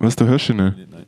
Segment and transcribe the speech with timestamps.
[0.00, 0.90] Was, du hörst ihn nicht?
[0.90, 1.06] Nein.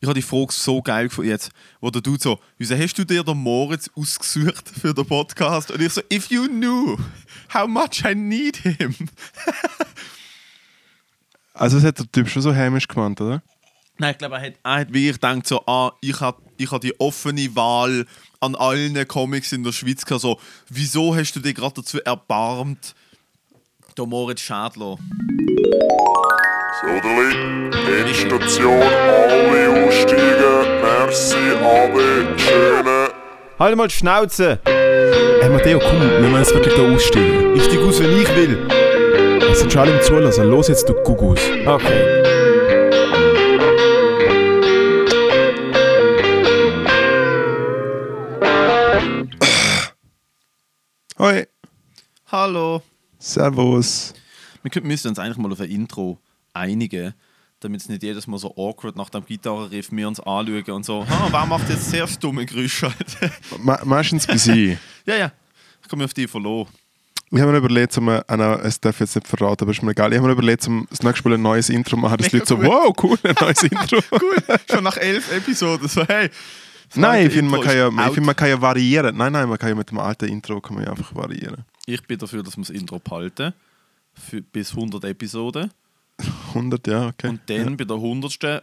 [0.00, 1.50] Ich habe die Frage so geil gefunden jetzt,
[1.80, 5.70] wo der Dude so, wieso hast du dir den Moritz ausgesucht für den Podcast?
[5.70, 6.96] Und ich so, if you knew
[7.52, 8.94] how much I need him.
[11.56, 13.40] Also, das hat der Typ schon so hämisch gemeint, oder?
[13.98, 16.68] Nein, ich glaube, er hat, er hat wie ich denkt so, ah, ich habe ich
[16.68, 18.06] hab die offene Wahl
[18.40, 22.96] an allen Comics in der Schweiz gehabt, so, wieso hast du dich gerade dazu erbarmt,
[23.96, 24.98] den Moritz Schädler?
[26.80, 27.70] Söderli,
[28.00, 30.66] Endstation, alle aussteigen.
[30.82, 33.08] Merci, Ade, schöne.
[33.58, 34.58] Halt mal die Schnauze!
[34.66, 37.54] Hey Matteo, komm, wir müssen jetzt wirklich da aussteigen.
[37.56, 38.68] Ich steig aus, wenn ich will.
[39.50, 40.50] Es sind schon alle im Zulassen.
[40.50, 41.40] Los jetzt, du Gugus.
[41.66, 42.22] Okay.
[51.18, 51.46] Hoi.
[52.30, 52.82] Hallo.
[53.18, 54.12] Servus.
[54.64, 56.18] Wir müssen uns eigentlich mal auf ein Intro
[56.54, 57.12] einigen,
[57.60, 61.06] damit es nicht jedes Mal so awkward nach dem Gitarrenriff wir uns anschauen und so,
[61.08, 62.90] ah, wer macht jetzt sehr dumme Geräusche?
[63.62, 64.78] Me meistens bei sie.
[65.06, 65.32] ja, ja,
[65.82, 66.68] ich komme auf die verloren.
[67.30, 70.12] Ich habe mir überlegt, um, nein, es darf jetzt nicht verraten, aber ist mir egal.
[70.12, 72.48] Ich habe mir überlegt, um das nächste Mal ein neues Intro machen, dass die Leute
[72.48, 73.98] so, wow, cool, ein neues Intro.
[74.12, 74.36] Cool,
[74.70, 76.30] schon nach elf Episoden, so hey.
[76.94, 79.14] Nein, ich finde, man, kann ja, ich finde, man kann ja variieren.
[79.16, 81.64] Nein, nein, man kann ja mit dem alten Intro kann man ja einfach variieren.
[81.86, 83.52] Ich bin dafür, dass wir das Intro behalten,
[84.14, 85.70] für, bis 100 Episoden.
[86.48, 87.28] 100, ja, okay.
[87.28, 88.40] Und dann bei der 100.
[88.40, 88.60] tun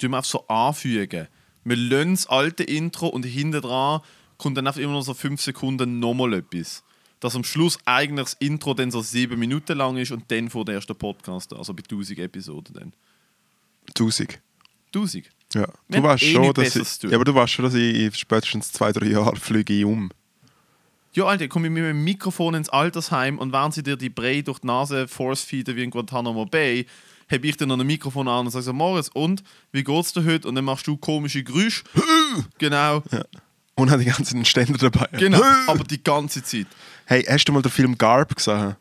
[0.00, 1.28] wir einfach so anfügen.
[1.64, 4.00] Wir lassen das alte Intro und hinten dran
[4.38, 6.82] kommt dann einfach immer noch so 5 Sekunden nochmal etwas.
[7.20, 10.64] Dass am Schluss eigentlich das Intro dann so 7 Minuten lang ist und dann vor
[10.64, 12.92] der ersten Podcast, also bei 1000 Episoden dann.
[13.88, 14.38] 1000.
[14.94, 15.28] 1000?
[15.54, 15.66] Ja.
[15.88, 18.92] Du weißt eh schon, dass ich, ja, aber du weißt schon, dass ich spätestens zwei,
[18.92, 20.10] drei Jahren fliege ich um.
[21.18, 24.40] Ja, Alter, ich komme mit meinem Mikrofon ins Altersheim und während sie dir die Brei
[24.40, 26.86] durch die Nase force-feeden wie in Guantanamo Bay,
[27.28, 30.24] habe ich dann noch ein Mikrofon an und sage so, Moritz, und, wie geht's dir
[30.24, 30.46] heute?
[30.46, 31.82] Und dann machst du komische Geräusche.
[32.58, 33.02] genau,
[33.74, 35.08] Und habe die ganzen Ständer dabei.
[35.18, 36.68] genau, aber die ganze Zeit.
[37.04, 38.76] Hey, hast du mal den Film Garb gesehen?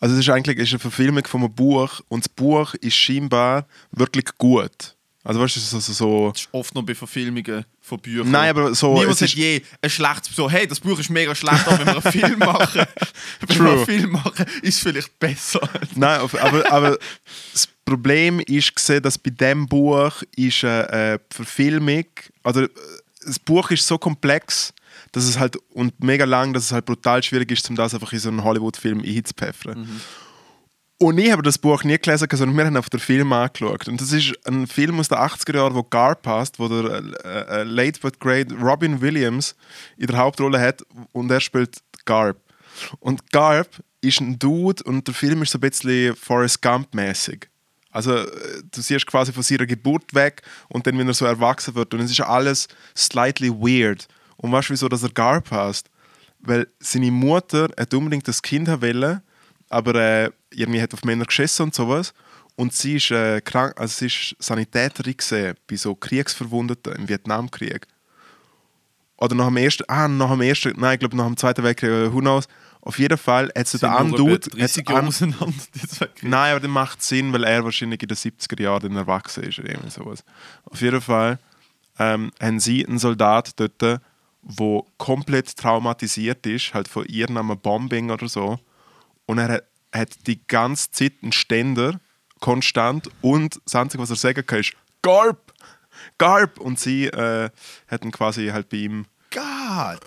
[0.00, 3.66] Also es ist eigentlich ist eine Verfilmung von einem Buch und das Buch ist scheinbar
[3.90, 4.96] wirklich gut.
[5.24, 6.30] Also weißt du, ist also so...
[6.32, 8.30] Das ist oft noch bei Verfilmungen von Büchern.
[8.30, 8.98] Nein, aber so...
[8.98, 12.04] Niemand sagt je ein schlechtes so, hey, das Buch ist mega schlecht, aber wenn wir
[12.04, 12.86] einen Film machen,
[13.46, 13.86] wenn wir einen.
[13.86, 15.60] Film machen, ist es vielleicht besser.
[15.94, 16.98] Nein, aber, aber
[17.52, 22.06] das Problem ist gesehen, dass bei dem Buch ist eine äh, Verfilmung,
[22.42, 22.68] also äh,
[23.24, 24.74] das Buch ist so komplex,
[25.12, 28.12] dass es halt und mega lang, dass es halt brutal schwierig ist, um das einfach
[28.12, 30.00] in so einen Hollywood-Film einzupfeffern.
[31.02, 33.88] Und ich habe das Buch nie gelesen, sondern wir haben auf den Film angeschaut.
[33.88, 37.60] Und das ist ein Film aus den 80er Jahren, wo Garp passt, wo der äh,
[37.60, 39.56] äh, Late but Great Robin Williams
[39.96, 42.36] in der Hauptrolle hat und er spielt Garp.
[43.00, 47.48] Und Garp ist ein Dude und der Film ist so ein bisschen Forrest Gump-mäßig.
[47.90, 51.74] Also äh, du siehst quasi von seiner Geburt weg und dann, wenn er so erwachsen
[51.74, 51.92] wird.
[51.94, 54.06] Und es ist alles slightly weird.
[54.36, 55.90] Und weißt du, wieso dass er Garp heißt?
[56.38, 59.20] Weil seine Mutter hat unbedingt das Kind wollen,
[59.68, 62.12] aber äh, irgendwie hat auf Männer geschissen und sowas.
[62.56, 67.86] Und sie ist, äh, krank, also sie ist Sanitäterin gesehen bei so Kriegsverwundeten im Vietnamkrieg.
[69.16, 71.90] Oder nach dem ersten, ah, nach dem ersten, nein, ich glaube nach dem Zweiten Weltkrieg,
[71.90, 72.46] äh, who knows.
[72.80, 74.34] Auf jeden Fall hat sie den einen Dude...
[74.34, 75.54] etwa 30 hat Jahre an- auseinander.
[76.22, 79.60] Nein, aber das macht Sinn, weil er wahrscheinlich in den 70er Jahren dann erwachsen ist
[79.60, 80.24] oder irgendwie sowas.
[80.64, 81.38] Auf jeden Fall
[82.00, 84.00] ähm, haben sie einen Soldat dort, der
[84.98, 88.58] komplett traumatisiert ist, halt von irgendeinem Bombing oder so.
[89.26, 92.00] Und er hat, hat die ganze Zeit einen Ständer,
[92.40, 94.72] konstant, und das Einzige, was er sagen kann, ist
[95.02, 95.52] «Garp!
[96.18, 97.50] Garp!» Und sie äh,
[97.86, 100.00] hätten quasi halt bei ihm God!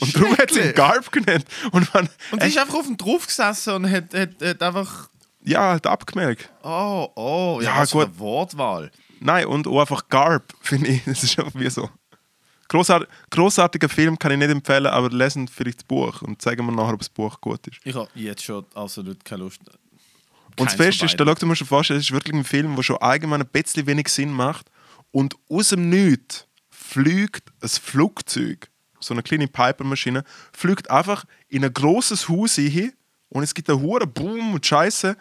[0.00, 0.74] Und darum hat sie ihn.
[0.74, 1.44] Garp genannt.
[1.72, 5.08] Und man, Und sie ist einfach auf dem drauf gesessen und hat, hat, hat einfach.
[5.44, 6.48] ja, halt abgemerkt.
[6.62, 8.04] Oh, oh, ja, Ja, gut.
[8.06, 8.92] eine Wortwahl.
[9.18, 11.04] Nein, und auch einfach Garb, finde ich.
[11.04, 11.90] Das ist einfach wie so.
[12.72, 16.72] Grossart grossartiger Film kann ich nicht empfehlen, aber lesen vielleicht das Buch und zeigen wir
[16.72, 17.78] nachher, ob das Buch gut ist.
[17.84, 19.60] Ich habe jetzt schon absolut keine Lust.
[20.58, 22.74] Und das Beste ist, da schau, du musst dir vorstellen, es ist wirklich ein Film,
[22.74, 24.70] der schon allgemein ein bisschen wenig Sinn macht
[25.10, 28.70] und aus dem Nichts fliegt ein Flugzeug,
[29.00, 30.24] so eine kleine Pipermaschine,
[30.54, 32.94] fliegt einfach in ein großes Haus hin
[33.28, 35.14] und es gibt einen hohen Boom und Scheiße.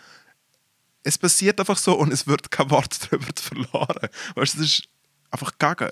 [1.04, 4.08] Es passiert einfach so und es wird kein Wort darüber verloren.
[4.36, 4.84] Weißt du, das ist
[5.32, 5.92] einfach gaga.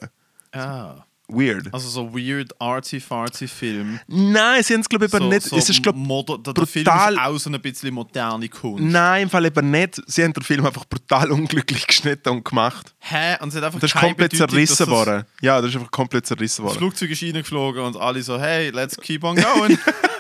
[0.53, 1.03] Ah.
[1.31, 1.71] Weird.
[1.73, 3.99] Also so weird, artsy-fartsy Film.
[4.07, 5.41] Nein, sie haben es glaube ich aber so, nicht.
[5.43, 7.13] So es ist glaube moder- der, Film brutal.
[7.13, 8.83] ist auch so ein bisschen moderne Kunst.
[8.83, 10.01] Nein, im Fall eben nicht.
[10.07, 12.93] Sie haben den Film einfach brutal unglücklich geschnitten und gemacht.
[12.99, 13.35] Hä?
[13.41, 15.23] Und es hat einfach Das ist komplett Bedeutung, zerrissen das- worden.
[15.41, 16.79] Ja, das ist einfach komplett zerrissen Das worden.
[16.79, 19.77] Flugzeug ist reingeflogen und alle so, hey, let's keep on going.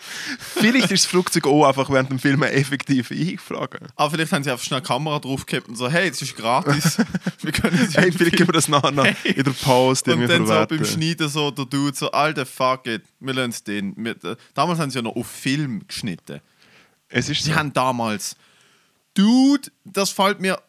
[0.00, 3.80] Vielleicht ist das Flugzeug auch einfach während dem Film effektiv eingeflogen.
[3.96, 6.98] Aber vielleicht haben sie einfach schnell die Kamera draufgehabt und so, hey, das ist gratis.
[7.42, 9.32] wir können es Hey, vielleicht können wir das nachher noch Hey.
[9.32, 10.76] in der Pause Und irgendwie dann so verwerten.
[10.78, 13.94] beim Schneiden so, der Dude so, alter fuck it, wir lassen es den.
[13.96, 16.40] Wir, äh, damals haben sie ja noch auf Film geschnitten.
[17.08, 17.56] es ist Sie so.
[17.56, 18.36] haben damals,
[19.14, 20.60] Dude, das fällt mir,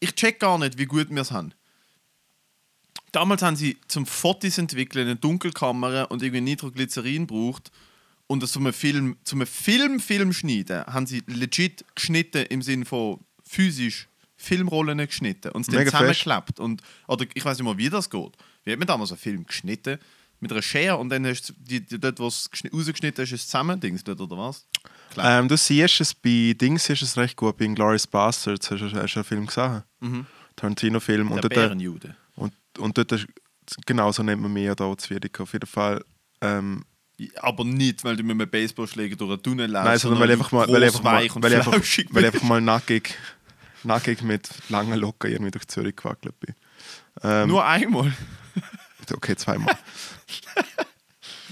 [0.00, 1.52] ich check gar nicht, wie gut wir es haben.
[3.12, 7.70] Damals haben sie zum Fotos entwickeln eine Dunkelkamera und irgendwie Nitroglycerin braucht
[8.28, 13.20] und das zum Film, zum Film, Film schneiden, haben sie legit geschnitten im Sinne von
[13.44, 16.60] physisch Filmrollen geschnitten und es dann zusammengeklappt.
[16.60, 18.32] Und, oder ich weiß nicht mal, wie das geht.
[18.64, 19.98] Wie hat man damals einen Film geschnitten?
[20.40, 23.32] Mit einer Schere und dann hast du die, die, dort, wo es geschni- rausgeschnitten ist,
[23.32, 24.66] ist es zusammen, Dings dort, oder was?
[25.16, 28.84] Ähm, du siehst es bei Dings siehst es recht gut, bei Inglourious Bastards hast du,
[28.92, 29.82] hast du einen Film gesehen.
[30.56, 31.28] Tarantino-Film.
[31.30, 31.40] Und Mhm.
[31.40, 32.16] der dort, Bärenjude.
[32.36, 33.26] und, und dort, ist-
[33.86, 35.40] genau so nennt man mich ja da Zwiedig.
[35.40, 36.04] Auf jeden Fall.
[36.42, 36.84] Ähm,
[37.40, 39.84] Aber nicht, weil du mit einem Baseballschläger durch einen Tunnel läufst.
[39.86, 41.80] nein, sondern weil einfach mal, weil einfach mal, weil einfach,
[42.10, 43.14] weil einfach mal nackig,
[43.84, 46.54] nackig mit langen Locken irgendwie durch Zürich gewackelt bin.
[47.22, 48.12] Ähm, Nur einmal.
[49.12, 49.74] Okay, zweimal.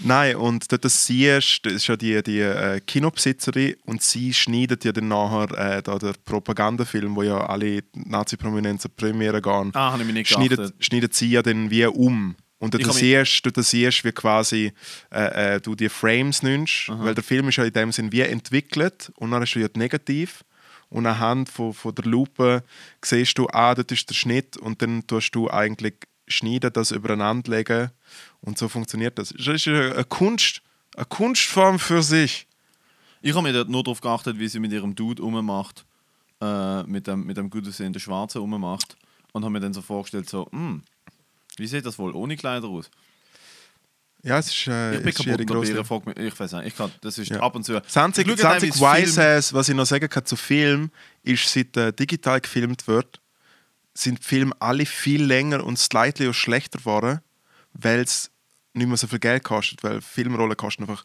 [0.02, 4.84] Nein, und dort das siehst, das ist ja die, die äh, Kinobesitzerin und sie schneidet
[4.84, 10.02] ja dann nachher äh, da der Propagandafilm, wo ja alle Nazi-Prominenzen Premiere gehen, Ah, habe
[10.02, 10.84] ich mich nicht schneidet, geachtet.
[10.84, 12.34] schneidet sie ja dann wie um.
[12.59, 14.73] Und mich- siehst, dort siehst wie quasi
[15.11, 18.21] äh, äh, du die Frames nimmst, weil der Film ist ja in dem Sinn wie
[18.23, 20.45] entwickelt und dann hast du ja Negativ
[20.89, 22.62] und anhand von, von der Lupe
[23.05, 25.95] siehst du, ah, dort ist der Schnitt und dann tust du eigentlich
[26.27, 27.91] schneiden, das übereinander legen
[28.41, 29.31] und so funktioniert das.
[29.37, 30.62] Das ist eine Kunst,
[30.97, 32.47] eine Kunstform für sich.
[33.21, 35.85] Ich habe mir dort nur darauf geachtet, wie sie mit ihrem Dude rummacht,
[36.41, 38.97] äh, mit dem, mit dem gut aussehenden Schwarzen rummacht.
[39.33, 40.83] Und habe mir dann so vorgestellt, so, hm,
[41.59, 42.91] wie sieht das wohl ohne Kleider aus?
[44.23, 46.91] Ja, es ist, äh, Ich bin kaputt Bären, fragt mich, ich weiß nicht, ich kann,
[47.03, 47.41] das ist Ja.
[47.41, 47.79] ab und zu...
[47.81, 50.25] 20, Ich schaue dann, 20 wie das Wise Film- Ass, was ich noch sagen kann
[50.25, 50.91] zu Film,
[51.23, 53.21] ist, seit äh, digital gefilmt wird,
[53.93, 57.21] sind die Filme alle viel länger und slightly auch schlechter geworden,
[57.75, 58.31] weil es
[58.73, 61.05] nicht mehr so viel Geld kostet, weil Filmrollen kosten einfach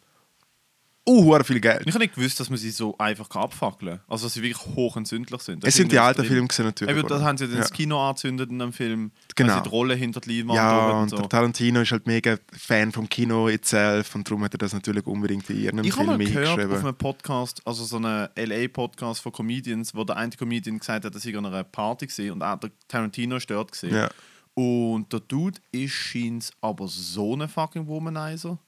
[1.08, 1.82] uh, viel Geld.
[1.86, 4.04] Ich habe nicht gewusst, dass man sie so einfach abfackeln kann.
[4.08, 5.64] Also, dass sie wirklich hochentzündlich sind.
[5.64, 6.24] Da Es sind die alten.
[6.24, 6.96] Filme gewesen, natürlich.
[6.96, 7.24] Eben, da oder?
[7.24, 7.62] haben sie dann ja.
[7.62, 9.12] das Kino angezündet in einem Film.
[9.34, 9.50] Genau.
[9.50, 11.16] Weil sie die Rolle hinter die Leinwand Ja, und so.
[11.16, 15.06] der Tarantino ist halt mega Fan vom Kino itself und darum hat er das natürlich
[15.06, 16.86] unbedingt in ihren Ich habe Film mal gehört auf eingeschrieben.
[16.86, 21.24] einem Podcast, also so einem LA-Podcast von Comedians, wo der eine Comedian gesagt hat, dass
[21.24, 23.94] ich an einer Party war und auch der Tarantino stört gesehen.
[23.94, 24.10] Ja.
[24.54, 28.58] Und der Dude ist scheint aber so ein fucking Womanizer.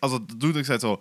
[0.00, 0.98] Also der Dude hat gesagt so,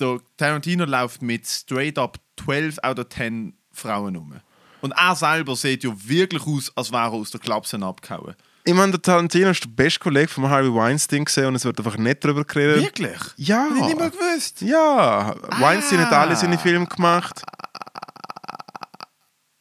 [0.00, 4.34] der Tarantino läuft mit straight up 12 out of 10 Frauen um.
[4.80, 8.34] Und er selber sieht ja wirklich aus, als wäre er aus der Klapsen abgehauen.
[8.64, 11.78] Ich meine, der Tarantino ist der beste Kollege von Harvey Weinstein gesehen und es wird
[11.78, 12.82] einfach nicht darüber geredet.
[12.82, 13.20] Wirklich?
[13.36, 13.64] Ja.
[13.64, 14.60] Hätte ich nicht mal gewusst.
[14.60, 17.42] Ja, Weinstein hat alle seine Filme gemacht.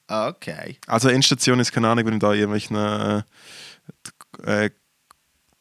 [0.07, 0.77] Okay.
[0.88, 3.24] Also Endstation ist keine Ahnung, wenn da irgendwelchen äh,
[4.44, 4.69] äh,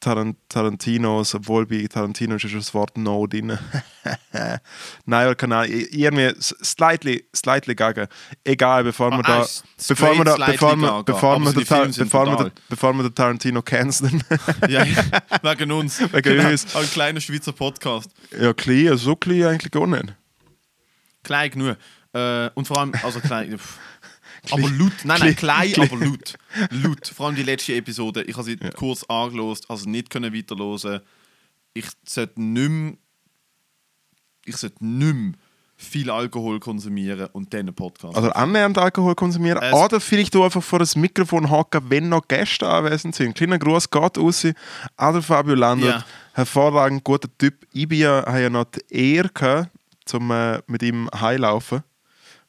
[0.01, 3.59] Tarant Tarantinos, obwohl bei Tarantino ist das Wort No drin.
[4.33, 8.09] Nein, aber keine Ahnung, irgendwie slightly, slightly gaga.
[8.43, 9.47] Egal, bevor wir Ah, da,
[9.89, 11.03] bevor wir da, bevor wir, gaga.
[11.03, 14.23] bevor wir bevor wir den- bevor wir den Tarantino canceln.
[14.69, 14.85] Ja,
[15.43, 16.01] wegen uns.
[16.13, 16.75] Wegen uns.
[16.75, 18.11] Ein kleiner Schweizer Podcast.
[18.41, 20.15] ja, klein, so klein eigentlich gar nicht.
[21.23, 21.77] Klein genug.
[22.13, 23.59] Äh, und vor allem, also klein.
[24.51, 24.93] Aber laut.
[25.05, 26.35] Nein, nein, klein, aber laut.
[26.71, 27.07] Laut.
[27.09, 28.23] Vor allem die letzte Episode.
[28.23, 31.01] Ich habe sie kurz angelost, also nicht können weiterhören.
[31.75, 32.93] Ich sollte nicht mehr,
[34.45, 35.39] ich sollte nicht
[35.77, 38.15] viel Alkohol konsumieren und dann einen Podcast.
[38.15, 39.63] Also annähernd Alkohol konsumieren.
[39.63, 43.35] Es- oder vielleicht du einfach vor das Mikrofon hocken, wenn noch Gäste anwesend sind.
[43.35, 44.47] Kleiner Gruß geht raus.
[44.97, 46.05] Adel Fabio Landert, Ja.
[46.35, 47.67] hervorragend guter Typ.
[47.73, 49.71] Ich bin ja, habe ja noch die Ehre gehabt,
[50.05, 51.83] zum äh, mit ihm heilaufen.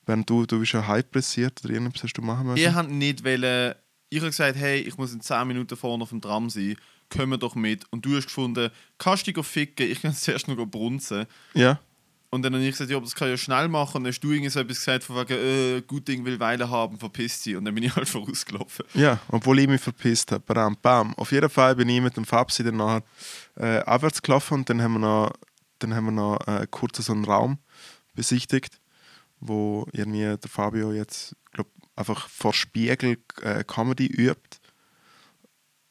[0.06, 2.62] Während du, du bist ja Hype pressiert oder irgendwas hast du machen müssen.
[2.62, 3.76] Ihr habt nicht wollen.
[4.10, 6.76] Ich habe gesagt, hey, ich muss in 10 Minuten vorne auf dem Tram sein.
[7.14, 7.86] Wir doch mit.
[7.92, 9.90] Und du hast gefunden, kannst du dich ficken?
[9.90, 11.26] Ich kann zuerst noch brunzen.
[11.54, 11.80] Ja.
[12.34, 13.98] Und dann habe ich gesagt, ja, aber das kann ich ja schnell machen.
[13.98, 16.70] Und dann hast du irgendwie so etwas gesagt, von wegen, äh, gut Ding will Weile
[16.70, 17.58] haben, verpiss dich.
[17.58, 18.86] Und dann bin ich halt vorausgelaufen.
[18.94, 20.42] Ja, obwohl ich mich verpisst habe.
[20.42, 21.14] Bam, bam.
[21.16, 23.04] Auf jeden Fall bin ich mit dem Fabsi dann nachher
[23.58, 25.34] äh, abwärts gelaufen und dann haben wir noch,
[25.80, 27.60] dann haben wir noch äh, kurz so einen Raum
[28.14, 28.80] besichtigt,
[29.42, 34.58] wo irgendwie der Fabio jetzt, glaub, einfach vor Spiegel äh, Comedy übt.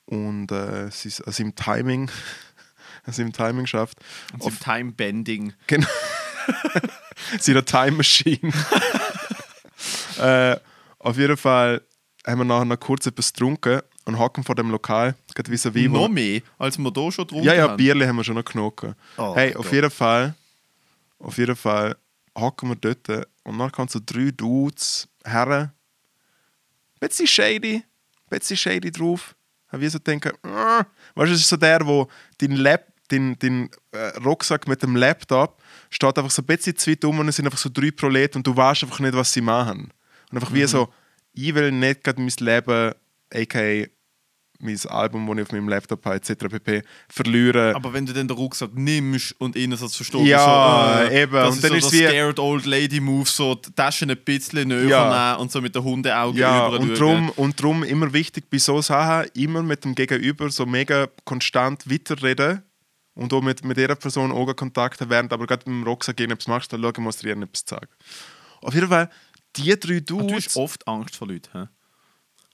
[0.06, 2.10] Und äh, es ist also im Timing,
[3.04, 3.98] also im Timing schafft.
[4.32, 5.52] Und im Time-Bending.
[5.66, 5.86] Genau.
[7.38, 8.52] Seine Time Machine.
[10.18, 10.56] äh,
[10.98, 11.82] auf jeden Fall
[12.26, 15.90] haben wir nachher noch kurz etwas getrunken und hocken vor dem Lokal, gerade vis-à-vis.
[15.90, 17.76] wo- Noch mehr, als wir da schon drunter Ja, ja, haben.
[17.76, 18.94] Bierli haben wir schon noch genommen.
[19.16, 19.56] Oh hey, Gott.
[19.66, 20.34] auf jeden Fall
[21.18, 21.96] Auf jeden Fall
[22.36, 25.74] hocken wir dort und dann kommen so drei Dudes her.
[26.98, 27.82] Bisschen shady,
[28.28, 29.34] bisschen shady drauf.
[29.68, 30.84] Haben wir so denken, äh.
[31.14, 32.08] weißt du, es ist so der, wo
[32.38, 36.90] dein, Lap, dein, dein äh, Rucksack mit dem Laptop steht einfach so ein bisschen zu
[36.90, 39.32] weit um und es sind einfach so drei Proleten und du weißt einfach nicht, was
[39.32, 39.92] sie machen.
[40.30, 40.92] Und einfach wie so,
[41.32, 42.94] ich will nicht gerade mein Leben,
[43.32, 43.86] aka
[44.62, 46.34] mein Album, das ich auf meinem Laptop habe, etc.
[46.48, 46.82] pp.
[47.08, 47.74] verlieren.
[47.74, 51.32] Aber wenn du dann den Rucksack nimmst und innen so verstehst, Ja, so, äh, eben.
[51.32, 54.16] Das Und ist dann so ist wie- Scared Old Lady Move, so die Taschen ein
[54.24, 55.34] bisschen näher Ja.
[55.34, 59.30] und so mit den Hundeaugen Ja, und drum, und drum immer wichtig bei so Sachen,
[59.34, 62.62] immer mit dem Gegenüber so mega konstant weiterreden
[63.14, 66.46] und auch mit, mit dieser Person Augenkontakt haben, während aber gerade mit dem Rucksack irgendetwas
[66.48, 67.88] machst, dann schauen, muss dir irgendetwas sagen.
[68.62, 69.10] Auf jeden Fall,
[69.56, 70.46] die drei Du Dudes...
[70.46, 71.48] hast oft Angst vor Leuten.
[71.52, 71.64] hä?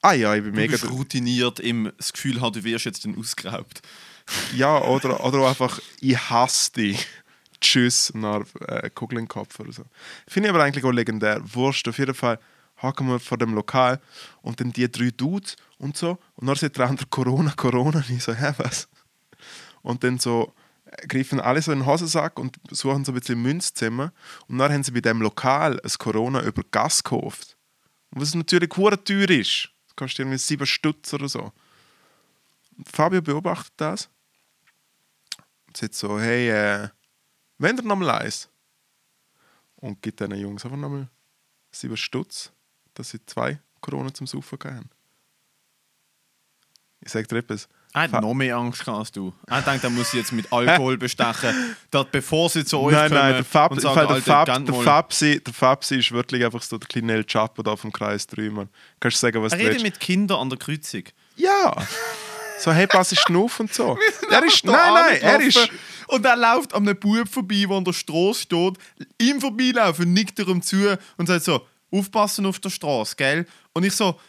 [0.03, 0.73] Ah ja, ich bin Du mega...
[0.73, 3.83] bist routiniert im das Gefühl haben, du wirst jetzt dann ausgeraubt.
[4.57, 7.07] Ja, oder, oder einfach, ich hasse dich.
[7.61, 9.85] Tschüss, dann äh, Kugel in den Kopf oder so.
[10.27, 11.41] Finde ich aber eigentlich auch legendär.
[11.45, 12.41] Wurscht, auf jeden Fall
[12.77, 14.01] haken wir vor dem Lokal
[14.43, 16.19] und dann die drei Dudes und so.
[16.35, 17.99] Und dann sagt der andere Corona, Corona.
[17.99, 18.89] Und ich so, hä, was?
[19.83, 20.53] Und dann so
[20.85, 24.11] äh, greifen alle so in den Hosensack und suchen so ein bisschen Münz zusammen.
[24.49, 27.57] Und dann haben sie bei dem Lokal ein Corona über Gas gekauft.
[28.11, 29.71] Und was natürlich teuer ist.
[29.97, 31.53] Kostet irgendwie 7 Stutz oder so.
[32.85, 34.09] Fabio beobachtet das
[35.67, 36.89] und sagt so, hey, äh,
[37.59, 38.49] wenn ihr nochmal eins?
[39.77, 41.09] Und gibt diesen Jungs einfach nochmal
[41.71, 42.53] 7 Stutz,
[42.95, 44.91] dass sie zwei Corona zum Saufen haben.
[47.01, 47.69] Ich sag dir etwas.
[47.97, 49.33] Er hat noch mehr Angst gehabt als du.
[49.47, 53.09] Er denkt, er muss sie jetzt mit Alkohol bestechen, dass, bevor sie zu euch Nein,
[53.09, 54.75] kommen nein, der, Fab, und sagen, der, Fab, der.
[54.75, 58.51] Fabsi, der Fabsi ist wirklich einfach so der kleine El Chapo da vom Kreis 3,
[58.51, 58.69] Mann.
[59.01, 61.05] Kannst du sagen, was Er du redet mit Kindern an der Kreuzung.
[61.37, 61.75] Ja!
[62.59, 63.97] So, hey, pass ich auf und so.
[64.31, 65.71] er ist, nein, nein, er ist...
[66.09, 68.75] Und er läuft an einem Bub vorbei, der an der Straße steht,
[69.19, 73.47] ihm vorbeilaufen, nickt er ihm zu und sagt so, aufpassen auf der Straße, gell?
[73.73, 74.21] Und ich so,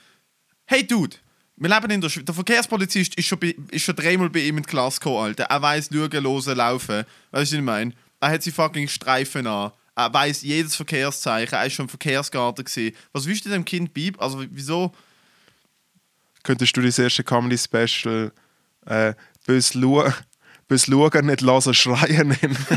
[0.65, 1.17] hey Dude,
[1.57, 2.25] wir leben in der Schweiz.
[2.25, 5.45] Der Verkehrspolizist ist schon, bei, ist schon dreimal bei ihm in die Klasse gekommen, Alter.
[5.45, 6.95] Er weiß schauen, hören, laufen.
[6.97, 7.93] Weißt du, was ich meine?
[8.19, 9.71] Er hat seine fucking Streifen an.
[9.95, 11.53] Er weiß jedes Verkehrszeichen.
[11.57, 12.95] Er ist schon im Verkehrsgarten gesehen.
[13.11, 14.19] Was willst du dem Kind beiben?
[14.19, 14.93] Also, wieso?
[16.43, 18.31] Könntest du das erste Comedy-Special
[18.85, 19.13] äh,
[19.45, 20.03] «Bös Lu-
[20.67, 22.57] «Bös Schauen, nicht lassen, schreien» nennen?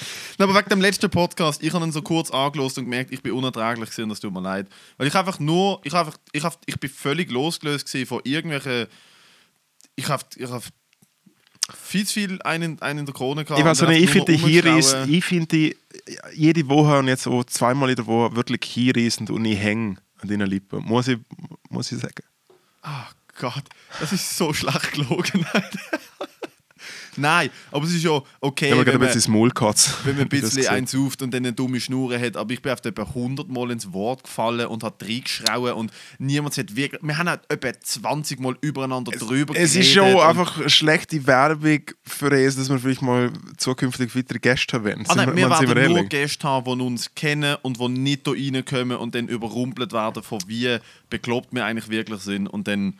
[0.40, 3.22] Nein, aber wegen dem letzten Podcast, ich habe ihn so kurz angelost und gemerkt, ich
[3.22, 4.68] bin unerträglich gewesen, das tut mir leid.
[4.96, 8.86] Weil ich einfach nur, ich, einfach, ich, hab, ich bin völlig losgelöst von irgendwelchen.
[9.96, 10.62] Ich habe ich hab
[11.76, 13.60] viel zu viel einen, einen in der Krone gehabt.
[13.60, 15.12] Ich weiß nicht, ich finde Hiris, rumgeschrauen.
[15.12, 15.76] ich finde
[16.32, 20.28] jede Woche und jetzt auch zweimal in der Woche wirklich hinreißend und ich hänge an
[20.30, 20.82] deinen Lippen.
[20.82, 21.18] Muss ich,
[21.68, 22.24] muss ich sagen.
[22.80, 23.64] Ah Gott,
[24.00, 25.44] das ist so schlecht gelogen.
[27.20, 29.50] Nein, aber es ist ja okay, habe wenn man, ins Maul
[30.04, 32.36] wenn man ein bisschen eins sauft und dann eine dumme Schnur hat.
[32.36, 36.56] Aber ich bin auf etwa 100 Mal ins Wort gefallen und hat reingeschrauen und niemand
[36.56, 37.02] hat wirklich...
[37.02, 41.82] Wir haben auch etwa 20 Mal übereinander drüber Es ist schon einfach eine schlechte Werbung
[42.02, 45.04] für uns, dass wir vielleicht mal zukünftig weitere Gäste haben werden.
[45.08, 46.04] Ah, nein, wir werden nur?
[46.04, 50.38] Gäste haben, die uns kennen und die nicht hier reinkommen und dann überrumpelt werden von
[50.46, 52.98] wie bekloppt wir eigentlich wirklich sind und dann,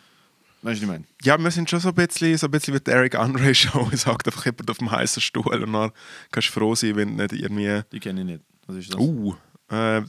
[0.62, 1.04] weißt du, was ich meine?
[1.22, 3.88] Ja, wir sind schon so ein bisschen, so ein bisschen wie die Eric Andre Show.
[3.92, 5.92] Es hakt einfach jemand auf dem heißen Stuhl und dann
[6.30, 7.82] kannst du froh sein, wenn nicht irgendwie.
[7.92, 8.44] Die kenne ich nicht.
[8.66, 9.00] Was ist das?
[9.00, 9.34] Uh,
[9.70, 10.02] äh,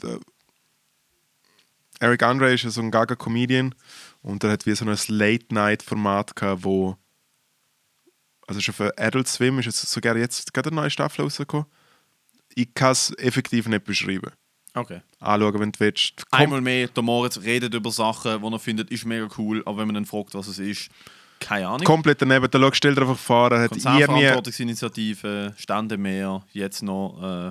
[1.99, 3.75] Eric Andre ist ja so ein Gaga-Comedian
[4.21, 6.97] und er hat wie so ein Late-Night-Format gehabt, wo.
[8.47, 11.67] Also schon für Adult Swim ist jetzt sogar jetzt gerade eine neue Staffel rausgekommen.
[12.53, 14.31] Ich kann es effektiv nicht beschreiben.
[14.73, 15.01] Okay.
[15.19, 16.23] Anschauen, wenn du willst.
[16.31, 19.79] Komm, Einmal mehr, der Moritz redet über Sachen, die er findet, ist mega cool, aber
[19.79, 20.89] wenn man dann fragt, was es ist,
[21.39, 21.83] keine Ahnung.
[21.83, 22.49] komplett daneben.
[22.49, 23.81] Da schau, stell dir einfach vor, er hat irgendwie.
[23.81, 27.47] Konzernverantwortungsinitiative, Stände mehr, jetzt noch äh,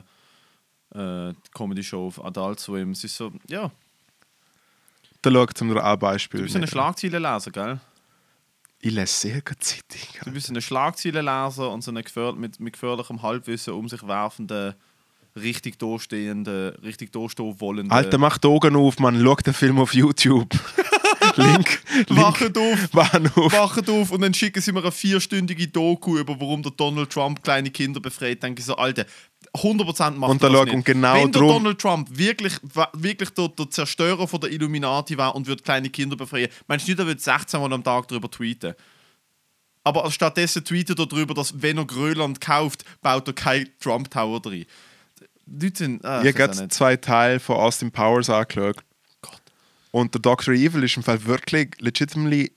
[0.98, 2.92] äh, die Comedy-Show auf Adult Swim.
[2.92, 3.70] Es ist so, ja,
[5.22, 6.38] Da schau zum ein Beispiel.
[6.38, 7.80] du bist ein Schlagzeilenleser, gell?
[8.82, 10.00] Ich lese sehr gut Zeitung.
[10.24, 12.02] Du bist ein Schlagzeilenleser und so ein
[12.38, 14.74] mit, mit gefährlichem Halbwissen um sich werfenden,
[15.36, 17.92] richtig dastehenden, richtig dastehen wollenden.
[17.92, 19.20] Alter, mach die Augen auf, Mann.
[19.22, 20.48] Schau den Film auf YouTube.
[21.36, 21.82] Link.
[22.08, 22.18] Link.
[22.20, 22.88] Wacht auf!
[22.92, 23.52] Wachen auf.
[23.52, 27.42] Wacht auf und dann schicken sie mir eine vierstündige Doku über, warum der Donald Trump
[27.42, 28.42] kleine Kinder befreit.
[28.42, 29.04] Denke ich so, Alter,
[29.54, 30.74] 100% macht Und er das nicht.
[30.74, 32.54] und genau Wenn der drum- Donald Trump wirklich,
[32.94, 36.92] wirklich der, der Zerstörer von der Illuminati war und würde kleine Kinder befreien, meinst du
[36.92, 38.74] nicht, er würde 16 Mal am Tag darüber tweeten?
[39.84, 44.40] Aber stattdessen tweetet er darüber, dass wenn er Grönland kauft, baut er kein Trump Tower
[44.40, 44.66] drin.
[45.50, 48.76] Leute sind, ah, Ich habe auch zwei Teile von Austin Powers angeschaut.
[49.90, 50.54] Und der Dr.
[50.54, 52.52] Evil ist im Fall wirklich legitimately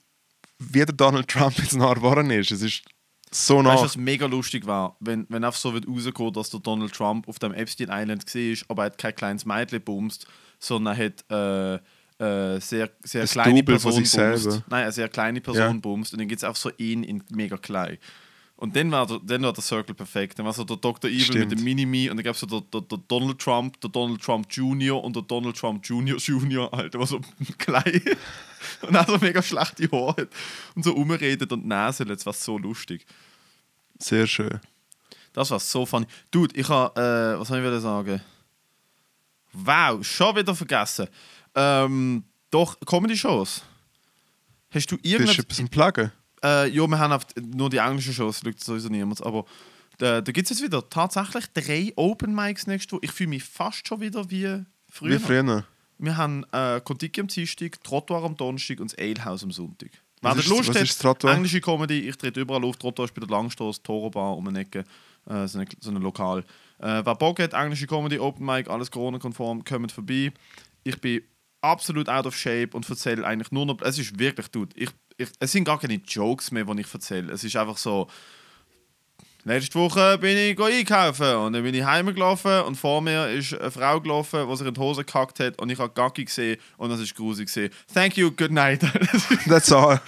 [0.60, 2.52] wie der Donald Trump jetzt noch geworden ist.
[2.52, 2.84] Es ist
[3.32, 6.60] So Weißt du, was mega lustig war, wenn, wenn einfach so wird rauskommt, dass der
[6.60, 10.28] Donald Trump auf dem Epstein Island war, aber er hat kein kleines Mädchen bumst,
[10.60, 11.76] sondern er hat äh,
[12.56, 14.44] äh, sehr, sehr Das kleine Double von Person sich bumst.
[14.44, 14.64] selber.
[14.70, 15.82] Nein, eine sehr kleine Person Ja.
[15.82, 17.98] bumst und dann gibt es einfach so ihn in mega klein.
[18.63, 20.39] Und dann war, der, dann war der Circle perfekt.
[20.39, 21.10] Dann war so der Dr.
[21.10, 21.50] Evil Stimmt.
[21.50, 24.22] mit dem Mini-Me und dann gab es so der, der, der Donald Trump, der Donald
[24.22, 27.20] Trump Junior und der Donald Trump Junior Junior, Alter, der so
[27.58, 28.01] klein
[28.84, 30.29] und auch so mega schlechte Haare hat
[30.75, 33.05] und so umredet und Nase, das war so lustig.
[34.00, 34.62] Sehr schön.
[35.34, 36.05] Das war so funny.
[36.32, 38.22] Dude, ich habe, äh, was soll ich wieder sagen?
[39.51, 41.10] Wow, schon wieder vergessen.
[41.53, 43.62] Ähm, doch, Comedy-Shows.
[44.74, 45.38] Hast du Bist du irgendwas...
[45.38, 46.13] etwas am Pluggen?
[46.44, 49.24] Äh, ja, wir haben auf, nur die englischen Shows, schaut sowieso niemand.
[49.26, 49.40] Aber
[50.00, 53.06] äh, da gibt es jetzt wieder tatsächlich drei Open Mics nächste Woche.
[53.06, 55.12] Ich fühle mich fast schon wieder wie früher.
[55.12, 55.66] Wie früher.
[56.00, 59.90] Wir haben äh, Kontiki am Dienstag, Trottoir am Donnerstag und das Alehouse am Sonntag.
[60.40, 60.88] Ist- das Lust hat,
[61.36, 62.78] englische Comedy, ich trete überall auf.
[62.78, 64.84] Trottoir ist bei der Langstoss, Toro Bar um eine Ecke,
[65.30, 66.40] äh, so, eine, so ein Lokal.
[66.80, 70.32] Äh, wer Bock hat, englische Comedy, Open Mic, alles Corona-konform, kommt vorbei.
[70.84, 71.22] Ich bin
[71.62, 73.82] absolut out of shape und erzähle eigentlich nur noch.
[73.82, 77.32] Es ist wirklich, dude, ich, ich, es sind gar keine Jokes mehr, die ich erzähle.
[77.34, 78.08] Es ist einfach so.
[79.46, 83.72] Letzte Woche bin ich einkaufen und dann bin ich heimgelaufen und vor mir ist eine
[83.72, 86.91] Frau gelaufen, die sich in die Hose gekackt hat und ich habe Gacki gesehen und
[86.91, 87.70] das ist grusig gesehen.
[87.93, 88.79] Thank you, good night.
[89.46, 90.00] That's all.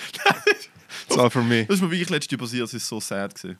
[1.09, 1.65] That's all for me.
[1.65, 3.59] das ist mir wirklich letztes passiert, es ist so sad gewesen.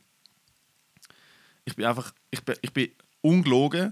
[1.66, 3.92] Ich bin einfach, ich bin, ich bin ungelogen,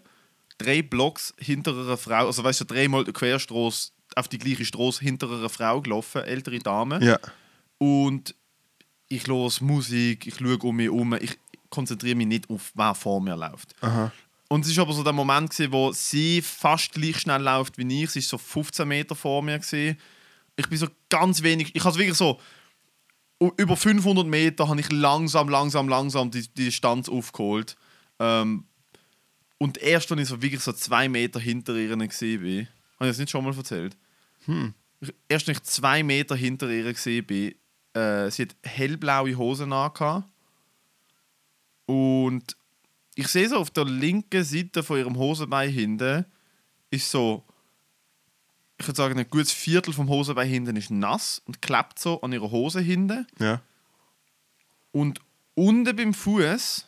[0.57, 5.29] drei Blocks hinter einer Frau, also weißt du, dreimal Querstraße auf die gleiche Straße hinter
[5.29, 7.03] einer Frau gelaufen, ältere Dame.
[7.03, 7.19] Ja.
[7.83, 8.33] Und
[9.09, 11.37] ich höre Musik, ich schaue um mich herum, ich
[11.69, 13.73] konzentriere mich nicht auf, wer vor mir läuft.
[14.47, 18.03] Und es war aber so der Moment, gewesen, wo sie fast gleich schnell läuft wie
[18.03, 18.11] ich.
[18.11, 19.59] Sie ist so 15 Meter vor mir.
[19.59, 19.97] Gewesen.
[20.55, 21.75] Ich bin so ganz wenig.
[21.75, 22.39] Ich habe wirklich so.
[23.57, 27.75] Über 500 Meter habe ich langsam, langsam, langsam die, die Distanz aufgeholt.
[28.17, 28.63] Ähm,
[29.57, 32.67] und erst, als ich so wirklich so zwei Meter hinter ihr war, habe ich
[32.99, 33.97] das nicht schon mal erzählt?
[35.01, 37.51] Ich, erst, als ich zwei Meter hinter ihr war,
[37.93, 40.27] äh, sie hat hellblaue Hosen angehabt.
[41.85, 42.55] Und
[43.15, 46.25] ich sehe so auf der linken Seite von ihrem Hosenbein hinten
[46.89, 47.43] ist so,
[48.77, 52.33] ich würde sagen, ein gutes Viertel vom Hosenbein hinten ist nass und klebt so an
[52.33, 53.27] ihrer Hose hinten.
[53.39, 53.61] Ja.
[54.91, 55.19] Und
[55.55, 56.85] unten beim Fuß,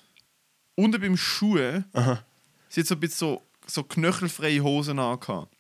[0.76, 2.24] unten beim Schuh, Aha.
[2.70, 5.52] sie hat so ein bisschen so, so knöchelfreie Hosen angehabt.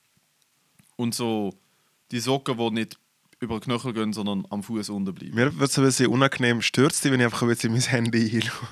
[0.96, 1.54] Und so
[2.12, 3.00] die Socken, die nicht
[3.46, 5.34] über den Knöchel gehen, sondern am Fuß unten bleiben.
[5.36, 6.60] Mir wird es ein bisschen unangenehm.
[6.60, 6.72] Dich,
[7.06, 8.68] wenn ich einfach ein bisschen in mein Handy hinschaue?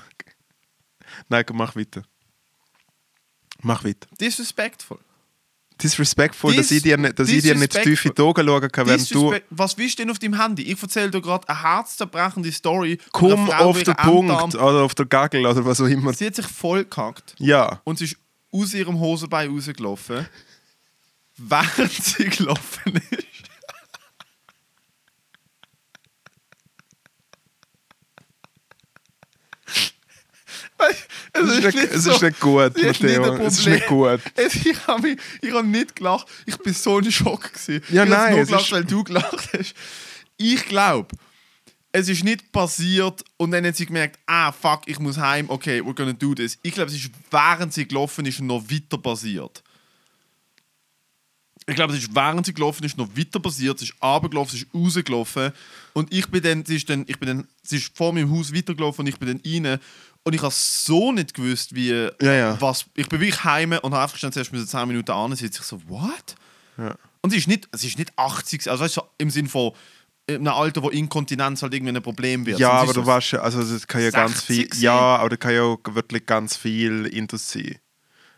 [1.28, 2.02] Nein, komm, mach weiter.
[3.62, 4.06] Mach weiter.
[4.20, 4.98] Disrespectful.
[5.82, 8.86] Disrespectful, dass ich dir nicht, dass ich dir nicht tief in die Augen schauen kann,
[8.86, 9.34] während du...
[9.50, 10.62] Was willst du denn auf deinem Handy?
[10.62, 12.98] Ich erzähle dir gerade eine herzzerbrechende Story.
[13.10, 16.12] Komm auf den Punkt Enddarm- oder auf der Gagel oder was auch immer.
[16.12, 17.80] Sie hat sich voll gekackt Ja.
[17.84, 18.16] und sie ist
[18.52, 20.26] aus ihrem Hosenbein rausgelaufen,
[21.36, 23.33] während sie gelaufen ist.
[31.32, 33.34] Es ist nicht, es ist nicht gut, Matteo.
[33.36, 34.20] Es ist nicht gut.
[34.34, 36.26] Es, ich habe mich- ich hab nicht gelacht.
[36.46, 37.52] Ich bin so in Schock.
[37.52, 37.82] Gewesen.
[37.90, 39.74] Ja, ich nein, nur es gelacht, ist- weil du gelacht hast.
[40.36, 41.14] Ich glaube,
[41.92, 45.80] es ist nicht passiert und dann hat sie gemerkt, ah, fuck, ich muss heim, okay,
[45.80, 46.58] we're gonna do this.
[46.62, 49.62] Ich glaube, es ist, während sie gelaufen ist, noch weiter passiert.
[51.66, 53.78] Ich glaube, es ist während sie gelaufen ist, noch weiter passiert.
[53.78, 55.52] Sie ist runtergelaufen, sie ist rausgelaufen.
[55.94, 58.52] Und ich bin dann, sie ist dann, ich bin dann, sie ist vor meinem Haus
[58.52, 59.80] weitergelaufen und ich bin dann rein.
[60.24, 62.60] Und ich habe so nicht gewusst, wie, Ja, ja.
[62.60, 62.86] was.
[62.94, 65.60] Ich bin wirklich heim und habe einfach zuerst müssen 10 Minuten an sitzen.
[65.60, 66.34] Ich so, what?
[66.78, 66.94] Ja.
[67.20, 69.72] Und sie ist nicht, sie ist nicht 80, also weißt du, im Sinn von
[70.26, 72.58] in einem Alter, wo Inkontinenz halt irgendwie ein Problem wird.
[72.58, 74.64] Ja, aber du so weißt ja, also das kann ja ganz 60 viel...
[74.66, 74.82] gewesen.
[74.82, 77.76] Ja, aber da kann ja auch wirklich ganz viel Intus sein.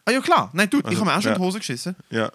[0.04, 0.50] Ah ja, klar.
[0.52, 1.46] Nein, du, ich Also, habe mir auch schon in die ja.
[1.46, 1.96] Hose geschissen.
[2.10, 2.32] Ja.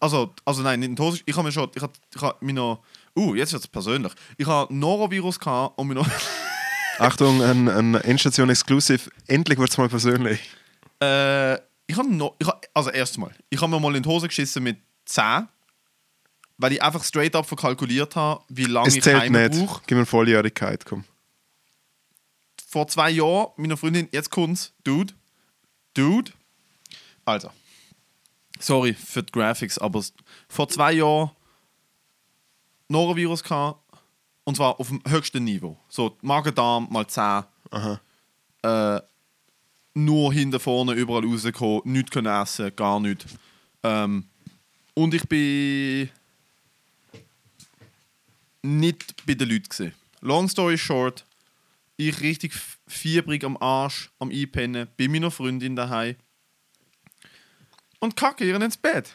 [0.00, 1.20] Also, also nein, nicht in die Hose.
[1.24, 2.82] Ich habe mir schon, ich habe, ich habe mir noch,
[3.16, 4.12] uh, jetzt wird es persönlich.
[4.36, 6.06] Ich habe Norovirus gehabt und mir noch,
[6.98, 9.10] Achtung, ein, ein Endstation Exclusive.
[9.26, 10.40] Endlich wird es mal persönlich.
[11.00, 11.54] äh,
[11.90, 14.62] ich habe noch, ich habe, also erstmal, ich habe mir mal in die Hose geschissen
[14.62, 15.48] mit 10,
[16.58, 19.52] weil ich einfach straight up verkalkuliert habe, wie lange Es ich zählt nicht.
[19.66, 19.82] brauche.
[19.86, 21.04] Gib mir Volljährigkeit, komm.
[22.68, 25.14] vor zwei Jahren, meiner Freundin, jetzt kommt's, Dude,
[25.94, 26.30] Dude,
[27.24, 27.50] also,
[28.60, 30.04] sorry für die Graphics, aber
[30.48, 31.30] vor zwei Jahren
[32.88, 33.80] Norovirus gehabt,
[34.48, 35.78] und zwar auf dem höchsten Niveau.
[35.90, 37.44] So, Magen-Darm mal 10,
[38.62, 39.00] äh,
[39.92, 43.26] nur hinten vorne überall rausgekommen, nichts können essen, gar nichts.
[43.82, 44.24] Ähm,
[44.94, 46.08] und ich bin
[48.62, 49.68] nicht bei den Leuten.
[49.68, 49.94] Gewesen.
[50.22, 51.26] Long story short,
[51.98, 52.54] Ich richtig
[52.86, 56.16] fiebrig am Arsch, am Einpennen, bei meiner Freundin daheim.
[58.00, 59.12] Und kacke ihr ins Bett.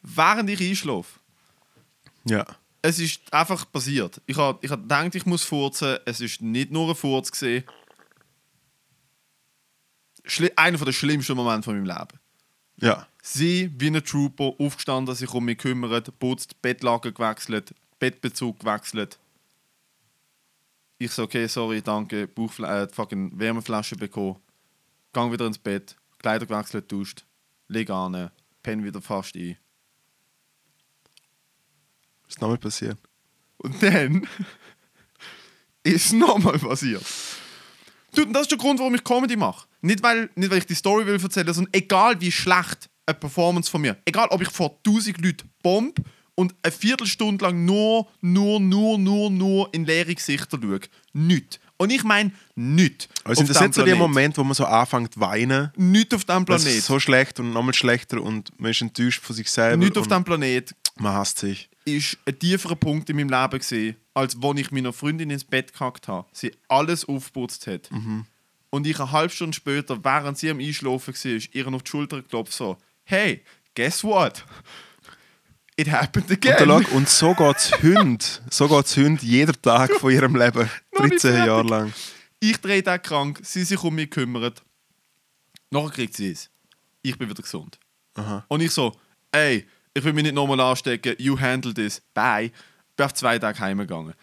[0.00, 1.18] Während ich einschlafe.
[2.24, 2.46] Ja.
[2.82, 4.20] Es ist einfach passiert.
[4.26, 5.98] Ich habe ich hab gedacht, ich muss furzen.
[6.06, 7.30] Es ist nicht nur ein Furz.
[10.24, 12.20] Schli einer der schlimmsten Momente von meinem Leben.
[12.76, 13.06] Ja.
[13.22, 19.18] Sie, wie ein Trooper, aufgestanden, sich um mich kümmert, putzt, Bettlaken gewechselt, Bettbezug gewechselt.
[20.98, 24.36] Ich so, okay, sorry, danke, Bauchfla äh, fucking Wärmeflasche bekommen.
[25.12, 27.24] Gang wieder ins Bett, Kleider gewechselt, duscht,
[27.68, 28.30] leg an,
[28.62, 29.56] penn wieder fast ein.
[32.30, 32.96] Ist nochmal passiert?
[33.58, 34.26] Und dann
[35.82, 37.04] ist nochmal passiert.
[38.16, 39.66] Und das ist der Grund, warum ich Comedy mache.
[39.82, 43.70] Nicht weil, nicht, weil ich die Story will erzählen, sondern egal wie schlecht eine Performance
[43.70, 45.98] von mir, egal ob ich vor 1000 Leuten bomb
[46.34, 50.80] und eine Viertelstunde lang nur, nur, nur, nur, nur in leere Gesichter schaue.
[51.12, 51.60] Nicht.
[51.76, 53.08] Und ich meine, nicht.
[53.24, 53.98] Also das jetzt so der Planet.
[53.98, 55.72] Moment, wo man so anfängt zu weinen.
[55.76, 56.66] Nicht auf Das Planet.
[56.66, 59.78] ist so schlecht und nochmal schlechter und man ist enttäuscht von sich selber.
[59.78, 61.69] Nicht auf diesem Planet Man hasst sich.
[61.84, 65.72] Ist ein tieferer Punkt in meinem Leben gesehen, als wo ich meiner Freundin ins Bett
[65.72, 66.26] gekackt habe.
[66.32, 67.90] Sie alles aufgeputzt hat.
[68.70, 72.16] Und ich eine halbe Stunde später, während sie am Einschlafen war, ihr auf die Schulter
[72.22, 73.42] geklopft so: Hey,
[73.74, 74.44] guess what?
[75.76, 76.56] It happened Und, again.
[76.86, 78.42] schau, und so geht es Hund.
[78.50, 80.68] So geht es Hund jeden Tag von ihrem Leben.
[80.92, 81.92] Noch nicht 13 Jahre lang.
[82.38, 84.62] Ich drehe den krank, sie sich um mich kümmert.
[85.70, 86.50] Nachher kriegt sie es.
[87.02, 87.78] Ich bin wieder gesund.
[88.14, 88.44] Aha.
[88.48, 88.94] Und ich so,
[89.32, 92.50] ey, ich will mich nicht nochmal anstecken, you handle this, bye.
[92.96, 94.14] Bin auf zwei Tage heimgegangen.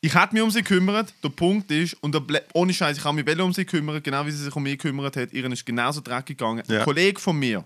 [0.00, 2.14] Ich hätte mich um sie gekümmert, der Punkt ist, und
[2.52, 5.16] ohne Scheiß, ich habe mich um sie kümmern, genau wie sie sich um mich gekümmert
[5.16, 6.62] hat, ihr ist genauso dreckig gegangen.
[6.68, 6.80] Ja.
[6.80, 7.64] Ein Kollege von mir,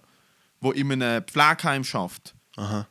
[0.62, 2.86] der in einem Pflegeheim schafft, Aha.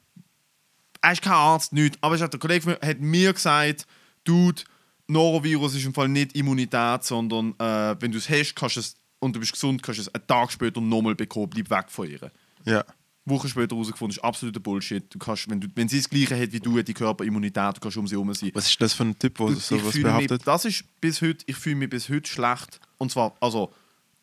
[1.01, 3.87] er ist kein Arzt, nichts, aber er der Kollege von mir, hat mir gesagt,
[4.25, 4.63] Dude,
[5.07, 8.95] Norovirus ist im Fall nicht Immunität, sondern äh, wenn du es hast kannst du es,
[9.19, 12.09] und du bist gesund, kannst du es einen Tag später nochmal bekommen, bleib weg von
[12.09, 12.31] ihr.
[12.65, 12.83] Ja.
[13.29, 15.13] Wochen später herausgefunden, ist absoluter Bullshit.
[15.13, 17.97] Du kannst, wenn, du, wenn sie das Gleiche hat wie du, die Körperimmunität, du kannst
[17.97, 18.51] um sie herum sein.
[18.53, 20.47] Was ist das für ein Typ, der Du, so ich was fühle mich, behauptet?
[20.47, 22.79] das ist bis heute, ich fühle mich bis heute schlecht.
[22.97, 23.73] Und zwar, also,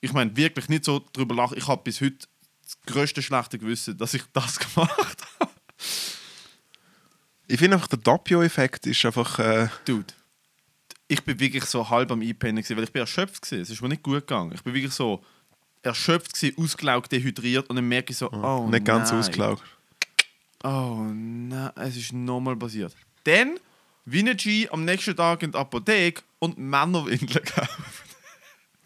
[0.01, 1.57] ich meine wirklich nicht so drüber lachen.
[1.59, 2.27] Ich habe bis heute
[2.63, 5.51] das größte schlechte Gewissen, dass ich das gemacht habe.
[7.47, 9.39] Ich finde einfach, der Doppio-Effekt ist einfach.
[9.39, 10.15] Äh, Dude,
[11.09, 13.63] ich bin wirklich so halb am Einpennen, gewesen, weil ich bin erschöpft gewesen.
[13.63, 14.53] Es ist mir nicht gut gegangen.
[14.55, 15.23] Ich bin wirklich so
[15.85, 19.21] erschöpft gewesen, ausgelaugt, dehydriert und dann merke ich so, oh nicht ganz nein.
[19.21, 19.63] ausgelaugt.
[20.63, 22.95] Oh nein, es ist nochmal passiert.
[23.25, 23.59] Dann,
[24.07, 27.79] G am nächsten Tag in der Apotheke und Männerwindeln gekauft.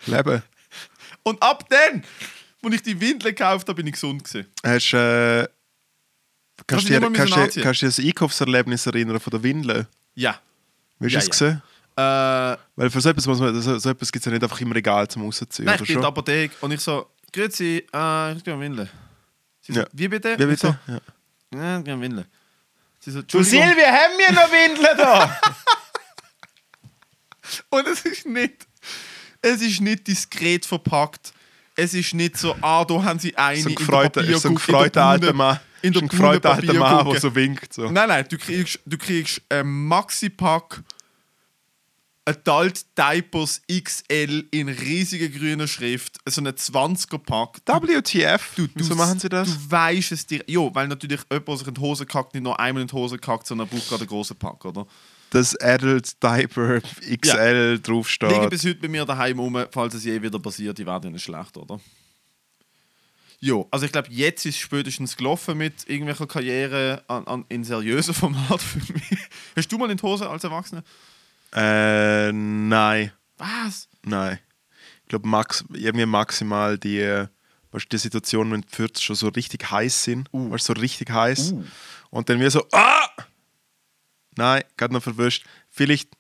[0.06, 0.42] Leben.
[1.22, 2.04] Und ab dann,
[2.62, 4.46] als ich die Windeln gekauft habe, bin ich gesund gewesen.
[4.64, 5.46] Hast, äh,
[6.66, 9.86] kannst du dir kannst, dir- kannst du dir das Einkaufserlebnis erinnern von der Windel?
[10.14, 10.40] Ja.
[10.98, 11.30] Wie hast du Ja, das ja.
[11.30, 11.62] gesehen?
[11.98, 14.60] Äh, Weil für so etwas, muss man, so, so etwas gibt es ja nicht einfach
[14.60, 15.66] im Regal zum Rausziehen.
[15.66, 18.88] nein, ich bin in der Apotheke und ich so, grüezi, äh, ich gehe Windeln.
[19.62, 19.86] Sie so, Ja.
[19.92, 20.38] wie bitte?
[20.38, 20.78] Wie Und ich bitte?
[20.86, 20.92] So,
[21.58, 21.78] Ja.
[21.78, 22.26] ich gehe Windeln.
[23.00, 23.42] Sie so, Du.
[23.42, 25.40] Silvia, haben wir noch Windeln da?
[27.70, 28.66] Und es ist nicht,
[29.42, 31.32] es ist nicht diskret verpackt.
[31.74, 34.54] Es ist nicht so, ah, da haben sie eine so ein in der so ein
[34.56, 35.58] gefreuter alter Mann.
[35.82, 37.72] In der Ist ein gefreuter alter Mann, der so winkt.
[37.72, 37.90] So.
[37.90, 40.82] Nein, nein, du kriegst, du kriegst ein Maxi-Pack
[42.28, 47.60] Adult Diapers XL in riesiger grüner Schrift, so eine 20er-Pack.
[47.66, 48.54] WTF?
[48.54, 49.48] Du, Wieso machen sie das?
[49.48, 50.44] Du weißt es dir.
[50.46, 52.92] Ja, weil natürlich jemand, der sich in die Hose kackt, nicht nur einmal in die
[52.92, 54.86] Hose kackt, sondern er braucht gerade einen großen Pack, oder?
[55.30, 58.50] Das Adult Diaper XL Liegen draufsteht.
[58.50, 61.56] bis heute bei mir daheim rum, falls es je wieder passiert, die werden nicht schlecht,
[61.56, 61.80] oder?
[63.40, 68.12] Jo, also ich glaube, jetzt ist spätestens gelaufen mit irgendwelcher Karriere an, an, in seriösen
[68.14, 69.18] Format für mich.
[69.56, 70.82] Hast du mal in die Hose als Erwachsener?
[71.54, 73.12] Äh, nein.
[73.38, 73.88] Was?
[74.04, 74.38] Nein.
[75.02, 77.28] Ich glaube, max, irgendwie maximal die, äh,
[77.72, 80.28] weißt, die Situation, wenn die Pfürze schon so richtig heiß sind.
[80.32, 80.50] Uh.
[80.50, 81.54] Weißt, so richtig heiß.
[82.10, 83.08] Und dann wir so, ah!
[84.36, 85.44] Nein, gerade noch verwischt.
[85.70, 86.10] Vielleicht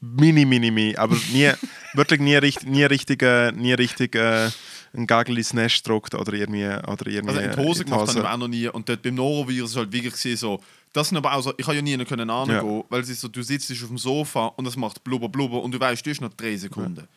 [0.00, 1.52] mini, mini, mini, aber nie,
[1.94, 4.50] wirklich nie, richtig- nie richtig, äh, nie richtig äh,
[4.94, 8.20] ein Gagel ins Nest gedruckt oder irgendwie, oder irgendwie Also in die Hose gemacht habe
[8.20, 8.68] ich auch noch nie.
[8.68, 11.76] Und dort beim Norovirus ist halt wirklich so, das sind aber auch so, ich habe
[11.76, 12.84] ja nie können angehen, Ja.
[12.88, 15.72] weil es ist so, du sitzt auf dem Sofa und es macht blubber blubber und
[15.72, 17.08] du weißt, du hast noch drei Sekunden.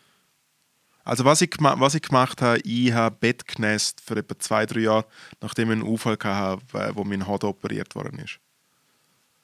[1.03, 4.79] Also was ich, was ich gemacht habe, ich habe Bett genässt für etwa zwei, drei
[4.81, 5.05] Jahre,
[5.39, 8.39] nachdem ich einen Unfall hatte, äh, wo mein Haut operiert worden ist.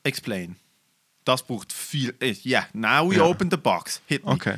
[0.04, 0.56] Explain.
[1.24, 2.16] Das braucht viel.
[2.20, 3.26] eh, Yeah, now we Ja.
[3.26, 4.02] open the box.
[4.08, 4.32] Hit me.
[4.32, 4.56] Okay.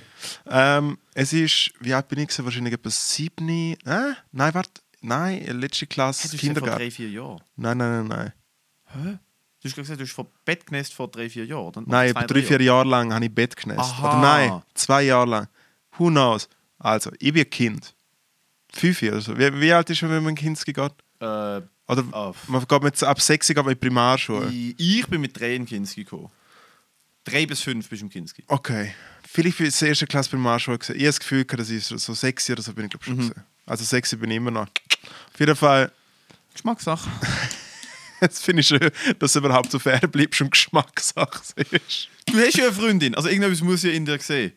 [0.47, 2.29] Ähm, es ist, wie alt bin ich?
[2.41, 3.49] Wahrscheinlich etwa sieben.
[3.49, 4.13] Äh?
[4.31, 4.81] Nein, warte.
[5.01, 6.77] Nein, letzte Klasse ist ja vor Kindergarten.
[6.79, 7.41] drei, vier Jahren.
[7.57, 8.31] Nein, nein, nein,
[8.95, 9.19] nein.
[9.63, 11.83] Du hast gesagt, du hast vor Bett genässt vor drei, vier Jahren, oder?
[11.85, 13.79] Nein, Zwei, drei, vier Jahre lang habe ich Bett genässt.
[13.79, 14.09] Aha.
[14.09, 15.47] Oder nein, zwei Jahre lang.
[15.97, 16.49] Who knows?
[16.79, 17.95] Also, ich bin ein Kind.
[18.73, 19.15] Fünf Jahre.
[19.15, 19.37] Also.
[19.37, 20.77] Wie, wie alt ist man, wenn man ein Kind geht?
[20.77, 20.83] Äh,
[21.21, 24.49] Oder ah, man geht mit, ab sechs geht man in Primarschule.
[24.49, 26.29] ich, ich bin mit drei in Kinski gekommen.
[27.23, 28.43] Drei bis fünf bist du im Kinski.
[28.47, 28.93] Okay.
[29.25, 30.95] Vielleicht bin ich in der ersten Klasse Primarschule gewesen.
[30.97, 33.43] Ich habe das Gefühl, dass ich so, sechs oder so bin ich glaube schon gewesen.
[33.65, 34.67] Also sechs bin ich immer noch.
[34.67, 35.89] Auf jeden Fall,
[36.51, 37.09] Geschmackssache.
[38.27, 42.09] das finde ich schön, dass du überhaupt so fair bleibst und Geschmackssache ist.
[42.25, 44.53] Du hast ja eine Freundin, also irgendetwas muss ja in dir sehen.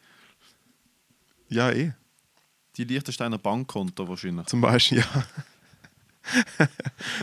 [1.48, 1.92] Ja, eh.
[2.76, 4.46] Die Liechtensteiner Bankkonto wahrscheinlich.
[4.46, 5.26] Zum Beispiel, ja.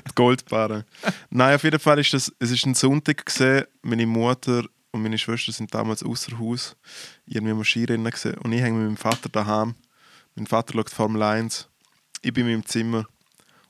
[0.08, 0.84] die Goldbarren.
[1.30, 3.66] Nein, auf jeden Fall ist das, es ist ein Sonntag gesehen.
[3.82, 6.76] Meine Mutter und meine Schwester sind damals außer Haus
[7.26, 8.38] irgendwie am Skirennen gesehen.
[8.40, 9.76] Und ich hänge mit meinem Vater daheim.
[10.36, 11.68] Mein Vater schaut Formel 1.
[12.22, 13.06] Ich bin in meinem Zimmer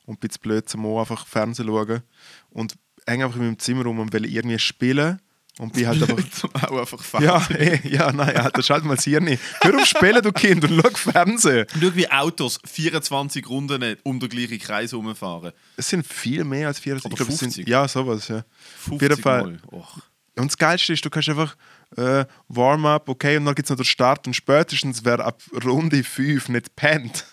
[0.05, 2.01] und bin zu blöd zum auch einfach Fernsehen schauen.
[2.49, 2.75] Und
[3.07, 5.19] hänge einfach in meinem Zimmer rum und will irgendwie spielen.
[5.59, 6.49] Und bin halt einfach.
[6.71, 7.23] auch einfach faul.
[7.23, 9.41] Ja, eh, ja, nein, ja, das schalt mal das Hirn nicht.
[9.61, 11.67] Hör auf spielen, du Kind, und schau Fernsehen.
[11.79, 15.53] Schau, wie Autos 24 Runden um den gleichen Kreis herumfahren.
[15.77, 17.05] Es sind viel mehr als 24.
[17.05, 17.65] Oder Ich glaube, es 50.
[17.65, 18.43] sind, ja, sowas, ja.
[18.79, 19.43] 50 jeden Fall.
[19.43, 19.59] Mal.
[19.71, 19.99] Och.
[20.35, 21.55] Und das Geilste ist, du kannst einfach
[21.95, 26.03] äh, Warm-up, okay, und dann gibt es noch den Start und spätestens wer ab Runde
[26.03, 27.25] 5 nicht pennt,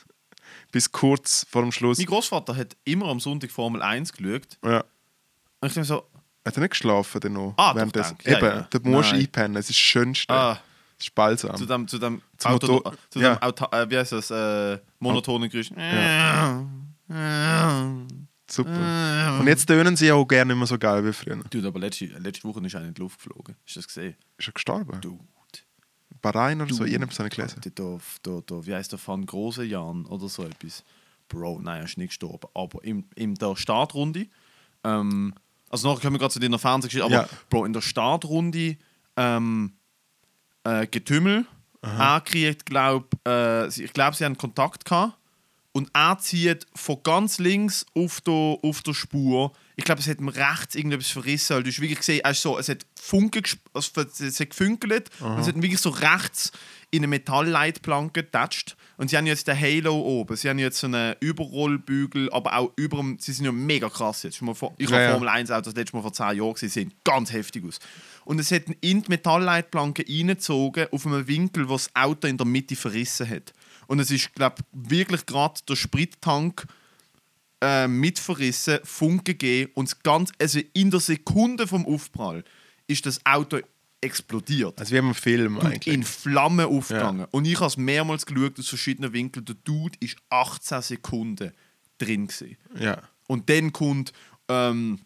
[0.70, 1.98] bis kurz vor dem Schluss.
[1.98, 4.58] Mein Großvater hat immer am Sonntag Formel 1 geschaut.
[4.64, 4.84] Ja.
[5.60, 6.06] Und ich denke so,
[6.44, 7.54] Hat er nicht geschlafen dann noch?
[7.56, 8.16] Ah, doch, währenddessen?
[8.24, 8.30] danke.
[8.30, 8.66] Ja, Eben, ja.
[8.70, 10.32] da musst du einpennen, es ist das Schönste.
[10.32, 10.54] ah,
[10.96, 11.56] Das ist balsam.
[11.56, 13.42] zu dem, zu dem, Auto, Motor- zu dem ja.
[13.42, 15.70] Auto, äh, wie heißt das, äh, monotonen Geräusch.
[18.50, 19.38] Super.
[19.40, 21.36] Und jetzt tönen sie auch gerne immer so geil wie früher.
[21.50, 23.54] Dude, aber letzte, letzte Woche ist einer in die Luft geflogen.
[23.64, 24.16] Hast du das gesehen?
[24.38, 25.00] Ist er gestorben?
[25.00, 25.22] Dude.
[26.20, 27.60] Bahrain oder so, irgendetwas habe ich gelesen.
[27.62, 30.84] Da, da, da, da, wie heißt der Van Grosejan oder so etwas?
[31.28, 32.48] Bro, nein, er ist nicht gestorben.
[32.54, 34.26] Aber in, in der Startrunde,
[34.84, 35.34] ähm,
[35.68, 37.28] also nachher kommen wir gerade zu deiner Fernsehgeschichte, aber Ja.
[37.48, 38.76] Bro, in der Startrunde
[39.16, 39.72] ähm,
[40.64, 41.46] äh, Getümmel,
[41.82, 45.14] er kriegt, glaub, äh, ich glaube, sie haben Kontakt gehabt
[45.80, 49.52] und er zieht von ganz links auf der, auf der Spur.
[49.76, 51.56] Ich glaube, es hat ihm rechts irgendetwas verrissen.
[51.56, 55.08] weil Du hast wirklich gesehen, ist so, es hat Funke, gesp- also es hat gefunkelt
[55.20, 56.52] und es hat ihn wirklich so rechts
[56.90, 58.76] in eine Metallleitplanke getatscht.
[58.98, 60.36] Und sie haben jetzt den Halo oben.
[60.36, 64.22] Sie haben jetzt so einen Überrollbügel, aber auch über dem, sie sind ja mega krass
[64.24, 64.38] jetzt.
[64.38, 65.10] Vor, ich Ja, habe ja.
[65.12, 67.78] Formel 1 Autos das letzte Mal vor 10 Jahren gesehen, sie sehen ganz heftig aus.
[68.26, 72.36] Und es hat ihn in die Metallleitplanke reingezogen, auf einem Winkel, wo das Auto in
[72.36, 73.52] der Mitte verrissen hat.
[73.90, 76.64] Und es ist, glaube wirklich gerade der Sprittank
[77.60, 82.44] äh, mit verrissen, Funke gegeben und das ganz, also in der Sekunde vom Aufprall
[82.86, 83.58] ist das Auto
[84.00, 84.78] explodiert.
[84.78, 85.92] Also wie im Film eigentlich.
[85.92, 87.26] in Flammen aufgegangen.
[87.32, 89.44] Und ich habe es mehrmals geschaut aus verschiedenen Winkeln.
[89.44, 91.50] Der Dude ist 18 Sekunden
[91.98, 92.28] drin.
[92.28, 92.58] Gewesen.
[92.78, 93.02] Ja.
[93.26, 94.12] Und dann kommt.
[94.48, 95.00] Ähm,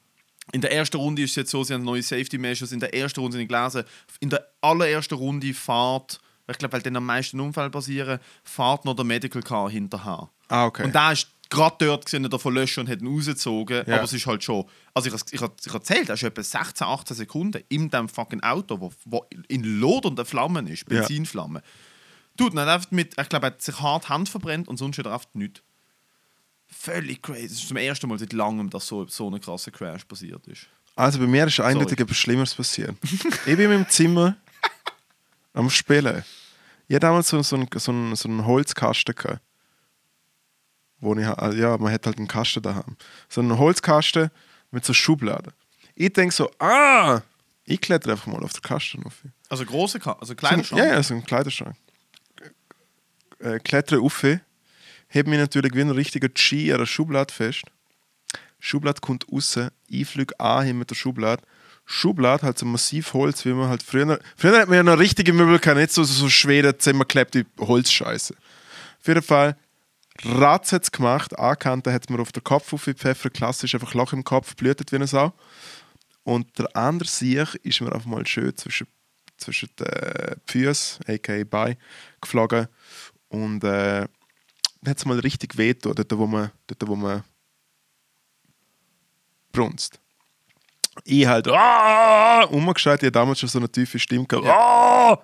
[0.52, 2.70] in der ersten Runde ist es jetzt so, sie haben neue Safety Measures.
[2.72, 3.84] In der ersten Runde, habe ich gelesen,
[4.20, 8.94] in der allerersten Runde fährt, ich glaube, weil dann am meisten Unfälle passieren, fährt noch
[8.94, 10.28] der Medical Car hinterher.
[10.48, 10.84] Ah, okay.
[10.84, 13.84] Und da ist gerade dort gesehen, der verlöscht und hat ihn rausgezogen.
[13.86, 13.94] Ja.
[13.94, 14.64] Aber es ist halt schon.
[14.92, 18.92] Also ich, ich, erzählt, er ist etwa 16, 18 Sekunden in dem fucking Auto, wo,
[19.04, 21.00] wo in lodernden Flammen ist, Ja.
[21.00, 21.62] Benzinflammen.
[22.36, 24.98] Tut er hat einfach mit, ich glaube, er hat sich hart Hand verbrennt und sonst
[24.98, 25.62] hat er einfach nichts.
[26.66, 27.46] Völlig crazy.
[27.46, 30.66] Es ist zum ersten Mal seit langem, dass so, so ein krasser Crash passiert ist.
[30.96, 32.96] Also bei mir ist eindeutig etwas Schlimmeres passiert.
[33.02, 34.36] ich bin in meinem Zimmer
[35.54, 36.22] am Spielen.
[36.86, 39.40] Ich hatte damals so, so, einen, so, einen, so einen Holzkasten gehabt.
[41.00, 42.96] Wo ich, also ja, man hat halt einen Kasten daheim.
[43.28, 44.30] So einen Holzkasten
[44.70, 45.52] mit so Schubladen.
[45.94, 47.22] Ich denke so, ah,
[47.64, 49.22] ich kletter einfach mal auf den Kasten auf.
[49.48, 51.76] Also große, Ka also So kleine ein, ja, ja, so ein Kleiderschrank.
[53.38, 57.64] Äh, klettere auf, heb mich natürlich wie ein richtiger G an der Schublade fest.
[58.58, 61.42] Schublade kommt raus, ich fliege an mit der Schublade.
[61.86, 64.18] Schublade halt so massiv Holz, wie man halt früher.
[64.36, 68.34] Früher hat man ja noch richtige Möbel gehabt, nicht so, so, schwere, zusammengeklebte Holzscheiße.
[69.00, 69.56] Auf jeden Fall,
[70.22, 74.24] Ratz hat es gemacht, Ankante hat mir auf den Kopf aufgepfeffert, klassisch einfach Loch im
[74.24, 75.32] Kopf, blühtet wie eine Sau.
[76.22, 78.86] Und der andere Sieg ist mir einfach mal schön zwischen,
[79.36, 81.44] zwischen den Füßen, a.k.a.
[81.44, 81.76] Bein,
[82.20, 82.68] geflogen.
[83.28, 84.06] Und äh,
[84.86, 87.24] hat es mal richtig weh getan, dort wo man, dort, wo man
[89.52, 90.00] brunst.
[91.02, 94.46] Ich halt «Ah!» umgeschreit, ich hatte damals schon so eine tiefe Stimme gehabt.
[94.46, 95.18] «Ah!»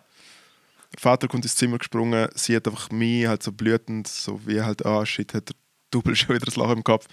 [0.92, 4.60] Der Vater kommt ins Zimmer gesprungen, sie hat einfach mich halt so blütend, so wie
[4.60, 5.56] halt, ah shit, hat der
[5.90, 7.06] Double schon wieder das Lachen im Kopf.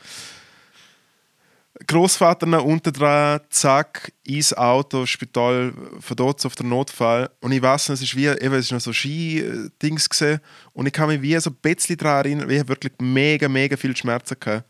[1.85, 7.29] Großvater noch unten dran, zack, ins Auto, Spital, von dort auf den Notfall.
[7.39, 10.39] Und ich weiß nicht, es ist wie, eben, es ist noch so Ski-Dings gesehen.
[10.73, 13.77] Und ich kann mich wie so ein bisschen daran erinnern, ich habe wirklich mega, mega
[13.77, 14.65] viel Schmerzen gehabt.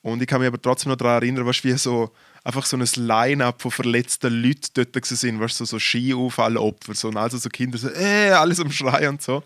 [0.00, 2.12] Und ich kann mich aber trotzdem noch daran erinnern, du, wie so
[2.48, 7.08] einfach so ein Line-up von verletzten Leuten dort sind, weißt du, so, so Skiunfallopfer, so,
[7.08, 9.42] und also so Kinder so, äh, alles am Schreien und so.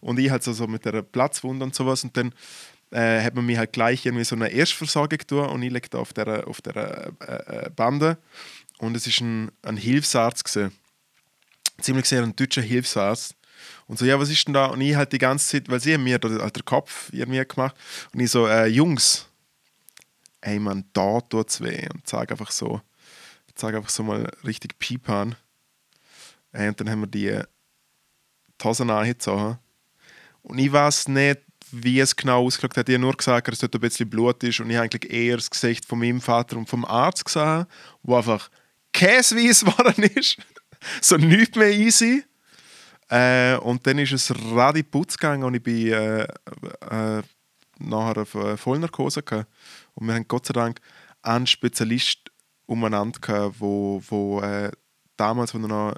[0.00, 2.32] Und ich halt so, so mit der Platzwunde und sowas und dann
[2.92, 5.98] äh, hat man mir halt gleich irgendwie so eine Erstversorgung getan und ich leg da
[5.98, 8.18] auf der, auf der äh, äh, Bande
[8.78, 10.70] und es ist ein, ein Hilfsarzt gewesen.
[11.80, 13.34] Ziemlich sehr ein deutscher Hilfsarzt.
[13.88, 14.66] Und so, ja, was ist denn da?
[14.66, 17.74] Und ich halt die ganze Zeit, weil sie mir da halt den Kopf irgendwie gemacht
[18.12, 19.26] und ich so, äh, Jungs,
[20.44, 22.80] ey man, da tut's weh und sag einfach so,
[23.54, 25.34] sag einfach so mal richtig Piep an.
[26.52, 27.42] Äh, und dann haben wir die,
[28.62, 29.58] Hosen angezogen.
[30.42, 32.88] Und ich weiß nicht, wie es genau ausgeschaut hat.
[32.88, 35.36] Ich habe nur gesagt, dass dort ein bisschen Blut ist und ich habe eigentlich eher
[35.36, 37.66] das Gesicht von meinem Vater und vom Arzt gesehen,
[38.02, 38.48] wo einfach
[38.92, 40.36] käseweiß geworden ist.
[41.00, 42.24] so nichts mehr easy.
[43.08, 47.22] Äh, und dann ist es radiputz gegangen und ich bin äh, äh,
[47.78, 49.50] nachher auf äh, Vollnarkose gehabt.
[49.94, 50.80] Und wir haben Gott sei Dank
[51.22, 52.30] einen Spezialist
[52.66, 54.70] umeinander gehabt, wo, wo äh,
[55.16, 55.94] damals, als er noch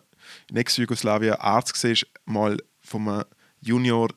[0.50, 3.22] in Ex-Jugoslawien Arzt war, mal vom
[3.60, 4.08] Junior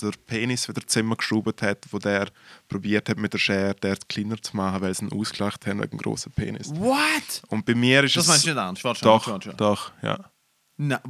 [0.00, 2.28] der Penis wieder zusammengeschraubt hat, wo der
[2.68, 5.90] probiert hat mit der Schere der kleiner zu machen, weil sie ihn ausgelacht haben wegen
[5.90, 6.70] dem grossen Penis.
[6.74, 7.42] What?
[7.48, 8.28] Und bei mir ist Das es...
[8.28, 8.84] meinst du nicht ernst?
[8.84, 9.56] Warte Doch, warte schon.
[9.58, 10.30] doch, ja.
[10.78, 11.02] Na,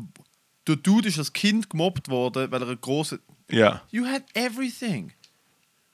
[0.67, 3.21] der Dude ist als Kind gemobbt worden, weil er eine große.
[3.51, 3.83] Ja.
[3.91, 5.13] You had everything.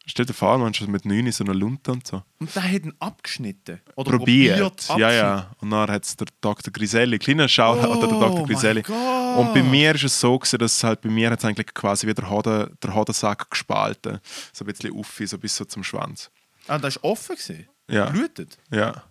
[0.08, 2.22] Stell dir vor, man schon mit 9 in so einer Lunte und so.
[2.38, 3.80] Und der hat ihn abgeschnitten.
[3.96, 4.58] Oder Probiert.
[4.86, 5.50] probiert Ja, ja.
[5.58, 6.72] Und dann hat es der Dr.
[6.72, 8.46] Griselli, kleiner Shoutout an den Oh Dr.
[8.46, 8.84] Griselli.
[8.86, 12.30] Und bei mir ist es so, gewesen, dass halt bei mir hat eigentlich quasi wieder
[12.30, 14.20] Hoden, der Hodensack gespalten.
[14.52, 16.30] So ein bisschen uffi, so bis so zum Schwanz.
[16.68, 17.34] Ah, das war offen.
[17.34, 17.66] Gewesen.
[17.90, 18.06] Ja.
[18.10, 18.58] Blutet.
[18.70, 19.02] Ja,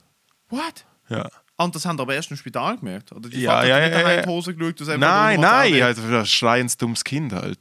[0.49, 0.85] What?
[1.09, 1.29] ja.
[1.57, 3.13] Und das haben aber erst im Spital gemerkt.
[3.13, 4.11] Oder die Ja, Vater ja, ja, ja.
[4.15, 7.57] in die Hose geschaut Nein, nein, also ein schreiendes dummes Kind halt.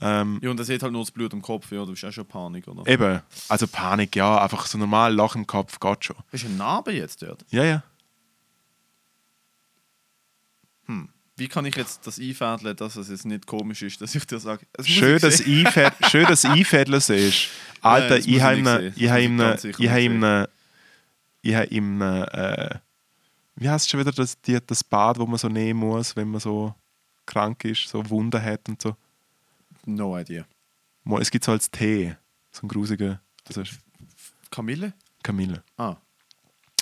[0.00, 2.12] Ähm, Ja, und er sieht halt nur das Blut im Kopf, ja, du bist auch
[2.12, 2.86] schon Panik, oder?
[2.90, 6.16] eben, also Panik, ja, einfach so normal Loch im Kopf geht schon.
[6.32, 7.44] Ist eine Narbe jetzt dort?
[7.50, 7.82] Ja, ja.
[11.36, 14.38] Wie kann ich jetzt das einfädeln, dass es jetzt nicht komisch ist, dass ich dir
[14.38, 15.40] sage, es muss Schön, dass.
[15.40, 17.48] Einfäd schön, dass Einfädeln siehst.
[17.80, 20.46] Alter, das muss ich habe ich Das habe ihm,
[21.42, 22.78] ich habe ihm, ne- ne, äh,
[23.56, 26.40] wie heißt schon wieder das, die, das Bad, wo man so nehmen muss, wenn man
[26.40, 26.74] so
[27.24, 28.94] krank ist, so Wunden hat und so.
[29.94, 30.46] No idea.
[31.04, 32.14] Mal, Es gibt so als Tee,
[32.50, 33.78] so ein grusiger, das ist
[34.50, 34.92] Kamille?
[35.22, 35.62] Kamille.
[35.76, 35.96] Ah.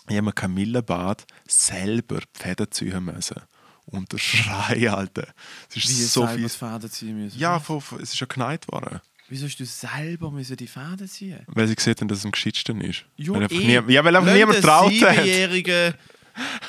[0.09, 3.43] Ich habe mir Kamillenbad selber die Fäden ziehen müssen.
[3.87, 5.29] Und der Schrei, Alter.
[5.69, 6.49] Es ist Wie so viel.
[6.49, 7.39] Fäden ziehen müssen.
[7.39, 9.01] Ja, von, von, es ist ja geneigt worden.
[9.29, 11.41] Wieso hast du selber müssen die Fäden ziehen?
[11.47, 13.05] Weil sie gesehen haben, dass es am geschicktesten ist.
[13.17, 13.81] Jo, weil einfach eh.
[13.81, 15.95] nie, ja, weil einfach Lass niemand traut hat.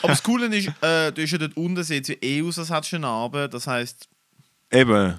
[0.02, 2.58] Aber das Coole ist, äh, du hast ja dort unten, sieht es ja eh aus,
[2.58, 3.48] als hättest du eine Narbe.
[3.50, 4.10] Das heisst,
[4.72, 5.18] Eben.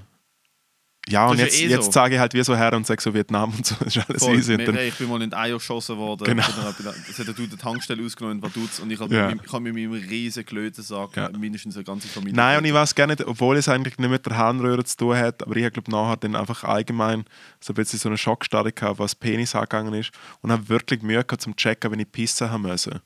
[1.08, 1.90] Ja, und Das ist jetzt, eh jetzt so.
[1.92, 3.74] sage ich halt wie so her und sage so Vietnam und so.
[3.82, 4.54] Das ist alles voll, easy.
[4.54, 6.24] Und dann, ich bin mal in Eier geschossen worden.
[6.24, 6.42] Genau.
[6.46, 9.28] Das hat der Dude die Tankstelle ausgenommen in Vaduz und ich habe Ja.
[9.28, 11.30] mit, mit meinem riesen Klötensack Ja.
[11.30, 12.36] mindestens eine ganze Familie.
[12.36, 15.16] Nein, und ich weiß gar nicht, obwohl es eigentlich nicht mit der Harnröhre zu tun
[15.16, 17.24] hat, aber ich glaube nachher dann einfach allgemein
[17.60, 21.24] so ein bisschen so eine Schockstarre gehabt, was Penis angegangen ist und habe wirklich Mühe
[21.24, 23.00] gehabt zum checken, wenn ich pissen haben müssen.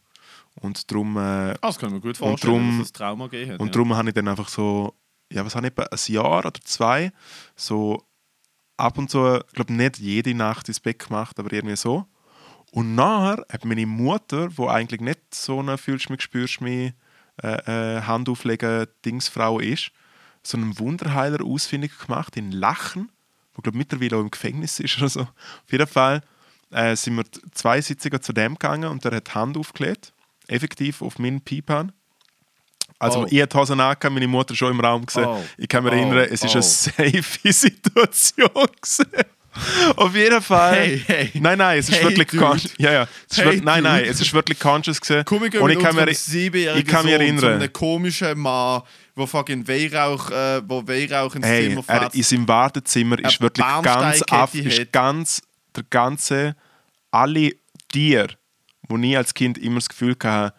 [0.57, 3.53] Und darum, äh, Ah, das kann ich mir gut vorstellen, drum- dass es Trauma gegeben
[3.53, 3.61] hat.
[3.61, 3.73] und ja.
[3.73, 4.95] darum habe ich dann einfach so,
[5.33, 7.13] ja, was habe ich, ein Jahr oder zwei,
[7.57, 8.05] so
[8.77, 12.07] ab und zu, ich glaube nicht jede Nacht ins Bett gemacht, aber irgendwie so.
[12.73, 16.93] Und nachher hat meine Mutter, wo eigentlich nicht so eine «Fühlst mich, spürst mich»
[17.43, 19.91] äh, äh, Hand auflegen Dingsfrau ist,
[20.43, 23.11] so einen Wunderheiler ausfindig gemacht in Lachen,
[23.55, 25.21] wo glaube mittlerweile auch im Gefängnis ist oder so.
[25.21, 26.23] Auf jeden Fall
[26.71, 30.13] äh, sind wir zwei Sitzungen zu dem gegangen und der hat die Hand aufgelegt,
[30.47, 31.93] effektiv auf meinen Pipan.
[33.05, 33.27] Also Oh.
[33.31, 35.25] ich hatte die Hosen angehabt, meine Mutter schon im Raum gesehen.
[35.27, 35.43] Oh.
[35.59, 35.97] Ich kann mich Oh.
[35.97, 36.99] erinnern, es ist Oh.
[36.99, 38.51] eine safe Situation.
[39.97, 40.75] Auf jeden Fall.
[40.75, 41.31] Hey, hey.
[41.35, 42.75] Nein, nein, es ist Hey, wirklich conscious.
[42.77, 43.09] Ja, ja.
[43.31, 45.25] Es Hey, wirklich, nein, nein, es ist wirklich conscious gewesen.
[45.61, 47.53] Und ich kann, mir, siebenjährigen ich kann mich erinnern.
[47.63, 48.83] einem komischen Mann,
[49.17, 52.15] der fucking Weihrauch, äh, wo Weihrauch ins Hey, Zimmer er fährt.
[52.17, 55.41] in seinem Wartezimmer ist wirklich ganz auf, ist ganz,
[55.77, 56.57] der ganze,
[57.13, 57.53] alle
[57.93, 58.31] Tiere,
[58.89, 60.53] wo ich als Kind immer das Gefühl hatte,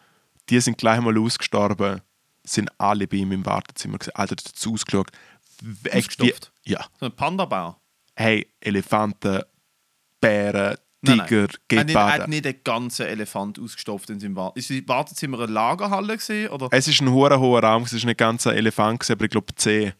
[0.49, 1.99] die sind gleich mal ausgestorben,
[2.45, 4.15] sind alle bei ihm im Wartezimmer gewesen.
[4.15, 5.11] Alter, dazu ausgeschaut.
[5.91, 6.51] Ausgestopft?
[6.63, 6.85] Ja.
[6.99, 7.77] So ein Panda-Bär.
[8.15, 9.41] Hey, Elefanten,
[10.21, 11.27] Bären, Nein, nein.
[11.27, 12.29] Tiger, Er hat nicht- Er hat Geparden.
[12.31, 14.79] nicht den ganzen Elefant ausgestopft in seinem Wartezimmer.
[14.79, 16.67] Ist das Wartezimmer eine Lagerhalle gewesen, oder?
[16.71, 19.31] Es ist ein hoher hoher Raum, es ist nicht ganz ein Elefant, gewesen, aber ich
[19.31, 19.93] glaube 10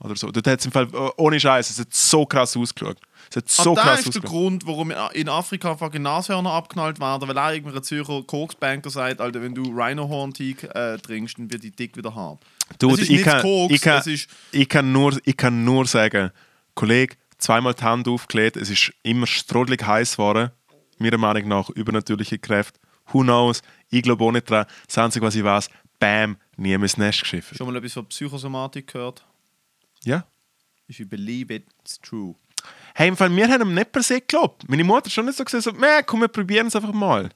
[0.00, 0.30] oder so.
[0.30, 2.98] Dort hat es im Fall, oh, ohne Scheiß, es hat so krass ausgeschaut.
[3.30, 4.22] Es hat so ah, krass das ist der.
[4.22, 9.42] Grund, warum in Afrika fucking Nashörner abknallt werden, weil auch irgendein Zürcher Koksbanker sagt, Alter,
[9.42, 12.38] wenn du Rhino-Horn-Teak äh, trinkst, dann wird die dick wieder haben.
[12.80, 14.28] Ist ich, nicht kann, Koks, ich, kann, ist...
[14.52, 16.30] ich, kann nur, ich kann nur sagen,
[16.74, 20.50] Kollege, zweimal die Hand aufgelegt, es ist immer strudelig heiß geworden,
[20.98, 22.78] meiner Meinung nach übernatürliche Kräfte.
[23.12, 23.62] Who knows?
[23.88, 24.66] Ich glaube auch nicht dran.
[24.86, 27.56] Das Einzige, was ich weiß, bam, nie ins Nest geschiffen.
[27.56, 29.24] Schon mal etwas von Psychosomatik gehört?
[30.04, 30.26] Ja.
[30.88, 32.34] If you believe it, it's true.
[32.98, 34.66] Hey, im Fall, wir haben ihm nicht per se geglaubt.
[34.70, 37.28] Meine Mutter hat schon nicht so gesagt, so, "Meh, komm, wir probieren es einfach mal.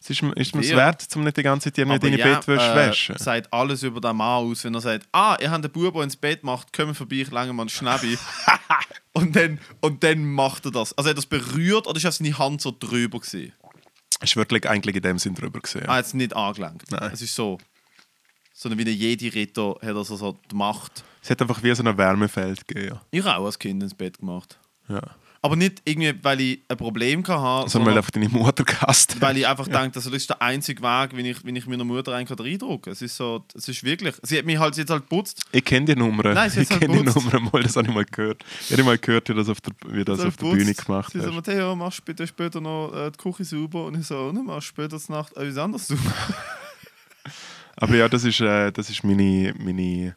[0.00, 2.34] Es ist, mir- ist mir es wert, um nicht die ganze Zeit irgendwie deine ja,
[2.36, 3.16] Bettwäsche äh, waschen.
[3.18, 6.02] sagt alles über den Mann aus, wenn er sagt, ah, ihr habt einen Bub, der
[6.04, 8.16] ins Bett macht, kommen vorbei, ich lange mal einen Schnäbi.
[9.14, 10.96] und, dann, und dann macht er das.
[10.96, 13.52] Also hat er das berührt oder ist auf seine Hand so drüber gewesen?
[14.20, 15.88] Ist wirklich eigentlich in dem Sinn drüber gesehen.
[15.88, 16.88] Ah, jetzt nicht angelenkt.
[16.92, 17.10] Nein.
[17.12, 17.58] Es ist so.
[18.64, 21.04] Sondern wie ein Jedi-Ritter hat er so, so die Macht.
[21.22, 22.98] Es hat einfach wie so ein Wärmefeld gegeben.
[23.10, 24.58] Ich habe auch als Kind ins Bett gemacht.
[24.88, 25.02] Ja.
[25.42, 29.20] Aber nicht irgendwie, weil ich ein Problem hatte, Sondern weil sondern einfach deine Mutter gehasst
[29.20, 32.14] weil ich einfach denke, das ist der einzige Weg, wie ich, wie ich meiner Mutter
[32.14, 32.90] eigentlich reindrücke.
[32.90, 34.14] Es ist so, es ist wirklich.
[34.22, 35.44] Sie hat mich halt jetzt halt putzt.
[35.52, 36.32] Ich kenne die Nummer.
[36.32, 37.02] Nein, sie ich halt kenne die.
[37.02, 38.42] Nummer mal, das habe ich mal gehört.
[38.62, 40.56] Ich habe mal gehört, wie das auf der, wie das So auf der putzt.
[40.56, 41.34] Bühne gemacht Sie so, hast.
[41.34, 43.84] Matteo, machst du bitte später noch äh, die Küche sauber?
[43.84, 46.00] Und ich so, ne, machst du später zur Nacht etwas anderes sauber?
[47.76, 50.16] Aber ja, das ist, äh, das ist meine, meine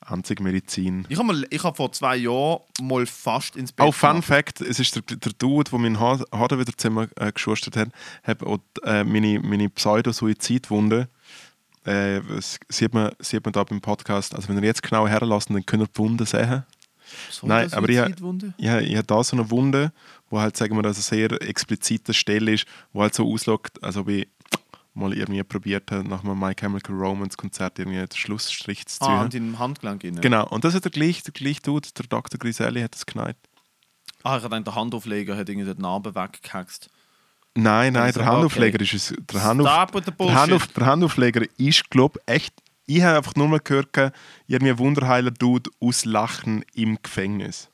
[0.00, 1.06] einzige Medizin.
[1.08, 4.24] Ich habe habe vor zwei Jahren mal fast ins Bett Auch Fun gemacht.
[4.24, 7.88] Fact: Es ist der, der Dude, der mein Haar Haar wieder zusammen äh, geschustert hat,
[8.22, 11.08] hat auch, äh, meine, meine Pseudo-Suizidwunde.
[11.84, 14.34] Äh, das sieht man, sieht man da beim Podcast.
[14.34, 16.64] Also, wenn ihr jetzt genau herlasst, dann könnt ihr die Wunde sehen.
[17.30, 19.92] So Nein, eine aber ich, ich, ich habe da so eine Wunde,
[20.28, 24.08] wo halt, sagen wir, also sehr explizite Stelle ist, wo halt so ausschaut, als ob
[24.08, 24.28] ich
[24.94, 29.08] mal irgendwie probiert habe, nach einem My Chemical Romance Konzert irgendwie den Schlussstrich zu ziehen.
[29.08, 30.20] Ah, an deinem Handgelenk rein.
[30.20, 32.38] genau, und das hat der gleiche, der gleiche Dude, der Dr.
[32.38, 33.38] Griselli, hat das geneigt.
[34.22, 36.90] Ah, ich dachte, der Handaufleger hat irgendwie die Narbe weggehaxt.
[37.54, 39.14] Nein, nein, der Handaufleger ist es.
[39.32, 40.34] Der, Handauf, der.
[40.34, 42.54] Handauf, der Handaufleger ist, glaube ich, echt.
[42.86, 44.12] Ich habe einfach nur mal gehört,
[44.46, 47.68] irgendwie Wunderheiler Dude auslachen im Gefängnis.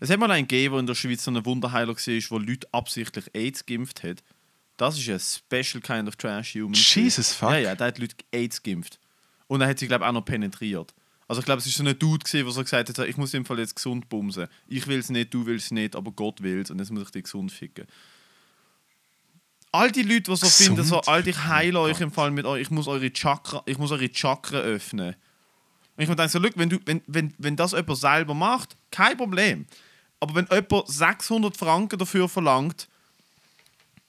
[0.00, 2.68] Es hat mal einen gegeben, der in der Schweiz so ein Wunderheiler war, wo Leute
[2.72, 4.22] absichtlich AIDS geimpft hat.
[4.78, 6.72] Das ist ein special kind of trash human.
[6.72, 7.50] Jesus, fuck.
[7.50, 8.98] Ja, ja, der hat Leute AIDS geimpft.
[9.48, 10.94] Und er hat sie, glaube ich, auch noch penetriert.
[11.26, 13.34] Also ich glaube, es ist so ein Dude, gewesen, der so gesagt hat, ich muss
[13.34, 14.46] im Fall jetzt gesund bumsen.
[14.68, 17.02] Ich will es nicht, du willst es nicht, aber Gott will es und jetzt muss
[17.02, 17.86] ich dich gesund ficken.
[19.72, 22.46] All die Leute, die so Gesund finden, so, Alter, ich heile euch im Fall mit
[22.46, 25.16] euch, ich muss eure Chakra, ich muss eure Chakra öffnen.
[25.96, 28.76] Und ich mir denke so, look, wenn, du, wenn, wenn, wenn das jemand selber macht,
[28.90, 29.66] kein Problem.
[30.20, 32.88] Aber wenn jemand 600 Franken dafür verlangt,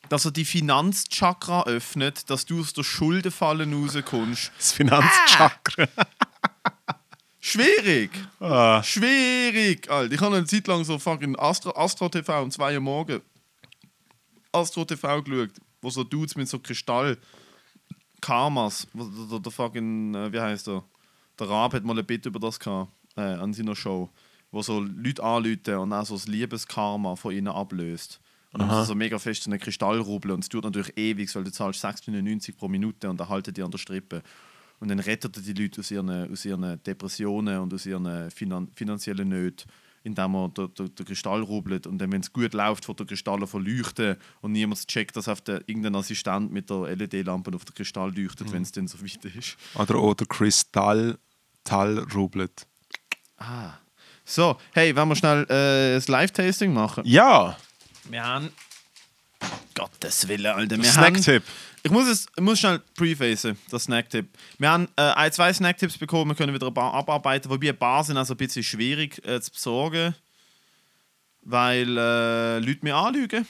[0.09, 5.87] dass er die Finanzchakra öffnet, dass du aus der Schuldenfalle rauskommst, Das Finanzchakra.
[7.39, 8.11] schwierig.
[8.39, 8.81] Ah.
[8.83, 10.13] Schwierig, Alter.
[10.13, 13.21] Ich habe eine Zeit lang so fucking Astro, Astro TV um 2 Uhr morgen
[14.51, 15.51] Astro TV geschaut,
[15.81, 17.17] wo so Dudes mit so Kristall
[18.21, 20.83] Karmas, der, der, fucking, äh, wie heißt der?
[21.39, 24.09] Der Rab hat mal ein Bit über das gehabt, äh, an seiner Show,
[24.51, 28.19] wo so Leute anrufen und auch so das Liebeskarma von ihnen ablöst.
[28.51, 30.97] Und dann haben sie so mega fest so einen Kristall rubbeln und es tut natürlich
[30.97, 34.23] ewig, weil du zahlst 6,99 pro Minute und dann halten die an der Strippe.
[34.79, 38.69] Und dann rettet er die Leute aus ihren, aus ihren Depressionen und aus ihren finan
[38.73, 39.69] finanziellen Nöten,
[40.03, 41.85] indem er den, den, den Kristall rubbelt.
[41.85, 45.41] Und dann, wenn es gut läuft, wird der Kristall verleuchten und niemand checkt, dass auf
[45.41, 49.25] der, irgendein Assistent mit der LED-Lampe auf den Kristall leuchtet, wenn es dann so weit
[49.25, 49.57] ist.
[49.75, 51.19] Oder, oder Kristall
[51.65, 52.65] Tal rublet.
[54.25, 57.03] So, hey, wollen wir schnell äh, das Live-Tasting machen?
[57.05, 57.57] Ja,
[58.09, 58.51] Wir haben.
[59.75, 60.77] Gottes Willen, Alter.
[60.77, 61.43] Wir Snacktipp.
[61.83, 64.27] Ich muss es ich muss schnell prefacen, das Snacktipp.
[64.57, 67.49] Wir haben äh, ein, zwei Snacktipps bekommen, wir können wieder ein paar abarbeiten.
[67.49, 70.13] Wobei ein paar sind also ein bisschen schwierig äh, zu besorgen,
[71.43, 73.47] weil äh, Leute mir anlügen.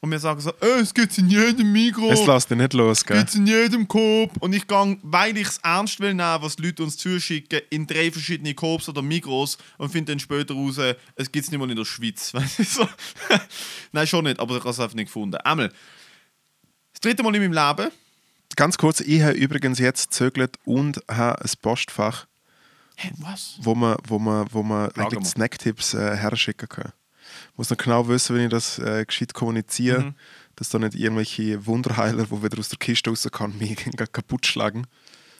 [0.00, 2.10] Und mir sagen so, äh, es gibt in jedem Mikro.
[2.10, 3.18] Es lässt dich nicht los, gell?
[3.18, 4.30] Gibt's in jedem Coop.
[4.38, 7.86] Und ich gehe, weil ich es ernst will nehmen, was die Leute uns zuschicken, in
[7.86, 10.78] drei verschiedene Coops oder Migros und finde dann später raus,
[11.16, 12.32] es gibt es nicht mal in der Schweiz.
[12.34, 12.88] Weißt du, so.
[13.92, 15.36] Nein, schon nicht, aber ich habe es einfach nicht gefunden.
[15.36, 15.72] Einmal,
[16.92, 17.90] das dritte Mal in meinem Leben,
[18.58, 22.26] Ganz kurz, ich habe übrigens jetzt gezögert und habe ein Postfach,
[23.18, 23.56] was?
[23.60, 24.90] wo man, wo man, wo man
[25.24, 26.92] Snacktipps äh, herschicken kann.
[27.58, 30.14] Muss noch genau wissen, wenn ich das äh, gescheit kommuniziere, Mhm.
[30.56, 33.76] dass da nicht irgendwelche Wunderheiler, die wieder aus der Kiste raus kann, mich
[34.12, 34.86] kaputt schlagen,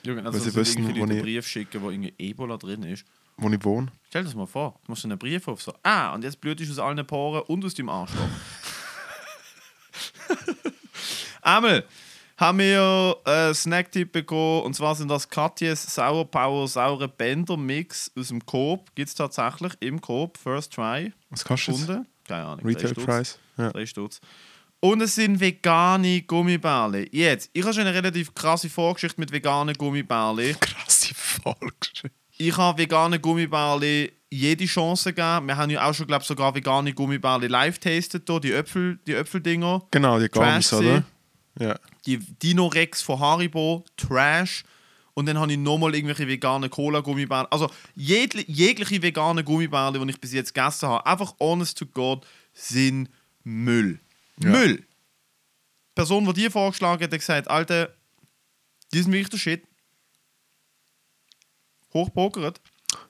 [0.04, 2.82] Junge, also Weil sie sie wissen, wo ich- einen Brief schicken, wo irgendwie Ebola drin
[2.82, 3.04] ist.
[3.36, 3.88] wo ich wohne.
[4.08, 6.60] Stell dir das mal vor, du so einen Brief auf so, ah, und jetzt blüht
[6.70, 8.18] aus allen Poren und aus dem Arschloch.
[11.42, 11.84] Einmal
[12.38, 18.10] haben wir einen Snacktipp bekommen, und zwar sind das Katjes Sauer Power Saure Bänder Mix
[18.16, 18.94] aus dem Coop.
[18.94, 21.12] Gibt es tatsächlich im Coop, First Try.
[21.30, 21.74] Was kostet?
[21.74, 22.06] Gefunden.
[22.26, 22.64] Keine Ahnung.
[22.64, 22.94] Retail.
[22.94, 23.38] Price?
[23.56, 23.70] Ja.
[23.70, 24.20] Drei Stutz.
[24.80, 27.08] Und es sind vegane Gummibärle.
[27.10, 30.54] Jetzt, ich habe schon eine relativ krasse Vorgeschichte mit veganen Gummibärle.
[30.60, 32.12] Krasse Folge.
[32.36, 35.46] Ich habe vegane Gummibärle jede Chance geben.
[35.48, 39.00] Wir haben ja auch schon, glaube ich, sogar vegane Gummibärli live tastet, hier, die, Äpfel,
[39.04, 39.82] die Äpfeldinger.
[39.90, 41.02] Genau, die Trash oder?
[41.58, 41.78] Ja.
[42.06, 44.64] Die Dino Rex von Haribo, Trash.
[45.14, 47.48] Und dann habe ich nochmal irgendwelche vegane Cola-Gummibärli.
[47.50, 52.24] Also jedli- jegliche vegane Gummibärli, die ich bis jetzt gegessen habe, einfach honest to God,
[52.54, 53.08] sind
[53.42, 53.98] Müll.
[54.36, 54.76] Müll.
[54.78, 54.84] Die
[55.96, 57.92] Person, die die vorgeschlagen hat, hat gesagt, Alter,
[58.92, 59.64] die sind wirklich der Shit.
[61.92, 62.60] Hochpokert.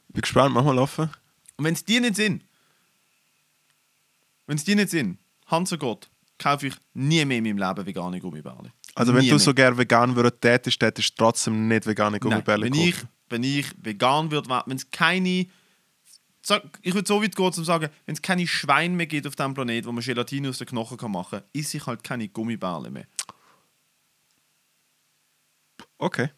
[0.08, 1.10] Bin gespannt, mach mal offen.
[1.56, 2.42] Und wenn es die nicht sind,
[4.46, 6.08] wenn es die nicht sind, Hand zu Gott,
[6.38, 8.70] kaufe ich nie mehr in meinem Leben vegane Gummibärli.
[8.94, 9.40] Also wenn Nie du mehr.
[9.40, 12.96] so gerne vegan würdest, tätest, tätest du trotzdem nicht vegane Nein, Gummibärli wenn ich,
[13.28, 15.46] wenn ich vegan würde, wenn es keine.
[16.82, 19.52] Ich würde so weit gehen, zum sagen, wenn es keine Schweine mehr gibt auf diesem
[19.54, 22.90] Planeten, wo man Gelatine aus den Knochen kann machen kann, esse ich halt keine Gummibärle
[22.90, 23.06] mehr.
[25.98, 26.30] Okay.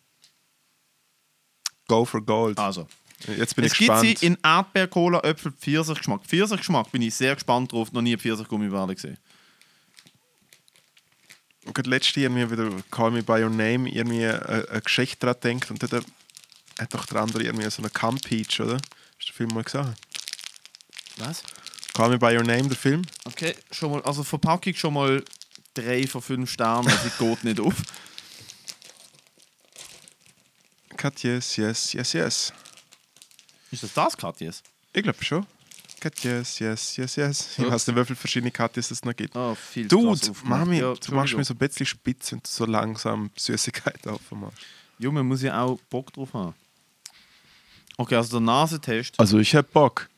[1.86, 2.58] Go for gold.
[2.58, 2.86] Also,
[3.36, 4.18] Jetzt bin es ich gibt gespannt.
[4.18, 6.24] sie in Erdbeer, Cola, Äpfel, Pfirsichgeschmack.
[6.24, 9.18] Pfirsichgeschmack bin ich sehr gespannt drauf, noch nie Pfirsich-Gummibärle gesehen.
[11.64, 15.26] Und gerade letztes Jahr irgendwie wieder Call Me By Your Name irgendwie eine, eine Geschichte
[15.26, 16.04] dran denkt und dann
[16.78, 18.74] hat doch der andere irgendwie so eine Camp Peach, oder?
[18.74, 19.94] Hast du den Film mal gesehen?
[21.18, 21.42] Was?
[21.92, 23.02] Call Me By Your Name, der Film?
[23.24, 25.22] Okay, schon mal, also Verpackung schon mal
[25.74, 27.74] drei von fünf Sternen, also ich geht nicht auf.
[30.96, 32.52] Cut, yes, yes, yes, yes.
[33.70, 34.62] Ist das das, Katjes?
[34.92, 35.46] Ich glaube schon.
[36.00, 37.58] Cut, yes, yes, yes, yes.
[37.58, 39.36] Ich weiß nicht, wie viele verschiedene Cuties es noch gibt.
[39.36, 40.32] Oh, viel Dude.
[40.44, 44.58] Mami, Ja, du machst mich so ein bisschen spitz, wenn du so langsam Süßigkeiten aufmachst.
[44.98, 46.54] Man muss ja auch Bock drauf haben.
[47.96, 49.18] Okay, also der Nasentest.
[49.18, 50.08] Also ich hab Bock.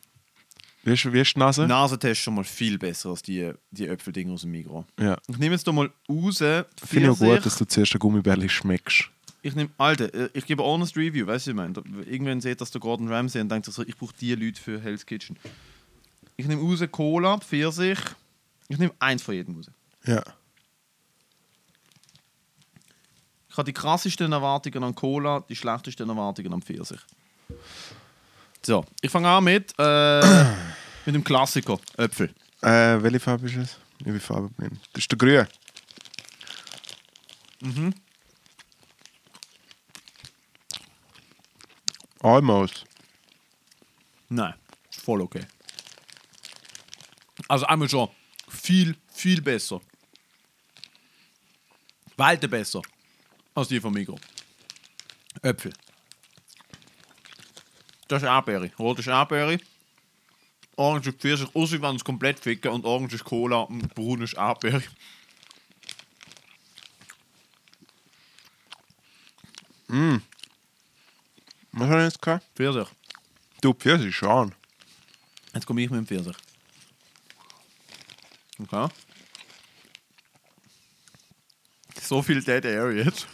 [0.84, 1.66] Wie ist, wie ist die Nase?
[1.66, 4.84] Nasentest ist schon mal viel besser als die, die Äpfeldinger aus dem Migros.
[5.00, 5.16] Ja.
[5.28, 6.38] Ich nehme jetzt da mal raus.
[6.38, 9.10] Finde ich auch gut, dass du zuerst ein Gummibärli schmeckst.
[9.42, 11.74] Ich nehme, Alter, äh, ich gebe honest Review, weißt du, ich meine,
[12.06, 14.80] irgendwann seht das der Gordon Ramsay und denkt sich so, ich brauche die Leute für
[14.80, 15.36] Hell's Kitchen.
[16.42, 18.00] Ich nehme raus Cola, Pfirsich.
[18.66, 19.70] Ich nehme eins von jedem raus.
[20.04, 20.20] Ja.
[23.48, 26.98] Ich habe die krassesten Erwartungen an Cola, die schlechtesten Erwartungen an Pfirsich.
[28.60, 30.20] So, ich fange an mit, äh,
[31.06, 32.34] mit dem Klassiker, Äpfel.
[32.60, 33.78] Äh, welche Farbe ist es?
[34.00, 34.80] Ich bin farbenblind.
[34.94, 35.46] Das ist der Grün.
[37.60, 37.94] Mhm.
[42.20, 42.84] Almost.
[44.28, 44.54] Nein,
[44.90, 45.46] ist voll okay.
[47.52, 48.08] Also einmal schon
[48.48, 49.82] viel, viel besser.
[52.16, 52.80] Weite besser
[53.54, 54.22] als die von Migros.
[55.42, 55.74] Äpfel.
[58.08, 58.70] Das ist Erdbeere.
[58.78, 59.58] Rote Erdbeere.
[60.76, 61.54] Orange ist Pfirsich.
[61.54, 64.82] Außer wenn es komplett ficken und orange ist Cola und braun ist Erdbeere.
[69.88, 70.22] Was haben
[71.90, 72.46] wir jetzt gehabt?
[72.54, 72.88] Pfirsich.
[73.60, 74.54] Du, Pfirsich schon.
[75.52, 76.36] Jetzt komme ich mit dem Pfirsich.
[78.62, 78.88] Okay.
[82.00, 83.26] So viel Dead Air jetzt.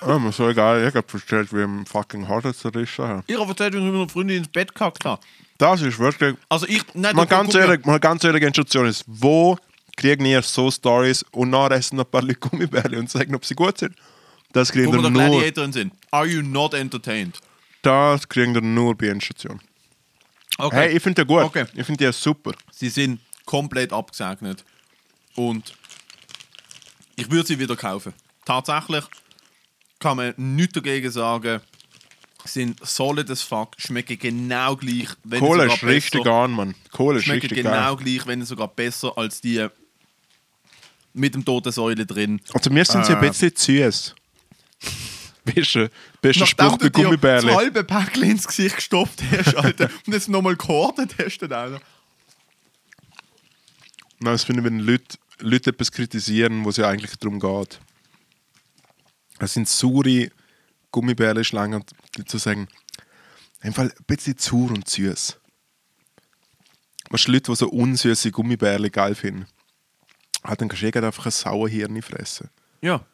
[0.00, 3.22] Ah, mir so egal, ich hab verstellt, wie im fucking Harte zerrissen.
[3.26, 5.20] Ich habe erzählt, wie ich mit einer Freundin ins Bett gekackt habe.
[5.56, 6.36] Das ist wirklich.
[6.48, 6.82] Also ich...
[6.94, 9.56] Nein, Mal ganz ehrlich, mal ganz ehrliche Instruktion ist, wo
[9.96, 13.54] kriegen ihr so Stories und dann essen noch ein paar Leute und sagen, ob sie
[13.54, 13.94] gut sind?
[14.52, 15.92] Das kriegen wir nur, Gladiatorin sind.
[16.10, 17.38] Are you not entertained?
[17.82, 19.60] das kriegen ihr nur bei Institution.
[20.58, 20.76] Okay.
[20.76, 21.44] Hey, ich finde die gut.
[21.44, 21.64] Okay.
[21.74, 22.52] Ich finde die super.
[22.72, 24.62] Sie sind komplett abgesegnet.
[25.34, 25.72] Und
[27.16, 28.12] ich würde sie wieder kaufen.
[28.44, 29.04] Tatsächlich
[29.98, 31.60] kann man nichts dagegen sagen.
[32.44, 35.08] Sind solid as fuck, schmecken genau gleich.
[35.24, 36.74] Wenn Kohle sogar ist richtig besser, an, Mann.
[36.92, 38.04] Kohle ist richtig genau geil.
[38.04, 39.66] gleich, wenn sogar besser als die
[41.12, 42.40] mit dem toten Säule drin.
[42.54, 43.28] Also mir sind sie ein Äh.
[43.28, 44.14] bisschen süß.
[45.44, 45.88] Bester,
[46.20, 47.52] bester Spruch Nachdem bei du dir das Gummibärli.
[47.54, 51.80] halbe Päckchen ins Gesicht gestopft hast, Alter, und jetzt nochmal gehortet hast, dann, Alter.
[54.20, 57.80] Nein, das finde ich, wenn Leute, Leute etwas kritisieren, wo es ja eigentlich darum geht.
[59.38, 60.30] Es sind saure
[60.90, 62.68] Gummibärli-Schlangen und die zu sagen,
[63.60, 65.38] einfach ein bisschen sauer und süß.
[67.10, 69.46] Was Leute, die so unsüße Gummibärli geil finden,
[70.42, 72.50] dann kannst du eh gleich einfach ein Sauerhirn fressen.
[72.80, 73.04] Ja.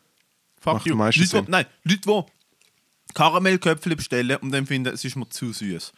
[0.60, 0.96] Fuck Macht you.
[0.96, 1.44] Leute, Sinn.
[1.44, 5.92] die, nein, Leute, die Karamellköpfchen bestellen und dann finden, es ist mir zu süß.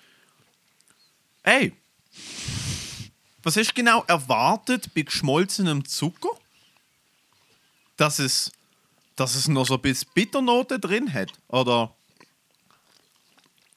[1.45, 1.73] Ey!
[3.47, 6.31] Was hast du genau erwartet bei geschmolzenem Zucker?
[7.97, 8.51] Dass es,
[9.15, 11.33] dass es noch so ein bisschen Bitternote drin hat?
[11.47, 11.95] Oder?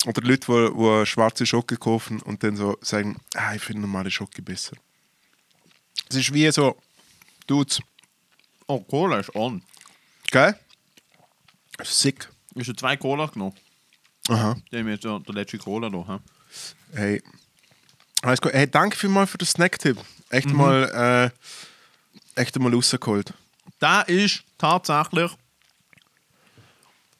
[0.07, 4.09] Oder Leute, die, die schwarze Schocke kaufen und dann so sagen, ah, ich finde normale
[4.09, 4.75] Schocke besser.
[6.09, 6.75] Es ist wie so,
[7.45, 7.79] Dudes,
[8.65, 9.61] Oh, Cola ist on.
[10.31, 10.59] gell?
[11.83, 12.27] Sick.
[12.55, 13.55] Ich habe zwei Cola genommen.
[14.29, 14.57] Aha.
[14.71, 16.19] Die haben jetzt der letzte Cola hä?
[16.91, 17.21] Hey,
[18.21, 18.53] Alles gut.
[18.53, 19.97] Hey, danke vielmals für den Snacktipp.
[20.29, 20.57] Echt Mhm.
[20.57, 21.31] mal,
[22.35, 23.33] äh, echt mal rausgeholt.
[23.81, 25.31] Der ist tatsächlich.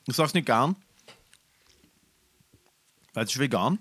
[0.07, 0.75] Ich sag's nicht gern.
[3.13, 3.79] Weil es ist vegan.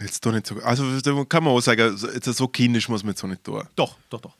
[0.00, 0.56] Jetzt doch nicht so.
[0.62, 3.66] Also da kann man auch sagen, so kindisch muss man jetzt so nicht tun.
[3.76, 4.34] Doch, doch, doch.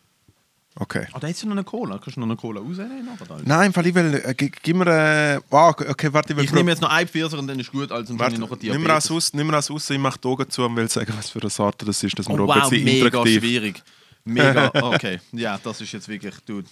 [0.74, 1.06] Okay.
[1.12, 1.98] Ah, da ist noch eine Cola.
[1.98, 3.06] Kannst du noch eine Cola rausnehmen?
[3.44, 6.52] Nein, weil ich will, äh, gi- gib mir, äh, ah, okay, warte, ich will Ich
[6.52, 8.70] nehme jetzt noch ein Pfirsich und dann ist gut, als Warte, ich noch ein nimm
[8.80, 9.08] mir Diabetes.
[9.08, 11.40] das nimm mir das aus, ich mache die Augen zu und will sagen, was für
[11.42, 13.40] eine Sorte das ist, dass wir Oh, ein wow, bisschen mega interaktiv...
[13.42, 13.82] schwierig.
[14.24, 15.20] Mega, okay.
[15.32, 16.62] Ja, das ist jetzt wirklich, du,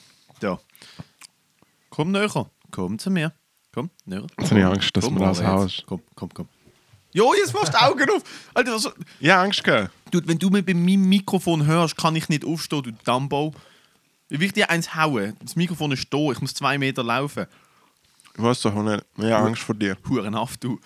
[0.41, 0.59] da.
[1.91, 3.33] Komm näher, komm zu mir.
[3.73, 4.27] Komm, näher.
[4.39, 5.77] Jetzt habe ich Angst, dass Komm, mir das aber Haus...
[5.77, 5.87] jetzt.
[5.87, 6.49] Komm, komm, komm.
[7.13, 8.23] Jo, jetzt machst du die Augen auf.
[8.55, 9.91] Alter, was, Ja, Angst gehabt.
[10.11, 13.53] Dude, wenn du mich bei meinem Mikrofon hörst, kann ich nicht aufstehen, du Dumbo.
[14.31, 15.37] Ich will dir eins hauen.
[15.43, 17.47] Das Mikrofon ist da, ich muss zwei Meter laufen.
[18.37, 19.05] Ich weiß doch nicht.
[19.19, 19.97] Ich habe Angst vor dir.
[20.09, 20.79] Hurenhaft, du.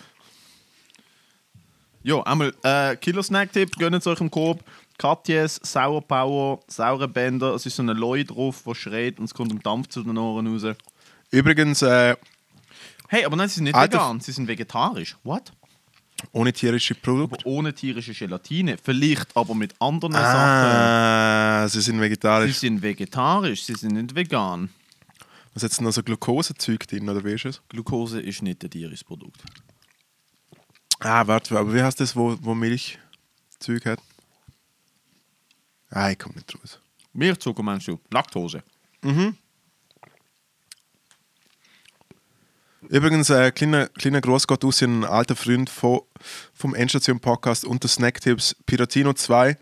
[2.02, 4.62] Jo, einmal äh, Killer-Snack-Tipp, gönnt euch im Korb.
[4.98, 7.54] Katjes, Sour Power, saure Bänder.
[7.54, 10.16] Es ist so eine Leu drauf, die schreit und es kommt ein Dampf zu den
[10.18, 10.76] Ohren raus.
[11.30, 12.16] Übrigens, äh,
[13.08, 15.16] Hey, aber nein, sie sind nicht Alter- vegan, sie sind vegetarisch.
[15.24, 15.52] What?
[16.32, 17.46] Ohne tierische Produkte.
[17.46, 18.76] Ohne tierische Gelatine.
[18.82, 20.22] Vielleicht aber mit anderen Sachen.
[20.30, 22.56] Ah, sie sind Sie vegetarisch.
[22.58, 24.68] sind vegetarisch, sie sind nicht vegan.
[25.54, 27.62] Was denn noch so Glukosezeug drin, oder wie ist es?
[27.68, 29.40] Glucose ist nicht ein tierisches Produkt.
[31.00, 34.00] Ah, warte, aber wie heißt das, wo, wo Milchzeug hat?
[35.90, 36.80] Ah, ich komme nicht raus.
[37.12, 38.00] Milchzucker meinst du?
[38.10, 38.62] Laktose.
[42.88, 46.02] Übrigens, äh, kleiner, kleiner Großgott aus, ein alter Freund von,
[46.52, 49.56] vom Endstation Podcast und der Snacktipps Piratino 2.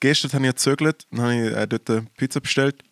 [0.00, 2.82] Gestern habe ich gezögert, dann habe ich äh, dort eine Pizza bestellt.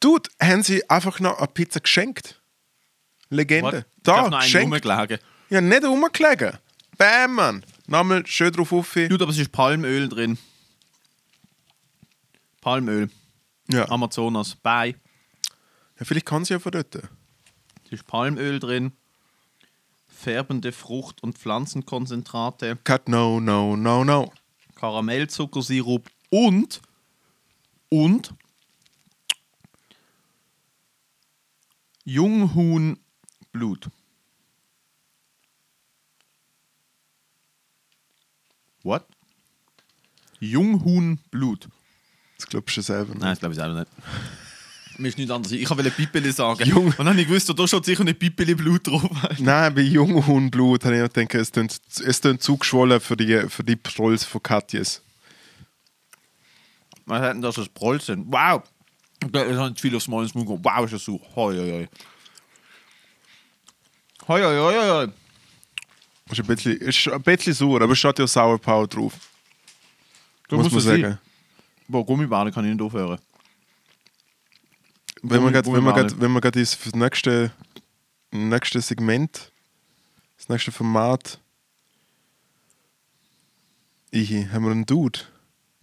[0.00, 2.40] Dude, haben sie einfach noch eine Pizza geschenkt?
[3.30, 3.84] Legende.
[4.02, 4.72] Da, noch geschenkt.
[4.72, 5.18] rumgelegen.
[5.50, 6.52] Ja, nicht rumgelegen.
[6.96, 7.64] Bam, Mann.
[7.86, 8.92] Nochmal schön drauf auf.
[8.94, 10.38] Dude, aber es ist Palmöl drin.
[12.60, 13.10] Palmöl.
[13.70, 13.88] Ja.
[13.88, 14.54] Amazonas.
[14.56, 14.94] Bye.
[15.98, 16.98] ja, vielleicht kann sie ja von dort.
[17.88, 18.92] Es ist Palmöl drin.
[20.08, 22.76] Färbende Frucht- und Pflanzenkonzentrate.
[22.84, 24.30] Cut, no, no, no, no.
[24.74, 26.82] Karamellzuckersirup und
[27.88, 28.34] und
[32.04, 33.88] Junghuhnblut.
[38.82, 39.06] What?
[40.40, 41.68] Junghuhnblut.
[42.36, 43.14] Das glaubst du selber.
[43.14, 43.20] nicht.
[43.20, 43.90] Nein, das glaube ich selber nicht.
[45.00, 45.52] Mir ist nichts anderes.
[45.52, 46.64] Ich wollte Pipeli sagen.
[46.68, 49.08] Jung- Und dann habe ich gewusst, da steht sicher nicht Pipeli-Blut drauf.
[49.38, 53.48] Nein, bei Junghundblut habe ich auch gedacht, es tönt, es tönt zu geschwollen für die,
[53.48, 55.00] für die Prolls von Katjes.
[57.06, 58.26] Was hätten das als Proll sind?
[58.28, 58.62] Wow!
[59.30, 60.48] Da ist ein viel aufs Mal ins Mund.
[60.48, 61.20] Wow, ist das so.
[61.34, 61.88] Hoi, hoi, hoi.
[64.28, 65.12] Hoi, hoi, hoi, hoi.
[66.30, 69.14] Ist ein bisschen, ist ein bisschen sauer, aber es steht ja Sour Power drauf.
[70.48, 71.18] Da muss man sagen.
[71.86, 73.18] Boah, Gummibärle kann ich nicht aufhören.
[75.22, 77.50] Wenn wir grad- wenn wir grad- wenn wir gerade das nächste,
[78.30, 79.52] nächste Segment,
[80.36, 81.40] das nächste Format,
[84.10, 85.20] ich, haben wir einen Dude.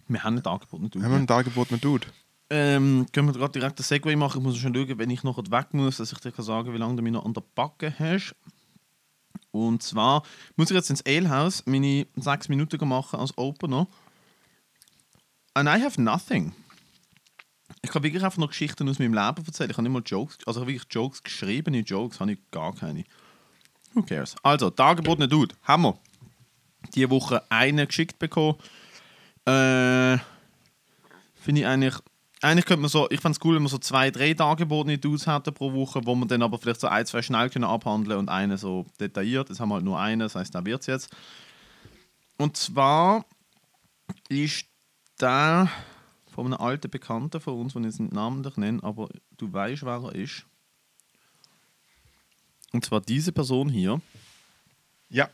[0.08, 0.90] Wir haben nicht angeboten.
[0.90, 1.02] Du.
[1.02, 2.06] Haben wir einen dargebotenen Dude.
[2.48, 4.38] Ähm, können wir gerade direkt den Segway machen?
[4.38, 6.78] Ich muss schon schauen, wenn ich noch weg muss, dass ich dir kann sagen wie
[6.78, 8.34] lange du mich noch an der Backe hast.
[9.50, 10.22] Und zwar
[10.56, 13.88] muss ich jetzt ins Alehouse meine sechs Minuten machen als Opener.
[15.54, 16.52] And I have nothing.
[17.82, 19.70] Ich kann wirklich einfach noch Geschichten aus meinem Leben erzählen.
[19.70, 22.74] Ich habe nicht mal Jokes, also ich habe wirklich Jokes, geschriebene Jokes, habe ich gar
[22.74, 23.04] keine.
[23.94, 24.36] Who cares?
[24.42, 25.98] Also, dargebotene Dude, haben wir.
[26.94, 28.56] Diese Woche einen geschickt bekommen.
[29.44, 30.18] Äh,
[31.34, 31.94] Finde ich eigentlich.
[32.42, 35.26] Eigentlich könnte man so, ich fände es cool, wenn man so zwei, drei dargebotene Dudes
[35.26, 38.28] hätte pro Woche, wo man dann aber vielleicht so ein, zwei schnell können abhandeln und
[38.28, 39.48] einen so detailliert.
[39.48, 41.16] Jetzt haben wir halt nur einen, das heißt, da wird es jetzt.
[42.36, 43.24] Und zwar
[44.28, 44.66] ist
[45.18, 45.70] der
[46.36, 49.08] von einem alten Bekannten von uns, den ich jetzt nicht namentlich nenne, aber
[49.38, 50.44] du weißt, wer er ist.
[52.72, 54.02] Und zwar diese Person hier.
[55.08, 55.30] Ja.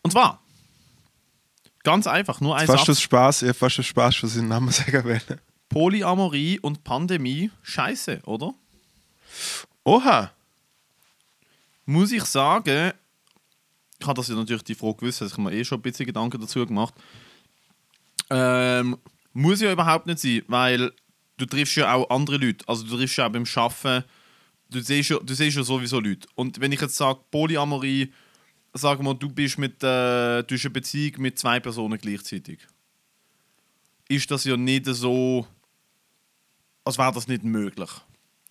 [0.00, 0.42] Und zwar,
[1.82, 2.86] ganz einfach, nur ein Fast Satz.
[2.86, 5.20] das Spaß, ja, fast das Spaß, was ich den Namen sagen will.
[5.68, 8.54] Polyamorie und Pandemie, scheiße, oder?
[9.84, 10.32] Oha!
[11.84, 12.92] Muss ich sagen,
[13.98, 15.82] ich habe das ja natürlich die Frage gewusst, also ich habe mir eh schon ein
[15.82, 16.94] bisschen Gedanken dazu gemacht.
[18.30, 18.96] Ähm,
[19.32, 20.92] muss ja überhaupt nicht sein, weil
[21.36, 22.66] du triffst ja auch andere Leute.
[22.68, 24.04] Also du triffst ja auch beim Arbeiten,
[24.70, 26.28] du siehst ja, du siehst ja sowieso Leute.
[26.34, 28.12] Und wenn ich jetzt sage, Polyamorie,
[28.74, 32.60] sagen wir, du bist mit, äh, du hast eine Beziehung mit zwei Personen gleichzeitig.
[34.08, 35.46] Ist das ja nicht so,
[36.84, 37.90] als wäre das nicht möglich.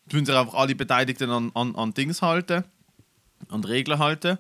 [0.10, 2.64] Tun sich einfach alle Beteiligten an, an, an Dings halten,
[3.50, 4.38] an Regeln halten.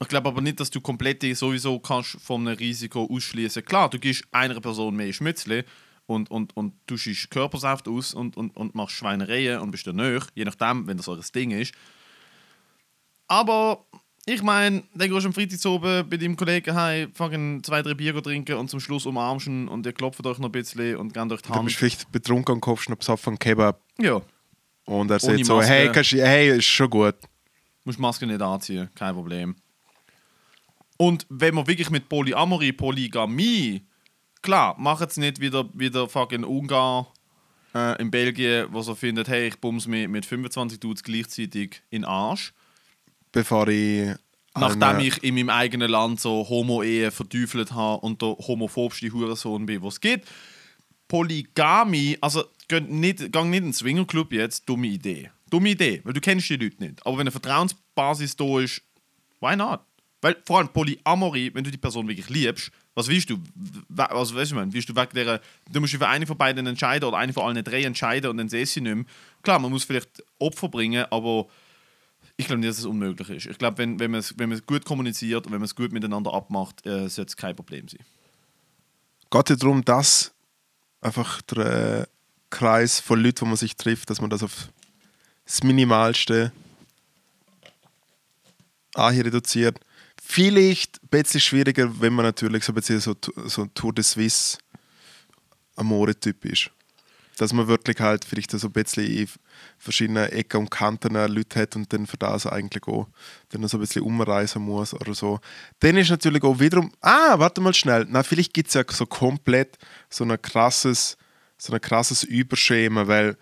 [0.00, 3.64] Ich glaube aber nicht, dass du komplett sowieso kannst von einem Risiko ausschließen.
[3.64, 5.64] Klar, du gibst einer Person mehr Schmützle
[6.06, 9.96] und, und, und du schießt Körpersaft aus und, und, und machst Schweinereien und bist dann
[9.96, 11.72] nöch, je nachdem, wenn das euer Ding ist.
[13.28, 13.84] Aber
[14.26, 17.94] ich meine, dann gehst du am Freitag oben bei deinem Kollegen heim, fangen zwei, drei
[17.94, 21.12] Bier trinken und zum Schluss umarmst ihn und ihr klopft euch noch ein bisschen und
[21.14, 21.64] gebt euch die Du Hand.
[21.66, 23.80] bist vielleicht betrunken und kaufst noch besoffen Kebab.
[23.98, 24.20] Ja,
[24.86, 27.14] Und er sagt so, hey, kannst, du- hey, ist schon gut.
[27.84, 29.56] musst Maske nicht anziehen, kein Problem.
[30.96, 33.82] Und wenn man wirklich mit Polyamorie, Polygamie,
[34.42, 37.06] klar, macht es nicht wieder, wieder fucking Ungarn
[37.74, 42.04] äh, in Belgien, wo so findet, hey, ich bums mich mit 25 Dudes gleichzeitig in
[42.04, 42.52] Arsch.
[43.32, 44.14] Bevor ich...
[44.56, 49.82] Nachdem ich in meinem eigenen Land so Homo-Ehe verteufelt habe und der homophobste Hurensohn bin,
[49.82, 50.28] was es gibt.
[51.08, 55.32] Polygamie, also geht nicht, gang nicht in den Swingerclub jetzt, dumme Idee.
[55.50, 57.04] Dumme Idee, weil du kennst die Leute nicht.
[57.04, 58.80] Aber wenn eine Vertrauensbasis da ist,
[59.40, 59.80] why not?
[60.24, 63.38] Weil vor allem Polyamorie, wenn du die Person wirklich liebst, was willst du?
[63.94, 65.38] Also, weißt du, willst du wegen der,
[65.70, 68.48] du musst für eine von beiden entscheiden oder eine von allen drei entscheiden und dann
[68.48, 69.04] siehst du sie nicht mehr.
[69.42, 71.46] Klar, man muss vielleicht Opfer bringen, aber
[72.38, 73.46] ich glaube nicht, dass es unmöglich ist.
[73.48, 75.74] Ich glaube, wenn, wenn man es wenn man es gut kommuniziert und wenn man es
[75.74, 78.00] gut miteinander abmacht, äh, sollte es kein Problem sein.
[79.30, 80.32] geht ja darum, dass
[81.02, 82.06] einfach der äh,
[82.48, 84.70] Kreis von Leuten, wo man sich trifft, dass man das auf
[85.44, 86.50] das Minimalste
[88.96, 89.78] reduziert.
[90.26, 93.14] Vielleicht ein bisschen schwieriger, wenn man natürlich so ein bisschen so,
[93.44, 94.56] so ein Tour de Suisse
[95.76, 96.70] Amore-Typ ist.
[97.36, 99.28] Dass man wirklich halt vielleicht so ein bisschen in
[99.76, 103.06] verschiedenen Ecken und Kanten Leute hat und dann für das eigentlich auch
[103.50, 105.40] dann so ein bisschen umreisen muss oder so.
[105.80, 109.04] Dann ist natürlich auch wiederum, ah, warte mal schnell, na, vielleicht gibt es ja so
[109.04, 109.76] komplett
[110.08, 111.18] so ein krasses,
[111.58, 113.36] so ein krasses Überschema, weil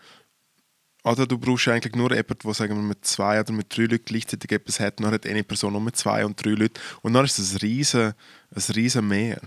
[1.04, 4.04] oder du brauchst eigentlich nur jemanden, der sagen wir, mit zwei oder mit drei Leuten
[4.04, 7.24] gleichzeitig etwas hat, dann hat eine Person nur mit zwei und drei Leuten und dann
[7.24, 8.14] ist das ein riesen,
[8.54, 9.40] ein riesen Meer.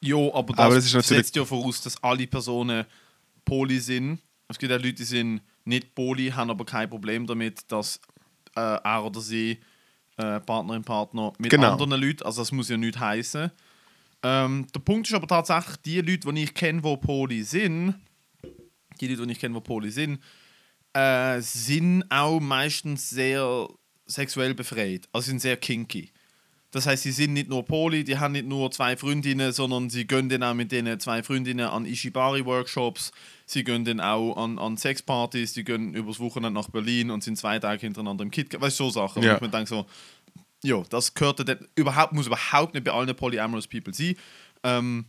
[0.00, 2.86] Jo, aber das, Aber das ist natürlich- setzt ja voraus, dass alle Personen
[3.44, 4.18] poly sind.
[4.48, 8.00] Es gibt auch Leute, die sind nicht poly, haben aber kein Problem damit, dass
[8.56, 9.58] äh, er oder sie
[10.16, 11.72] äh, Partnerin, Partner mit Genau.
[11.72, 13.50] anderen Leuten, also das muss ja nicht heißen.
[14.22, 17.94] Ähm, der Punkt ist aber tatsächlich, die Leute, die ich kenne, die poly sind,
[19.08, 20.20] die Leute, die ich kenne, die poly sind,
[20.92, 23.68] äh, sind auch meistens sehr
[24.06, 25.08] sexuell befreit.
[25.12, 26.10] Also sind sehr kinky.
[26.72, 30.06] Das heißt, sie sind nicht nur Poli, die haben nicht nur zwei Freundinnen, sondern sie
[30.06, 33.10] gehen dann auch mit diesen zwei Freundinnen an Ishibari-Workshops,
[33.44, 37.36] sie gehen dann auch an, an Sexpartys, die gehen übers Wochenende nach Berlin und sind
[37.36, 38.60] zwei Tage hintereinander im KitKat.
[38.60, 39.22] Weißt du, so Sachen.
[39.24, 39.36] Ja.
[39.36, 39.86] Und ich denke so,
[40.62, 44.14] ja, das gehört dann überhaupt, muss überhaupt nicht bei allen polyamorous People sein.
[44.62, 45.06] Ähm,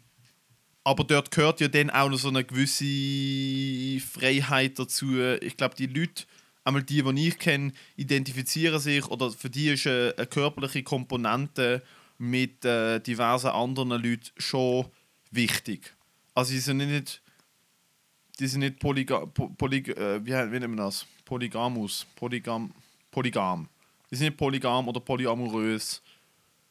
[0.83, 5.19] aber dort gehört ja dann auch noch so eine gewisse Freiheit dazu.
[5.41, 6.23] Ich glaube, die Leute,
[6.63, 11.83] einmal die, die ich kenne, identifizieren sich oder für die ist eine, eine körperliche Komponente
[12.17, 14.87] mit äh, diversen anderen Leuten schon
[15.31, 15.95] wichtig.
[16.33, 17.21] Also sie sind nicht,
[18.39, 21.05] die sind nicht polyga, po, polyg, äh, wie, wie nennt man das?
[21.25, 22.73] Polygamus, polygam,
[23.11, 23.67] polygam.
[24.09, 26.01] Die sind nicht polygam oder polyamorös.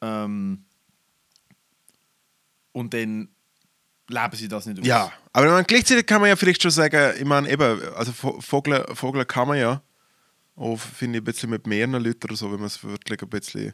[0.01, 0.65] Ähm,
[2.71, 3.29] und dann
[4.11, 4.85] leben sie das nicht aus.
[4.85, 8.41] Ja, aber meine, gleichzeitig kann man ja vielleicht schon sagen, ich meine, eben, also Vo-
[8.41, 9.81] Vogel, Vogel kann man ja,
[10.55, 13.29] auch finde ich ein bisschen mit mehreren Leuten oder so, wenn man es wirklich ein
[13.29, 13.73] bisschen,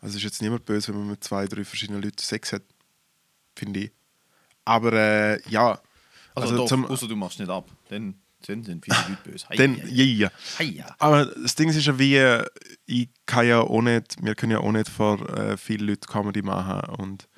[0.00, 2.62] also es ist jetzt niemand böse, wenn man mit zwei, drei verschiedenen Leuten Sex hat,
[3.56, 3.92] finde ich.
[4.64, 5.80] Aber äh, ja,
[6.34, 7.68] Also, also doch, zum, außer du machst nicht ab.
[7.88, 8.14] Dann
[8.44, 9.48] sind, sind viele Leute böse.
[9.48, 10.30] Hei, dann, ja, ja.
[10.64, 10.94] ja.
[10.98, 12.44] Aber das Ding ist ja wie, äh,
[12.86, 16.42] ich kann ja auch nicht, wir können ja auch nicht vor äh, vielen Leuten Comedy
[16.42, 17.28] machen und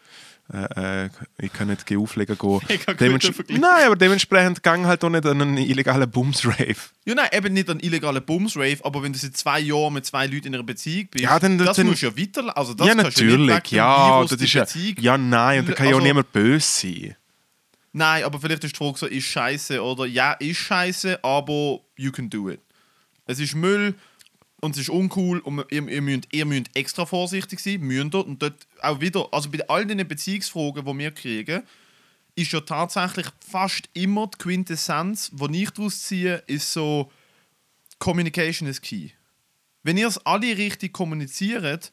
[0.53, 2.61] äh, äh, ich kann nicht auflegen gehen.
[3.01, 3.31] Dements-.
[3.49, 6.77] Nein, aber dementsprechend gang halt auch nicht an einen illegalen Bums-Rave.
[7.05, 10.27] Ja, nein, eben nicht ein illegaler Bums-Rave, aber wenn du seit zwei Jahren mit zwei
[10.27, 12.57] Leuten in einer Beziehung bist, Ja, dann- das dann- musst du ja weiter...
[12.57, 13.71] Also das ja, natürlich.
[13.71, 14.67] Ja, Virus das ist ja,
[15.01, 17.17] ja, nein, und da kann ja auch Also- niemand böse sein.
[17.95, 22.11] Nein, aber vielleicht ist die Frage so, ist scheiße oder ja, ist scheiße, aber you
[22.11, 22.61] can do it.
[23.27, 23.95] Es ist Müll
[24.63, 28.25] und es ist uncool und ihr, ihr, müsst, ihr müsst extra vorsichtig sein, müsst ihr.
[28.25, 31.63] Und dort auch wieder, also bei all den Beziehungsfragen, die wir kriegen,
[32.37, 37.11] ist ja tatsächlich fast immer die Quintessenz, die ich daraus ziehe, ist so,
[37.99, 39.11] Communication is key.
[39.83, 41.93] Wenn ihr es alle richtig kommuniziert,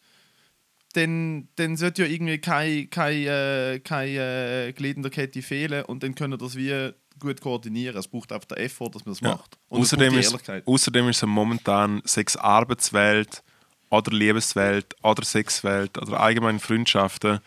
[0.94, 5.86] dann, dann sollte ja irgendwie keine kein, äh, kein, äh, Glied in der Kette fehlen
[5.86, 7.98] und dann können das wie gut koordinieren.
[7.98, 9.30] Es braucht einfach den Effort, dass man das Ja.
[9.32, 9.58] macht.
[9.70, 13.44] Und Außerdem, ist, außerdem ist es momentan Sex Arbeitswelt
[13.90, 17.40] oder Liebeswelt oder Sexwelt oder allgemein Freundschaften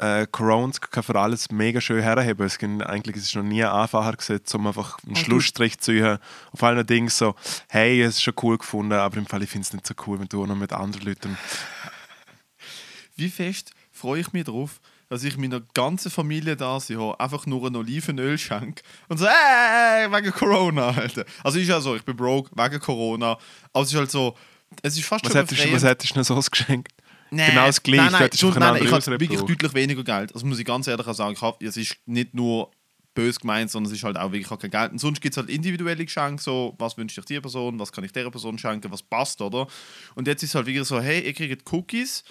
[0.00, 2.46] äh, Corones kann für alles mega schön herheben.
[2.46, 6.18] Es gibt, eigentlich ist es noch nie einfacher gesetzt, um einfach einen Schlussstrich zu ziehen.
[6.52, 7.34] Auf allen Dingen so,
[7.68, 10.20] hey, es ist schon cool gefunden, aber im Fall ich finde es nicht so cool,
[10.20, 11.36] wenn du auch noch mit anderen Leuten.
[13.16, 17.66] Wie fest freue ich mich darauf, dass ich meiner ganzen Familie da habe, einfach nur
[17.66, 21.24] ein Olivenöl schenke und so, äh, wegen Corona, Alter.
[21.42, 23.38] Also ist ja so, ich bin broke wegen Corona,
[23.72, 24.36] aber es ist halt so,
[24.82, 26.92] es ist fast Was schon hättest, was hättest du noch so geschenkt?
[27.30, 29.50] Nein, Genau das Gleiche, Nein, nein, schon, nein, nein, ich habe wirklich gebraucht.
[29.50, 30.34] deutlich weniger Geld.
[30.34, 31.34] Das muss ich ganz ehrlich auch sagen.
[31.34, 32.70] Ich hab, es ist nicht nur
[33.14, 34.92] böse gemeint, sondern es ist halt auch wirklich ich habe kein Geld.
[34.92, 38.04] Und sonst gibt es halt individuelle Geschenke, so, was wünscht sich die Person, was kann
[38.04, 39.66] ich der Person schenken, was passt, oder?
[40.14, 42.22] Und jetzt ist es halt wirklich so, hey, ihr kriegt Cookies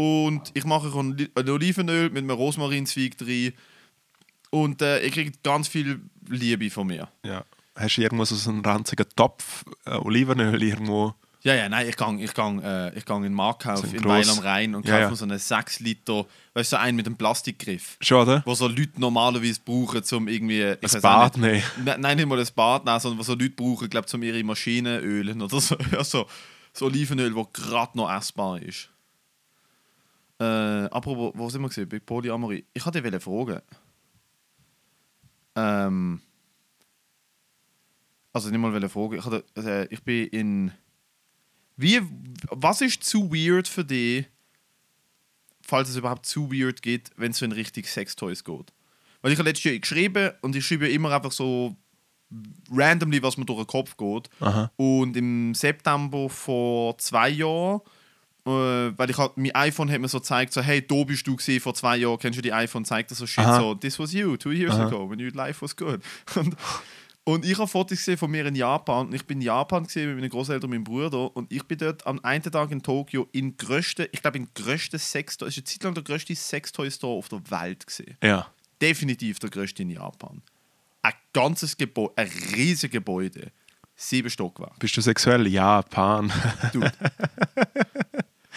[0.00, 3.52] und ich mache ein Olivenöl mit einem Rosmarinzweig drin
[4.50, 7.08] und äh, ihr kriegt ganz viel Liebe von mir.
[7.24, 7.44] Ja.
[7.76, 11.14] Hast du irgendwo so einen ranzigen Topf äh, Olivenöl irgendwo?
[11.42, 13.94] Ja, ja, nein, ich gehe ich gang, äh, ich gang in den Marktkauf So ein
[13.94, 15.10] in Weil am Rhein und Ja, kaufe ja.
[15.10, 17.96] mir so einen 6 Liter, weißt du, so einen mit einem Plastikgriff.
[18.00, 18.42] Schon, oder?
[18.46, 20.64] wo so Leute normalerweise brauchen, um irgendwie.
[20.64, 21.62] Ein Bad nehmen.
[21.84, 24.22] Ne- Nein, nicht mal ein Bad nehmen, sondern was so Leute brauchen, glaube ich, um
[24.22, 25.76] ihre Maschinen ölen oder so.
[25.92, 26.26] Ja, so,
[26.74, 28.90] so Olivenöl, das gerade noch essbar ist.
[30.40, 31.88] Äh, apropos, wo sind wir gesehen?
[31.88, 32.64] Bei Polyamorie.
[32.72, 33.60] Ich hatte dich fragen.
[35.54, 36.22] Ähm.
[38.32, 39.18] Also nicht mal fragen.
[39.18, 40.72] Ich, hatte, äh, ich bin in.
[41.76, 42.00] Wie,
[42.50, 44.26] was ist zu weird für dich,
[45.62, 48.72] falls es überhaupt zu weird geht, wenn es so in Richtung Sextoys geht?
[49.20, 51.76] Weil ich habe letztes Jahr geschrieben und ich schreibe immer einfach so
[52.70, 54.30] randomly, was mir durch den Kopf geht.
[54.40, 54.70] Aha.
[54.76, 57.80] Und im September vor zwei Jahren,
[58.96, 61.60] weil ich halt, mein iPhone hat mir so gezeigt, so, hey, da bist du gesehen
[61.60, 63.58] vor zwei Jahren, kennst du die iPhone, zeigt das so shit, Aha.
[63.60, 66.00] so, this was you, two years ago, when your life was good.
[66.36, 66.56] Und,
[67.24, 70.08] und ich habe Fotos gesehen von mir in Japan und ich bin in Japan gesehen
[70.08, 73.28] mit meinen Großeltern und meinem Bruder und ich bin dort am einen Tag in Tokio
[73.32, 77.18] in größten, ich glaube in größten Sextoy, es ist eine Zeit lang der größte Sextoy-Store
[77.18, 78.46] auf der Welt gesehen Ja.
[78.80, 80.40] definitiv der größte in Japan.
[81.02, 83.52] Ein ganzes Gebäude, ein riesiges Gebäude.
[83.94, 84.76] Sieben Stockwerke.
[84.78, 85.46] Bist du sexuell?
[85.46, 86.32] Ja, Pan.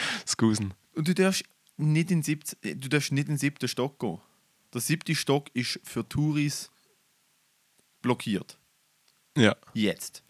[0.26, 0.28] Du.
[0.28, 0.74] Scusen.
[0.94, 1.44] Und du darfst
[1.78, 4.20] nicht in den siebten, du darfst nicht in den siebten Stock gehen.
[4.74, 6.72] Der siebte Stock ist für Touris
[8.02, 8.58] blockiert.
[9.38, 9.56] Ja.
[9.74, 10.24] Jetzt.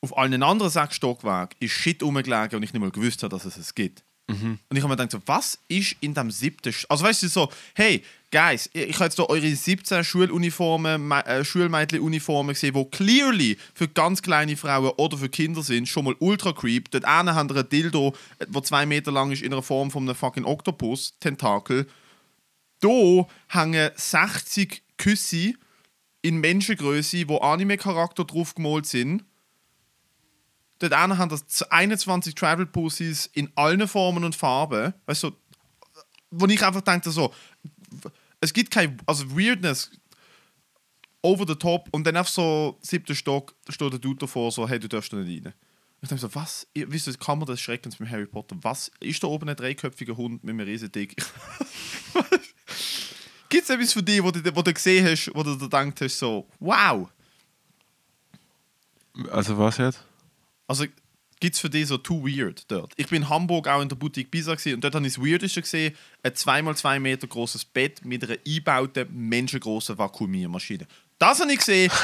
[0.00, 3.44] Auf allen anderen sechs Stockwerken ist Shit rumgelegen und ich nicht mal gewusst habe, dass
[3.44, 4.04] es es gibt.
[4.28, 7.28] Und ich habe mir gedacht, so, was ist in dem siebten St Also weißt du,
[7.28, 8.02] so, hey,
[8.34, 13.88] Guys, ich habe jetzt hier eure 17 Schuluniformen, Me- äh, Schulmädchenuniformen gesehen, die clearly für
[13.88, 16.90] ganz kleine Frauen oder für Kinder sind, schon mal ultra creep.
[16.90, 20.14] Dort einen haben einen Dildo, der zwei Meter lang ist, in der Form von einem
[20.14, 21.86] fucking Oktopus, Tentakel.
[22.80, 25.52] Da hängen 60 Küsse
[26.22, 29.24] in Menschengröße, wo Anime-Charakter drauf gemalt sind.
[30.82, 34.92] Dort haben das 21 Travel Pussies in allen Formen und Farben.
[35.06, 35.30] Weißt du,
[36.30, 37.32] wo ich einfach denke, so,
[38.40, 39.90] es gibt kein, also Weirdness
[41.22, 44.80] over the top und dann auf so siebter Stock steht der Dude davor, so, hey,
[44.80, 45.54] du darfst da nicht rein.
[46.00, 49.28] Ich denke so, was, wisst ihr, Kammer des Schreckens mit Harry Potter, was, ist da
[49.28, 51.14] oben ein dreiköpfiger Hund mit einem riesen Dick?
[53.48, 56.00] Gibt es etwas für dich, wo du, wo du gesehen hast, wo du dir gedacht
[56.00, 57.08] hast, so, wow,
[59.30, 60.04] Also was jetzt?
[60.72, 60.86] Also
[61.38, 62.92] gibt es für dich so too weird dort?
[62.96, 65.22] Ich bin in Hamburg auch in der Boutique Pisa gewesen, und dort habe ich das
[65.22, 70.86] Weirdeste gesehen: ein 2x2 Meter großes Bett mit einer eingebauten, menschengroßen Vakuumiermaschine.
[71.18, 71.90] Das habe ich gesehen.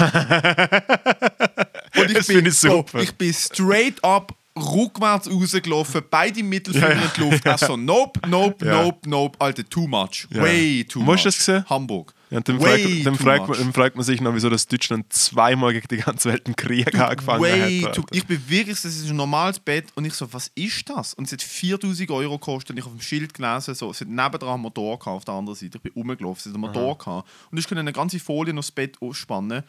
[1.96, 3.00] und ich Das bin, ich so, super.
[3.00, 7.46] ich bin straight up rückwärts rausgelaufen, beide Mittelfinger in die Luft.
[7.46, 8.82] Also, nope, nope, Ja.
[8.82, 9.36] nope, nope.
[9.40, 10.26] Alter, too much.
[10.30, 10.42] Ja.
[10.42, 11.14] Way too Wo much.
[11.14, 11.64] hast du das gesehen?
[11.70, 12.12] Hamburg.
[12.30, 14.66] Ja, und dann, Way fragt, dann, fragt man, dann fragt man sich noch, wieso das
[14.66, 17.94] Deutschland zweimal gegen die ganze Welt einen Krieg angefangen Way hat.
[17.94, 21.14] too, ich bin wirklich, das ist ein normales Bett und ich so, was ist das?
[21.14, 24.08] Und es hat 4000 Euro gekostet und ich auf dem Schild gelesen, so, es hat
[24.08, 25.78] nebendran einen Motor gehabt, auf der anderen Seite.
[25.78, 27.28] Ich bin rumgelaufen, es hat einen Motor gehabt.
[27.50, 29.62] Und ich konnte eine ganze Folie aufs Bett ausspannen.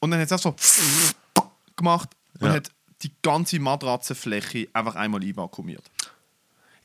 [0.00, 1.10] Und dann hat es auch so
[1.76, 2.10] gemacht
[2.40, 2.54] und Ja.
[2.54, 2.70] hat
[3.02, 5.90] die ganze Matratzenfläche einfach einmal einvakuumiert.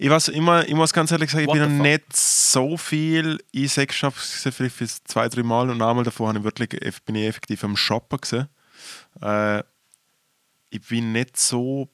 [0.03, 2.75] Ich, weiß, immer, ich muss ganz ehrlich sagen, ich What bin the noch nicht so
[2.75, 6.69] viel in Sexshops gesehen, vielleicht für zwei, drei Mal und einmal davor habe ich wirklich,
[7.05, 8.49] bin ich effektiv am Shoppen gesehen.
[9.21, 9.59] Äh,
[10.71, 11.87] ich bin nicht so.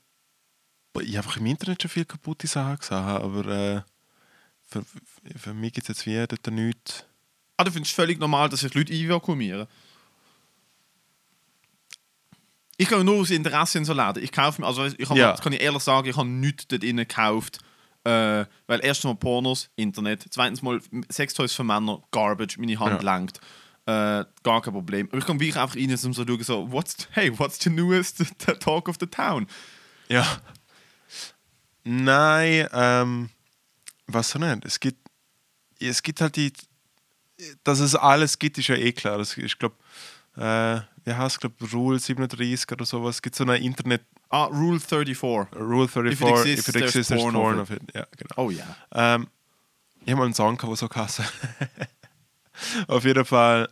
[1.02, 3.82] Ich habe im Internet schon viel kaputte Sachen gesehen, aber äh,
[4.64, 4.86] für,
[5.36, 7.04] für mich gibt es jetzt wie dort nichts.
[7.58, 9.68] Ah, du findest es völlig normal, dass sich Leute evakuieren?
[12.78, 14.24] Ich gehe nur aus Interesse in so Läden.
[14.24, 15.32] Ich kaufe mir, also ich habe, Ja.
[15.32, 17.60] das kann ich ehrlich sagen, ich habe nichts dort innen gekauft.
[18.08, 20.80] Äh, weil erstens mal Pornos, Internet, zweitens mal
[21.12, 23.02] Sextoys für Männer, Garbage, meine Hand Ja.
[23.02, 23.40] langt.
[23.86, 25.08] Äh, gar kein Problem.
[25.10, 27.70] Aber ich komme wirklich einfach rein, um so zu schauen, so, what's, hey, what's the
[27.70, 29.46] newest the talk of the town?
[30.08, 30.26] Ja.
[31.84, 33.30] Nein, ähm,
[34.08, 34.66] was so nicht.
[34.66, 35.00] Es gibt,
[35.80, 36.54] es gibt halt die,
[37.64, 39.18] dass es alles gibt, ist ja eh klar.
[39.18, 39.76] Das, ich glaube,
[40.38, 43.16] äh, wie heißt es, glaube Rule 37 oder sowas.
[43.16, 45.58] Es gibt so eine Internet Ah, Rule 34.
[45.58, 47.82] Rule 34, If it exists, if it there's exists, there's porn porn of it.
[47.94, 48.34] Ja, genau.
[48.36, 48.66] Oh ja.
[48.92, 49.28] Ähm,
[50.02, 51.24] ich habe mal einen Song, gehabt, der so kasse.
[52.90, 53.70] Auf jeden Fall.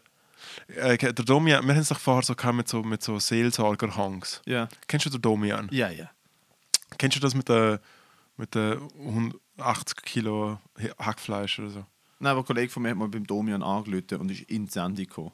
[0.67, 4.41] Äh, der Domian, wir haben es doch vorher so gehabt mit so, mit so Seelsorger-Hangs.
[4.45, 4.69] Ja.
[4.87, 5.67] Kennst du den Domian?
[5.71, 6.09] Ja, ja.
[6.97, 7.81] Kennst du das mit der,
[8.37, 10.59] mit der 180 Kilo
[10.99, 11.85] Hackfleisch oder so?
[12.19, 14.71] Nein, aber ein Kollege von mir hat mal beim Domian angerufen und ist in die
[14.71, 15.31] Sendung gekommen.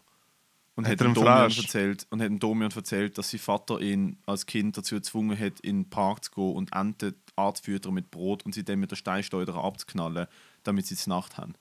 [0.75, 4.17] Und Hat hat, dem Domian erzählt, und hat dem Domian erzählt, dass sein Vater ihn
[4.25, 8.45] als Kind dazu gezwungen hat, in den Park zu gehen und Enten anzufüttern mit Brot
[8.45, 10.27] und sie dann mit der Steinsteuer abzuknallen,
[10.63, 11.53] damit sie es Nacht haben.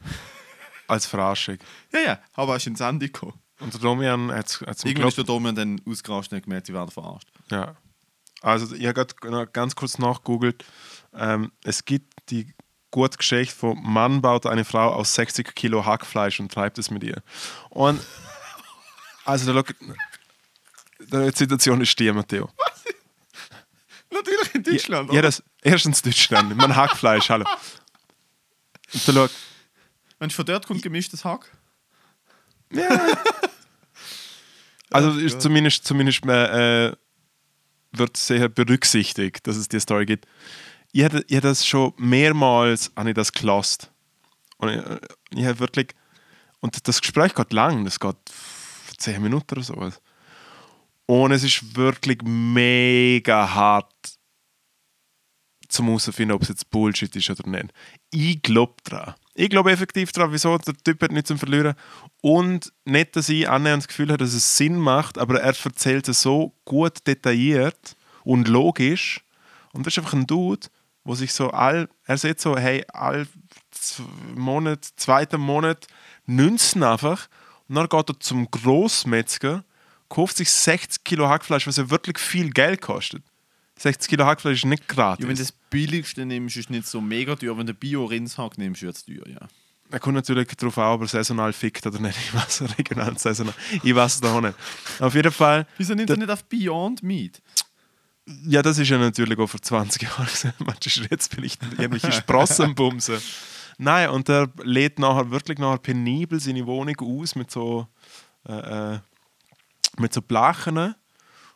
[0.88, 1.58] Als Verarschung.
[1.92, 3.40] Ja, ja, aber er ist in die Sendung gekommen.
[3.58, 6.90] Und der Domian hat es Irgendwann ist der Domian dann ausgerastet und gemerkt, sie werden
[6.90, 7.28] verarscht.
[7.50, 7.74] Ja.
[8.42, 10.64] Also, ich habe gerade ganz kurz nachgegoogelt.
[11.14, 12.54] Ähm, es gibt die
[12.90, 17.02] gute Geschichte von Mann baut eine Frau aus 60 Kilo Hackfleisch und treibt es mit
[17.02, 17.22] ihr.
[17.70, 18.00] Und
[19.26, 22.50] also, da schau- die Situation ist die, Matteo.
[24.10, 25.12] Natürlich in Deutschland.
[25.12, 27.44] Ja, das, erstens Deutschland, man Hackfleisch, hallo.
[28.92, 29.28] Und da schau,
[30.18, 31.50] Wenn von dort kommt gemischtes Hack.
[34.90, 36.96] Also ist zumindest, zumindest äh, äh,
[37.92, 40.26] wird sehr berücksichtigt, dass es die Story gibt.
[40.92, 43.90] Ich habe ich hab das schon mehrmals habe ich das gelost.
[44.58, 45.00] Und ich, äh,
[45.30, 45.88] ich habe wirklich
[46.60, 48.16] und das Gespräch geht lang, das geht
[48.96, 50.00] zehn Minuten oder sowas.
[51.06, 53.92] Und es ist wirklich mega hart
[55.68, 57.72] zum herausfinden, ob es jetzt Bullshit ist oder nicht.
[58.10, 59.14] Ich glaube dran.
[59.34, 61.74] Ich glaube effektiv dran, wieso der Typ hat nichts zum Verlieren.
[62.22, 66.08] Und nicht, dass ich annähernd das Gefühl habe, dass es Sinn macht, aber er erzählt
[66.08, 69.22] es so gut detailliert und logisch.
[69.72, 70.68] Und das ist einfach ein Dude,
[71.04, 73.26] wo sich so all, er sieht so, hey, all
[74.34, 75.86] Monat, zweiten Monat
[76.24, 77.28] nützen einfach.
[77.68, 79.64] Und dann geht er zum Grossmetzger,
[80.08, 83.22] kauft sich 60 Kilo Hackfleisch, was ja wirklich viel Geld kostet.
[83.78, 85.24] 60 Kilo Hackfleisch ist nicht gratis.
[85.24, 87.58] Ja, wenn du das billigste nimmst, ist es nicht so mega teuer.
[87.58, 89.48] Wenn du Bio-Rindshack nimmst, wird es teuer, ja.
[89.90, 92.18] Er kommt natürlich darauf an, ob er saisonal fickt oder nicht.
[92.18, 93.54] Ich weiß regional saisonal.
[93.82, 94.54] Ich weiß es noch nicht.
[94.98, 95.66] Auf jeden Fall.
[95.78, 97.40] Wieso nimmt er nicht auf Beyond Meat?
[98.46, 100.26] Ja, das ist ja natürlich auch vor 20 Jahren.
[100.58, 103.20] Manche ist jetzt vielleicht irgendwelche Sprossen bumsen.
[103.78, 107.86] Nein, und er lädt nachher wirklich nachher penibel seine Wohnung aus mit so,
[108.48, 108.98] äh, äh,
[109.98, 110.94] mit so Blachen.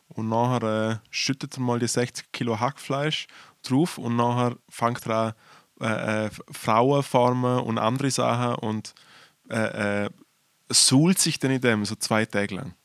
[0.09, 3.27] Und nachher äh, schüttet er mal die 60 Kilo Hackfleisch
[3.63, 5.33] drauf und nachher fängt er an,
[5.81, 8.93] äh, äh, Frauenfarmen und andere Sachen und
[9.49, 10.09] äh, äh,
[10.69, 12.75] suhlt sich dann in dem so zwei Tage lang.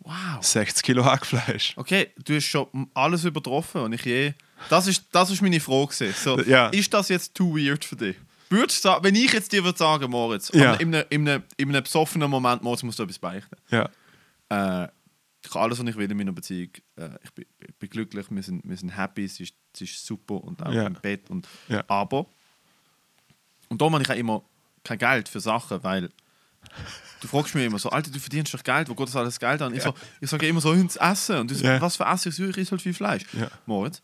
[0.00, 0.42] Wow.
[0.42, 1.74] 60 Kilo Hackfleisch.
[1.76, 4.32] Okay, du hast schon alles übertroffen und ich je.
[4.68, 5.86] Das ist, das ist meine Frage.
[5.88, 6.14] gewesen.
[6.22, 6.68] So, Ja.
[6.68, 8.16] Ist das jetzt too weird für dich?
[8.50, 10.74] Würdest du wenn ich jetzt dir würde sagen, Moritz, Ja.
[10.74, 13.56] in einem, in, einem, in einem besoffenen Moment, Moritz, musst du etwas beichten.
[13.70, 13.84] Ja.
[14.50, 14.88] Äh,
[15.44, 16.70] ich habe alles, was ich will in meiner Beziehung.
[16.96, 20.06] Äh, ich, bin, ich bin glücklich, wir sind, wir sind happy, es ist, es ist
[20.06, 20.86] super und auch Ja.
[20.86, 21.30] im Bett.
[21.30, 21.82] Und, Ja.
[21.88, 22.26] Aber,
[23.68, 24.42] und da habe ich auch immer
[24.84, 26.10] kein Geld für Sachen, weil
[27.20, 29.62] du fragst mich immer so, Alter, du verdienst doch Geld, wo geht das alles Geld
[29.62, 29.74] an?
[29.74, 31.38] Ich, so, ich sage immer so, ins Essen.
[31.38, 31.80] Und du so, Ja.
[31.80, 32.28] was für Essen?
[32.28, 33.22] Ich so, ich esse halt viel Fleisch.
[33.32, 33.48] Ja.
[33.66, 34.02] Moritz,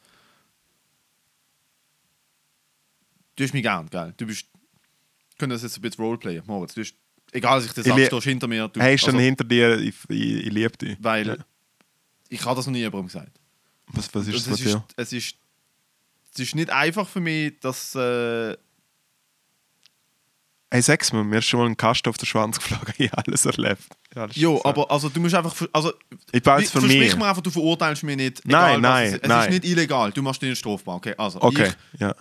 [3.38, 4.12] du hast mich gern, gell?
[4.16, 4.46] Du bist,
[5.38, 6.74] könnte das jetzt ein bisschen Roleplayen, Moritz.
[6.74, 6.94] Du hast,
[7.32, 8.68] egal, was ich dir sage, lie- stehst hinter mir.
[8.68, 10.96] Du, dann also, hinter dir, ich, ich, ich liebe dich.
[11.00, 11.36] weil Ja.
[12.28, 13.32] ich habe das noch nie jemandem gesagt.
[13.88, 15.36] Was, was ist Und das, es, ist, es, ist,
[16.34, 17.94] es ist nicht einfach für mich, dass.
[17.94, 18.56] Äh,
[20.70, 23.26] Hey, sag's mir, mir ist schon mal ein Kasten auf den Schwanz geflogen, ich habe
[23.26, 23.84] alles erlebt.
[24.14, 25.54] Ja, jo, aber also, du musst einfach.
[25.72, 25.94] Also,
[26.30, 27.16] Ich weiß für mich.
[27.16, 28.42] mir einfach, du verurteilst mich nicht.
[28.44, 29.22] Nein, egal, was nein, es, ist.
[29.22, 29.52] es nein.
[29.52, 30.96] ist nicht illegal, du machst dich nicht strafbar.
[30.96, 31.40] Okay, also.
[31.40, 32.14] Okay, Ich, ja.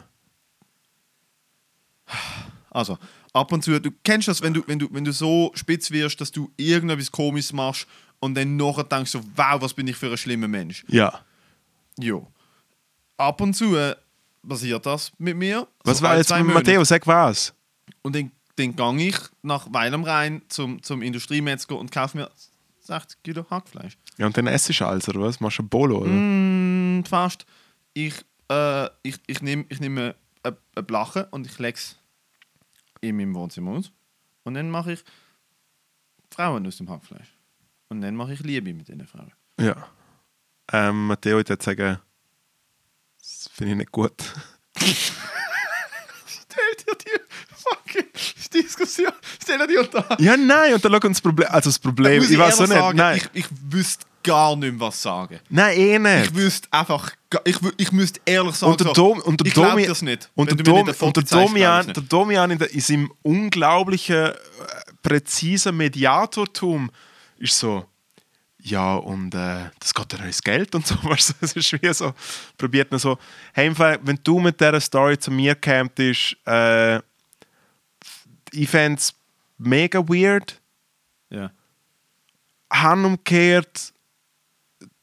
[2.69, 2.97] Also,
[3.33, 6.19] ab und zu, du kennst das, wenn du, wenn du, wenn du so spitz wirst,
[6.21, 7.87] dass du irgendetwas Komisches machst
[8.19, 10.83] und dann nachher denkst du, wow, was bin ich für ein schlimmer Mensch.
[10.87, 11.21] Ja.
[11.99, 12.27] Jo.
[13.17, 13.95] Ab und zu äh,
[14.47, 15.67] passiert das mit mir.
[15.83, 16.45] Was So war jetzt mit.
[16.45, 16.83] Matteo?
[16.83, 17.53] Sag was.
[18.01, 22.29] Und dann, dann gehe ich nach Weil am Rhein zum, zum Industriemetzger und kaufe mir
[22.81, 23.97] 60 Kilo Hackfleisch.
[24.17, 25.39] Ja, und dann essst du alles, oder was?
[25.39, 26.09] Machst du ein Bolo, oder?
[26.09, 27.45] Mm, fast.
[27.93, 28.15] Ich,
[28.49, 30.13] äh, ich, ich nehme ich nehm
[30.47, 31.97] eine, eine Blache und ich lege es
[33.01, 33.91] in meinem Wohnzimmer aus.
[34.43, 35.03] Und dann mache ich
[36.31, 37.33] Frauen aus dem Hackfleisch.
[37.89, 39.31] Und dann mache ich Liebe mit diesen Frauen.
[39.59, 39.87] Ja.
[40.71, 41.99] Ähm, Matteo, ich würde sagen,
[43.19, 44.13] das finde ich nicht gut.
[46.27, 47.19] Stell dir die
[47.53, 48.07] fucking
[48.53, 50.19] Diskussion, stell dir die unter.
[50.19, 51.47] Ja, nein, und dann schau uns das Problem.
[51.51, 52.73] Also das Problem, Muss ich weiß so nicht.
[52.73, 53.17] sagen, nein.
[53.33, 55.39] Ich, ich wüsste gar nicht mehr was sagen.
[55.49, 56.25] Nein, eh nicht.
[56.25, 57.11] Ich wüsste einfach,
[57.45, 60.29] ich, ich müsste ehrlich sagen, Und der, Dom, und der ich glaub Domi, das nicht.
[60.35, 62.03] Und der, Dom, nicht und der Domian, der.
[62.03, 64.33] Domian in, der, in seinem unglaublichen, äh,
[65.01, 66.91] präzisen Mediatortum
[67.37, 67.85] ist so,
[68.59, 70.95] ja, und äh, das geht dann ins Geld und so.
[71.03, 72.13] Weißt es ist wie so,
[72.57, 73.17] probiert man so,
[73.53, 75.99] hey, wenn du mit dieser Story zu mir kämst,
[76.45, 76.97] äh,
[78.51, 79.13] ich fände es
[79.57, 80.59] mega weird,
[81.29, 81.51] Ja.
[82.93, 83.93] umgekehrt,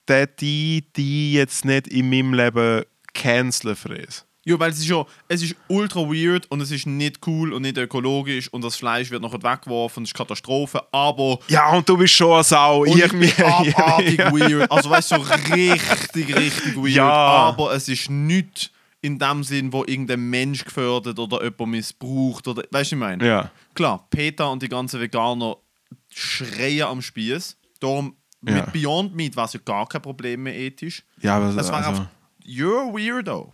[0.08, 4.26] der die, die jetzt nicht in meinem Leben canceln für es.
[4.46, 7.62] Ja, weil es ist ja, es ist ultra weird und es ist nicht cool und
[7.62, 11.96] nicht ökologisch und das Fleisch wird nachher weggeworfen es ist Katastrophe, aber Ja, und du
[11.96, 12.82] bist schon eine Sau.
[12.82, 14.30] und ich bin abartig ja.
[14.30, 14.70] weird.
[14.70, 15.22] Also weißt du, so
[15.54, 16.90] richtig, richtig weird.
[16.96, 17.08] Ja.
[17.08, 22.64] Aber es ist nicht in dem Sinn, wo irgendein Mensch gefördert oder jemand missbraucht oder
[22.70, 23.26] weißt du, ich meine?
[23.26, 23.50] Ja.
[23.74, 25.56] Klar, Peter und die ganzen Veganer
[26.14, 27.56] schreien am Spieß.
[27.80, 28.16] Darum
[28.46, 28.54] Ja.
[28.56, 31.02] mit Beyond Meat war es ja gar kein Problem mehr ethisch.
[31.20, 32.06] Ja, aber, Es war also, einfach,
[32.44, 33.52] you're a weirdo.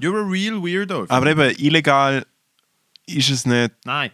[0.00, 1.06] You're a real weirdo.
[1.08, 2.24] aber eben, illegal
[3.06, 3.72] ist es nicht.
[3.84, 4.10] Nein.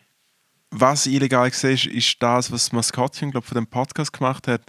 [0.71, 4.63] Was illegal war, ist, ist das, was das Maskottchen glaub, von dem Podcast gemacht hat.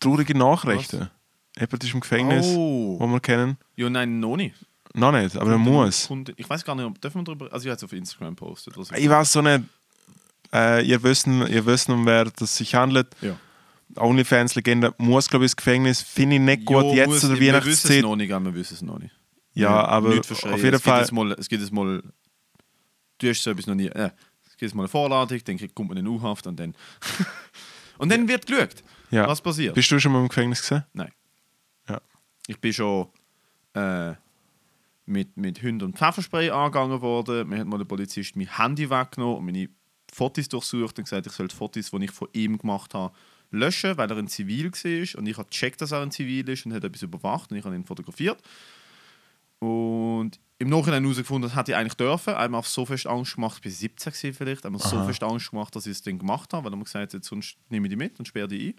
[0.00, 1.10] Traurige Nachrichten.
[1.58, 2.96] Jemand ist im Gefängnis, Oh.
[3.00, 3.56] wo wir kennen.
[3.74, 4.54] Ja, nein, noch nicht.
[4.94, 6.08] Noch nicht, aber er muss.
[6.36, 7.52] Ich weiß gar nicht, ob dürfen wir darüber.
[7.52, 8.76] Also, ich habe es auf Instagram postet.
[8.76, 9.64] Also, Ich weiß so nicht.
[10.52, 13.08] Äh, ihr, wisst, ihr wisst, um wer es sich handelt.
[13.20, 13.36] ja.
[14.00, 16.02] OnlyFans-Legende muss, glaube ich, ins Gefängnis.
[16.02, 18.02] Finde ich nicht gut Jo, jetzt muss- oder Wir wissen es Weihnachtszeit.
[18.02, 19.14] noch nicht, aber wir wissen es noch nicht.
[19.54, 20.54] Ja, aber Nicht verschreien.
[20.54, 21.00] auf jeden es gibt Fall.
[21.00, 22.02] Jetzt mal, es gibt jetzt mal.
[23.18, 23.86] Du hast so etwas noch nie.
[23.88, 24.10] Äh,
[24.44, 26.74] es gibt jetzt mal eine Vorladung, dann kommt man in U-Haft und dann.
[27.98, 28.76] und dann wird geschaut,
[29.10, 29.26] Ja.
[29.26, 29.74] was passiert.
[29.74, 30.84] Bist du schon mal im Gefängnis gesehen?
[30.92, 31.10] Nein.
[31.88, 32.00] Ja.
[32.46, 33.08] Ich bin schon
[33.74, 34.12] äh,
[35.06, 37.48] mit, mit Hunden und Pfefferspray angegangen worden.
[37.48, 39.68] Mir hat mal der Polizist mein Handy weggenommen und meine
[40.12, 43.12] Fotos durchsucht und gesagt, ich soll die Fotos, die ich von ihm gemacht habe,
[43.50, 45.18] löschen, weil er ein Zivil war.
[45.18, 47.64] Und ich habe gecheckt, dass er ein Zivil ist und hat etwas überwacht und ich
[47.64, 48.40] habe ihn fotografiert.
[49.58, 52.34] Und im Nachhinein herausgefunden, das hätte ich eigentlich dürfen.
[52.34, 55.86] Einmal so fest Angst gemacht, war 17 gewesen vielleicht, einmal so fest Angst gemacht, dass
[55.86, 58.18] ich es dann gemacht habe, weil er mir gesagt hat, sonst nehme ich die mit
[58.18, 58.74] und sperre die ein.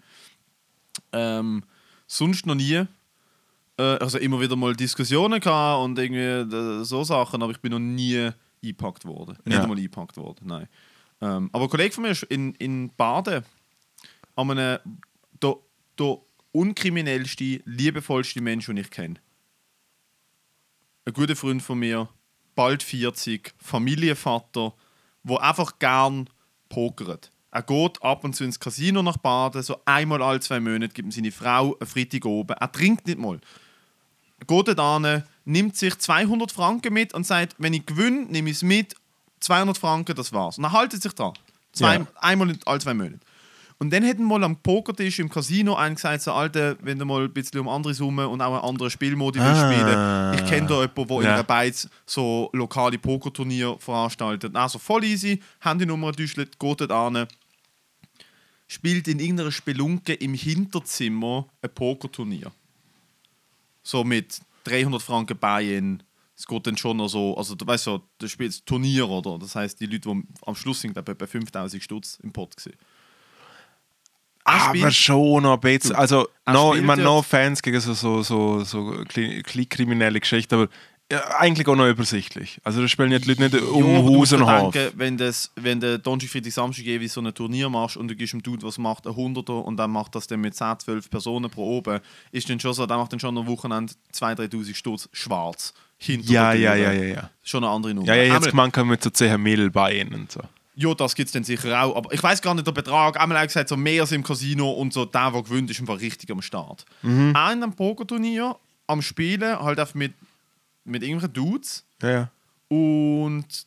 [1.12, 1.62] Ähm,
[2.06, 2.74] sonst noch nie.
[3.78, 7.72] Äh, also immer wieder mal Diskussionen gehabt und irgendwie äh, so Sachen, aber ich bin
[7.72, 8.30] noch nie
[8.62, 9.38] eingepackt worden.
[9.44, 9.62] Nicht Ja.
[9.62, 10.68] einmal eingepackt worden, nein.
[11.22, 13.44] Ähm, aber ein Kollege von mir ist in, in Baden
[14.36, 14.78] an einem
[15.42, 15.56] der,
[15.98, 16.18] der
[16.52, 19.16] unkriminellste, liebevollste Mensch, den ich kenne.
[21.04, 22.08] Ein guter Freund von mir,
[22.54, 24.74] bald 40, Familienvater,
[25.24, 26.28] der einfach gern
[26.68, 27.30] pokert.
[27.52, 31.06] Er geht ab und zu ins Casino nach Baden, so einmal alle zwei Monate gibt
[31.08, 32.56] ihm seine Frau einen Freitag oben.
[32.56, 33.40] Er trinkt nicht mal.
[34.38, 38.56] Er geht hin, nimmt sich 200 Franken mit und sagt, wenn ich gewinne, nehme ich
[38.56, 38.94] es mit.
[39.40, 40.58] 200 Franken, das war's.
[40.58, 41.32] Und er haltet sich dran.
[41.72, 42.06] Zwei, Ja.
[42.16, 43.18] Einmal in- alle zwei Monate.
[43.82, 47.24] Und dann hätten mal am Pokertisch im Casino einen gesagt, so, Alter, wenn du mal
[47.24, 49.54] ein bisschen um andere Summen und auch einen anderen Spielmodi Ah.
[49.54, 51.34] spielen, ich kenne da jemanden, der in Ja.
[51.34, 54.54] einer Beiz so lokale Pokerturnier veranstaltet.
[54.54, 57.26] Also voll easy, Handynummer düschelt, geht dort an,
[58.68, 62.52] spielt in irgendeiner Spelunke im Hinterzimmer ein Pokerturnier.
[63.82, 66.02] So mit 300 Franken Buy-in.
[66.36, 69.38] Es geht dann schon noch so, also du weißt so, du spielst Turnier, oder?
[69.38, 72.76] Das heißt, die Leute, die am Schluss sind, bei 5000 Stutz im Pot gesehen.
[74.44, 75.94] Aber schon noch ein bisschen.
[75.94, 79.04] Also, no, ich meine, no Fans gegen so, so, so, so
[79.68, 80.68] kriminelle Geschichten, aber
[81.12, 82.60] ja, eigentlich auch noch übersichtlich.
[82.62, 84.74] Also, da spielen ja die Leute nicht um Haus und Hof.
[84.94, 88.32] wenn, das, wenn der Donnerstag, Freitag, Samstag jeweils so ein Turnier machst und du gibst
[88.32, 91.50] dem Dude, was macht, ein Hunderter und dann macht das dann mit 10, 12 Personen
[91.50, 91.98] pro oben,
[92.30, 95.74] ist dann schon so, dann macht dann schon am Wochenende 2.000, 3.000 Stutz schwarz.
[95.98, 97.30] Hinter Ja, der ja, ja, ja, ja.
[97.42, 98.06] Schon eine andere Nummer.
[98.06, 100.40] Ja, ja, jetzt gemeint, kann mit so 10 Mill bei ihnen und so.
[100.80, 101.94] Ja, das gibt es dann sicher auch.
[101.94, 103.20] Aber ich weiß gar nicht den Betrag.
[103.20, 106.00] Einmal er gesagt, so mehr als im Casino und so der, der gewinnt, ist einfach
[106.00, 106.86] richtig am Start.
[107.02, 107.36] Mhm.
[107.36, 110.14] Auch in einem Pokerturnier am Spielen, halt einfach mit,
[110.84, 111.84] mit irgendwelchen Dudes.
[112.00, 112.30] Ja, ja.
[112.68, 113.66] Und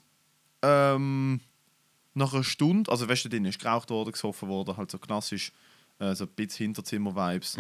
[0.64, 1.40] ähm,
[2.16, 5.52] nach einer Stunde, also weißt du, drin ist geraucht worden, gesoffen worden, halt so klassisch,
[6.00, 7.58] äh, so ein bisschen Hinterzimmer-Vibes.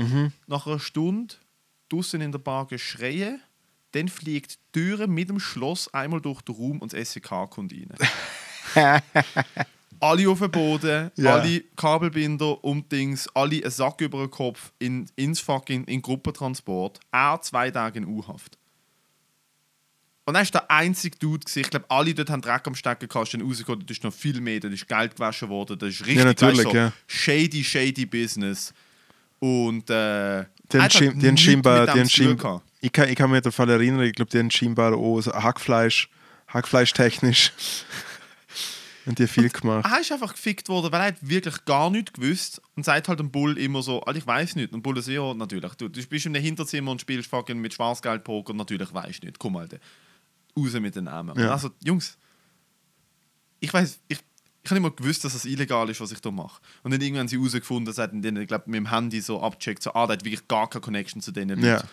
[0.48, 1.36] Nach einer Stunde
[1.90, 3.40] draußen in der Bar geschreien,
[3.92, 7.72] dann fliegt die Türe mit dem Schloss einmal durch den Raum und das SEK kommt
[7.72, 7.90] rein.
[10.00, 11.36] alle auf den Boden, Ja.
[11.36, 17.00] alle Kabelbinder um Dings, alle einen Sack über den Kopf in, ins fucking in Gruppentransport.
[17.12, 18.58] Er zwei Tage in U-Haft.
[20.26, 21.60] Und dann ist der einzige Dude, gewesen.
[21.60, 24.40] ich glaube, alle dort haben Dreck am Stecken gehabt, dann rausgekommen, da ist noch viel
[24.40, 26.94] mehr, da ist Geld gewaschen worden, das ist richtig Ja, natürlich, so ja.
[27.08, 28.74] shady, shady Business.
[29.40, 33.44] Und äh, Die haben, scheinbar, dem die haben scheinbar ich, kann, ich kann mich an
[33.44, 36.08] den Fall erinnern, ich glaube, die haben scheinbar auch so Hackfleisch,
[36.48, 37.52] Hackfleisch technisch.
[39.06, 39.86] Und die viel gemacht.
[39.92, 43.20] Er ist einfach gefickt worden, weil er hat wirklich gar nichts gewusst und sagt halt
[43.20, 44.74] dem Bull immer so, Alter, ich weiß nicht.
[44.74, 45.74] Und Bull so, ja, natürlich.
[45.76, 49.40] Du, du bist in einem Hinterzimmer und spielst fucking mit Schwarzgeld-Poker, natürlich weißt du nicht.
[49.40, 49.78] Komm, Alter.
[50.58, 51.38] Raus mit den Namen.
[51.38, 51.52] Ja.
[51.52, 52.18] Also, Jungs,
[53.60, 54.20] ich weiß, ich,
[54.64, 56.62] ich habe mal gewusst, dass das illegal ist, was ich da mache.
[56.84, 59.84] Und dann irgendwann haben sie herausgefunden, dass dann, ich glaube, mit dem Handy so abcheckt,
[59.84, 61.62] so, ah, der hat wirklich gar keine Connection zu denen.
[61.64, 61.84] Ja.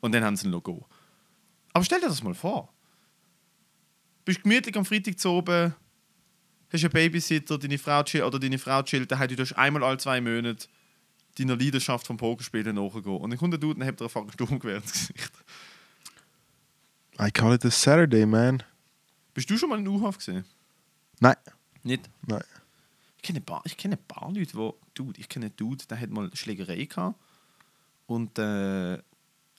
[0.00, 0.86] Und dann haben sie ein Logo.
[1.72, 2.72] Aber stell dir das mal vor.
[4.24, 5.74] Bist gemütlich am Freitag zu oben,
[6.72, 10.20] hast einen Babysitter, deine Frau chillt, oder deine Frau chillt daheim, du einmal alle zwei
[10.20, 10.66] Monate
[11.38, 13.16] deiner Leidenschaft vom Pokerspielen nachgehen.
[13.16, 15.32] Und dann kommt der Dude und hebt dir einfach ein Sturmgewehr ins Gesicht.
[17.20, 18.62] I call it a Saturday, man.
[19.34, 20.44] Bist du schon mal in U-Haft gesehen?
[21.20, 21.36] Nein,
[21.82, 22.08] Nicht?
[22.26, 22.42] nein.
[23.16, 25.84] Ich kenne ein paar, ich kenne ein paar Leute, wo, Dude, ich kenne einen Dude,
[25.86, 27.18] der hat mal eine Schlägerei gehabt.
[28.06, 28.98] Und, äh,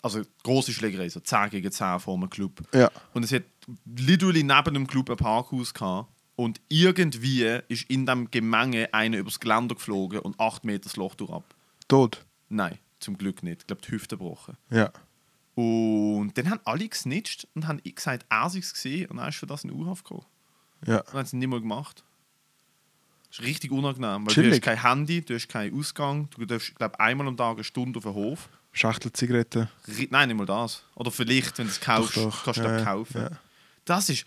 [0.01, 2.61] also große Schlägerei, so 10 gegen 10 vor einem Club.
[2.73, 2.89] Ja.
[3.13, 3.43] Und es hat
[3.85, 6.09] literally neben dem Club ein Parkhaus gehabt.
[6.37, 11.15] Und irgendwie ist in dem Gemenge einer übers Geländer geflogen und 8 Meter das Loch
[11.15, 11.43] durch ab.
[11.89, 12.25] Tot.
[12.47, 13.61] Nein, zum Glück nicht.
[13.63, 14.55] Ich glaube, die Hüfte gebrochen.
[14.69, 14.93] Ja.
[15.55, 19.37] Und dann haben alle gesnitcht und haben gesagt, er sei es gesehen und er ist
[19.37, 20.25] für das in U-Haft gekommen.
[20.85, 20.99] Ja.
[20.99, 22.03] Und haben es nicht mehr gemacht.
[23.29, 24.51] Das ist richtig unangenehm, weil du Chillig.
[24.53, 27.97] hast kein Handy, du hast keinen Ausgang, du darfst, glaube einmal am Tag eine Stunde
[27.97, 28.47] auf den Hof.
[28.73, 29.67] Schachtel Zigaretten.
[30.11, 30.83] Nein, nicht mal das.
[30.93, 32.43] Oder vielleicht, wenn du es kaufst, Doch, doch.
[32.45, 33.21] kannst du Ja, das kaufen.
[33.21, 33.29] ja.
[33.85, 34.25] Das ist.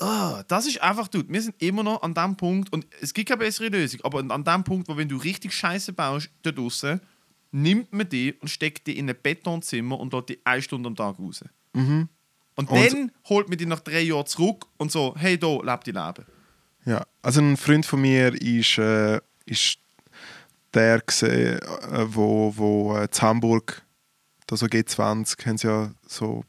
[0.00, 3.28] Ah, das ist einfach, dude, wir sind immer noch an dem Punkt, und es gibt
[3.28, 7.00] keine bessere Lösung, aber an dem Punkt, wo wenn du richtig Scheiße baust, da draußen,
[7.52, 10.96] nimmt man die und steckt die in ein Betonzimmer und lässt die eine Stunde am
[10.96, 11.44] Tag raus.
[11.72, 12.08] Und,
[12.56, 15.92] Und- dann holt man die nach drei Jahren zurück und so, hey, da, lebt die
[15.92, 16.24] Leben.
[16.84, 19.78] Ja, also ein Freund von mir ist, äh, ist
[20.74, 23.82] der gesehen, äh, wo, wo äh, in Hamburg,
[24.46, 26.44] da so G20, haben sie ja so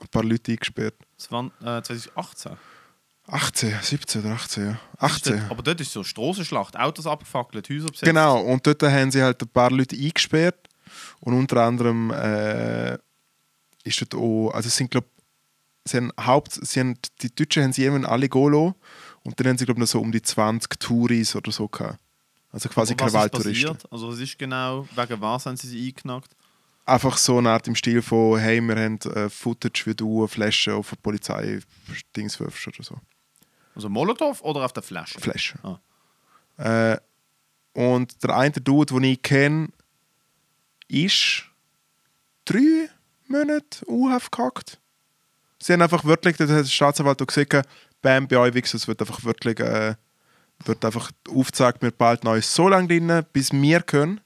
[0.00, 0.94] ein paar Leute eingesperrt.
[1.20, 2.56] Das war äh, 2018.
[3.26, 4.80] 18, 17 oder 18, ja.
[4.98, 5.42] 18.
[5.50, 8.02] Aber dort ist so Strassenschlacht, Autos abgefackelt, Häuser besetzt.
[8.02, 10.68] Genau, und dort haben sie halt ein paar Leute eingesperrt
[11.20, 12.94] und unter anderem äh,
[13.84, 15.06] ist dort auch, also es sind glaube
[15.84, 18.74] sie haben Haupt, sie haben, die Deutschen haben sie irgendwann alle lassen
[19.22, 21.98] und dann haben sie glaube noch so um die 20 Touris oder so gehabt.
[22.50, 23.74] Also quasi Krawalltouristen.
[23.74, 23.92] passiert?
[23.92, 26.34] Also was ist genau, wegen was haben sie sie eingeknackt?
[26.86, 30.28] Einfach so eine Art im Stil von, hey, wir haben äh, Footage, wie du eine
[30.28, 32.96] Flasche auf eine Polizei-Dings wirfst oder so.
[33.74, 35.20] Also Molotow oder auf der Flasche?
[35.20, 35.58] Flasche.
[35.62, 36.92] Ah.
[36.92, 36.98] Äh,
[37.72, 39.68] und der eine Dude, den ich kenne,
[40.88, 41.44] ist
[42.44, 42.88] drei
[43.28, 44.80] Monate U-Haft gehackt.
[45.58, 47.68] Sie haben einfach wirklich, das hat der Staatsanwalt auch gesagt,
[48.02, 49.94] Bam, bei euch Wichser, es wird einfach wirklich, äh,
[50.64, 54.20] wird einfach aufgezeigt, wir behalten euch so lange drin, bis wir können.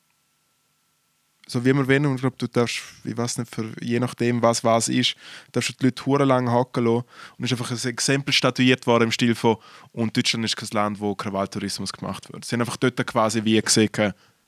[1.47, 2.07] So wie wir wollen.
[2.07, 5.17] Und ich glaube, du darfst, ich weiß nicht, für, je nachdem, was was ist,
[5.53, 7.05] darfst du die Leute hure lang hacken lassen.
[7.37, 9.57] Und es ist einfach ein Exempel statuiert worden im Stil von,
[9.93, 12.45] und Deutschland ist kein Land, wo Krawalltourismus gemacht wird.
[12.45, 13.91] Sie haben einfach dort quasi wie gesehen,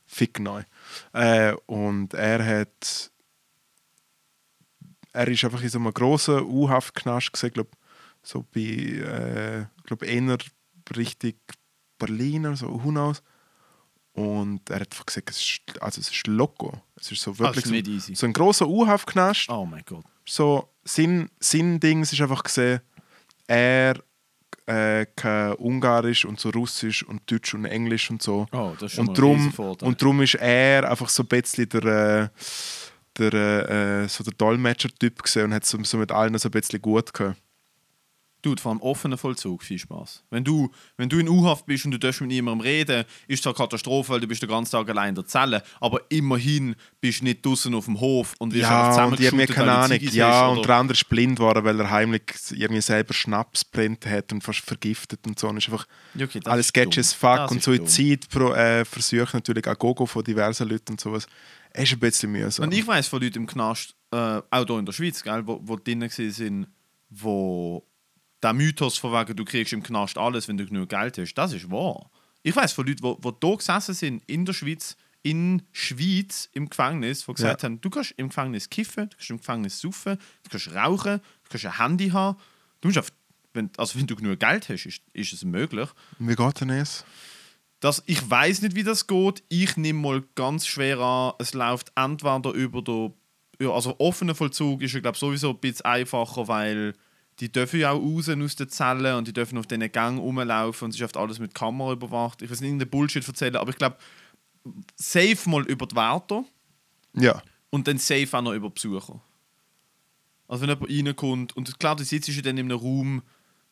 [0.06, 0.62] fick neu.
[1.12, 3.10] Äh, und er hat,
[5.12, 7.70] er ist einfach in so einem grossen U-Haft-Knast gesehen, glaube
[8.22, 10.38] so bei, äh, glaub eher
[10.96, 11.34] Richtung
[11.98, 13.22] Berlin oder so, who knows.
[14.16, 16.72] Und er hat einfach gesagt, es ist, also es ist loco.
[16.98, 18.14] Es ist so wirklich ist nicht easy.
[18.14, 20.04] so, ein grosser U-Haft-Knast Oh mein Gott.
[20.26, 22.80] so sein, sein Ding ist einfach gesehen,
[23.46, 23.96] er
[24.64, 28.46] äh, kann Ungarisch und so Russisch und Deutsch und Englisch und so.
[28.52, 31.68] Oh, das ist schon und ein drum und drum ist er einfach so ein bisschen
[31.68, 32.28] der, äh,
[33.18, 37.12] der, äh, so der Dolmetscher-Typ und hat so, so mit allen so ein bisschen gut
[37.12, 37.36] gehabt.
[38.46, 40.22] Dude, vor einem offenen Vollzug, viel Spaß.
[40.30, 43.54] Wenn du, wenn du in U-Haft bist und du darfst mit niemandem reden, ist zwar
[43.54, 47.24] Katastrophe, weil du bist den ganzen Tag allein in der Zelle, aber immerhin bist du
[47.24, 49.98] nicht draußen auf dem Hof und wirst einfach Ja, und die hat mir keine Ahnung.
[50.00, 54.32] Ja, und der andere ist blind geworden, weil er heimlich irgendwie selber Schnaps brennt hat
[54.32, 55.48] und fast vergiftet und so.
[55.48, 57.62] Und ist einfach Ja, okay, alles sketchy as fuck Das und.
[57.64, 61.26] Suizidversuche natürlich auch Gogo von diversen Leuten und sowas.
[61.70, 62.64] Es ist ein bisschen mühsam.
[62.66, 65.60] Und ich weiß von Leuten im Knast, äh, auch hier in der Schweiz, gell, wo,
[65.62, 66.68] wo drinnen sind,
[67.10, 67.84] wo
[68.46, 71.52] der Mythos von wegen, du kriegst im Knast alles, wenn du genug Geld hast, das
[71.52, 72.10] ist wahr.
[72.42, 76.68] Ich weiß von Leuten, wo, wo hier gesessen sind, in der Schweiz, in Schweiz, im
[76.70, 77.66] Gefängnis, die gesagt Ja.
[77.68, 81.48] haben, du kannst im Gefängnis kiffen, du kannst im Gefängnis saufen, du kannst rauchen, du
[81.50, 82.38] kannst ein Handy haben.
[82.80, 83.08] Du musst auf,
[83.52, 85.88] wenn, also wenn du genug Geld hast, ist, ist es möglich.
[86.20, 87.04] Wie geht denn es?
[87.80, 89.42] Das, ich weiß nicht, wie das geht.
[89.48, 93.12] Ich nehme mal ganz schwer an, es läuft entweder über.
[93.60, 96.94] Ja, also offener Vollzug ist ja, glaube sowieso ein bisschen einfacher, weil
[97.40, 100.86] die dürfen ja auch raus aus den Zellen und die dürfen auf diesen Gang rumlaufen
[100.86, 102.42] und es ist oft alles mit Kamera überwacht.
[102.42, 103.96] Ich will nicht irgendeinen Bullshit erzählen, aber ich glaube,
[104.96, 106.44] safe mal über die Wärter
[107.14, 107.42] Ja.
[107.70, 109.20] und dann safe auch noch über Besucher.
[110.48, 113.22] Also wenn jemand reinkommt und klar, du sitzt ja dann in einem Raum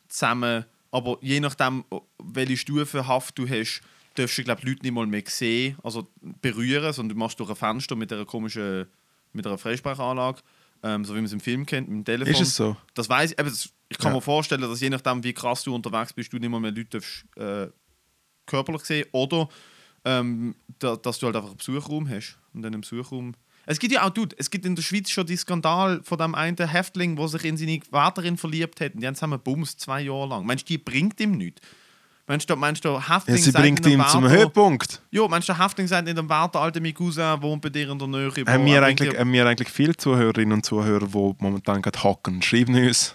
[0.09, 1.85] zusammen Aber je nachdem,
[2.23, 3.81] welche Stufe Haft du hast,
[4.15, 6.09] darfst du glaub, die Leute nicht mal mehr sehen, also
[6.41, 8.87] berühren, sondern du machst durch ein Fenster mit einer komischen,
[9.33, 10.41] mit einer Freisprechanlage,
[10.83, 12.33] ähm, so wie man es im Film kennt, mit dem Telefon.
[12.33, 12.77] Ist es so?
[12.95, 13.39] Das weiß ich.
[13.39, 14.17] Eben, das, ich kann Ja.
[14.17, 17.25] mir vorstellen, dass je nachdem, wie krass du unterwegs bist, du nicht mehr Leute darfst,
[17.37, 17.69] äh,
[18.47, 19.49] körperlich sehen oder
[20.05, 23.35] ähm, da, dass du halt einfach einen Besuchraum hast und dann im Besuchraum.
[23.67, 26.35] Es gibt ja auch, dude, es gibt in der Schweiz schon die Skandal von dem
[26.35, 30.03] einen Häftling, der sich in seine Wärterin verliebt hat und die haben zusammen bums zwei
[30.03, 30.45] Jahre lang.
[30.45, 31.63] Meinst du, die bringt ihm nichts?
[32.27, 35.03] Meinst du, meinst du der Ja, Häftling sie bringt in ihn zum Höhepunkt.
[35.11, 37.99] Ja, meinst du, Häftling sagt in dem Wärter, alter mein Cousin wohnt bei dir in
[37.99, 38.31] der Nähe.
[38.47, 42.41] Haben wir, eigentlich, haben wir eigentlich viele Zuhörerinnen und Zuhörer, die momentan gerade hocken?
[42.41, 43.13] Schreiben uns.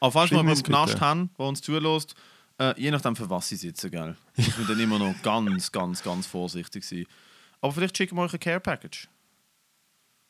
[0.00, 2.14] Aber falls wir im Knast haben, der uns zulässt,
[2.58, 4.14] äh, je nachdem für was sie sitzen, gell?
[4.36, 7.06] Muss man dann immer noch ganz, ganz, ganz vorsichtig sein.
[7.62, 9.08] Aber vielleicht schicken wir euch ein Care Package.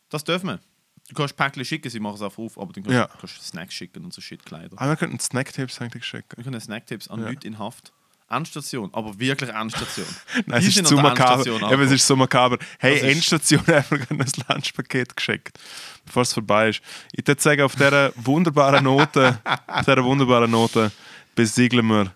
[0.09, 0.61] Das dürfen wir.
[1.09, 3.07] Du kannst Päckchen schicken, sie machen es auch auf, aber dann kannst Ja.
[3.07, 4.77] du kannst Snacks schicken und so Shit-Kleider.
[4.81, 6.36] Aber wir könnten Snacktipps eigentlich schicken.
[6.36, 7.28] Wir können Snacktipps an Ja.
[7.28, 7.93] Leute in Haft.
[8.30, 10.06] Endstation, aber wirklich Endstation.
[10.46, 11.46] Nein, es ist zu makaber.
[11.46, 12.59] Eben, es ist so makaber.
[12.78, 15.59] Hey, Das ist- Endstation einfach ein Lunchpaket geschickt,
[16.05, 16.80] bevor es vorbei ist.
[17.12, 20.90] Ich würde sagen, auf dieser wunderbaren Note, auf dieser wunderbaren Note
[21.34, 22.14] besiegeln wir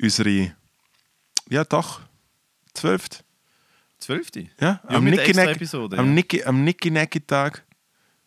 [0.00, 0.54] unsere,
[1.48, 2.00] ja doch,
[2.74, 3.18] zwölfte.
[3.98, 4.40] Zwölfte?
[4.60, 6.14] Ja, Ja, am Episode, am.
[6.14, 6.66] Nicky, am
[7.26, 7.64] Tag.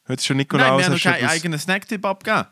[0.08, 0.80] Heute ist schon Nein, Nikolaus.
[0.80, 2.48] wir haben noch keinen eigenen Snacktipp abgegeben.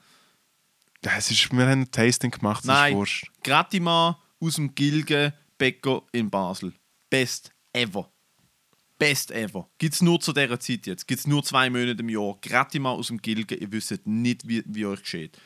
[1.04, 3.32] Ja, es ist, wir haben ein Tasting gemacht, das ist Nein, wurscht.
[3.44, 6.74] Gratima aus dem Gilge Bäcker in Basel.
[7.10, 8.10] Best ever.
[8.98, 9.70] Best ever.
[9.78, 11.08] Gibt es nur zu dieser Zeit jetzt.
[11.08, 12.38] Gibt es nur zwei Monate im Jahr.
[12.42, 13.56] Gratima aus dem Gilge.
[13.56, 15.38] Ihr wisst nicht, wie, wie euch geschieht.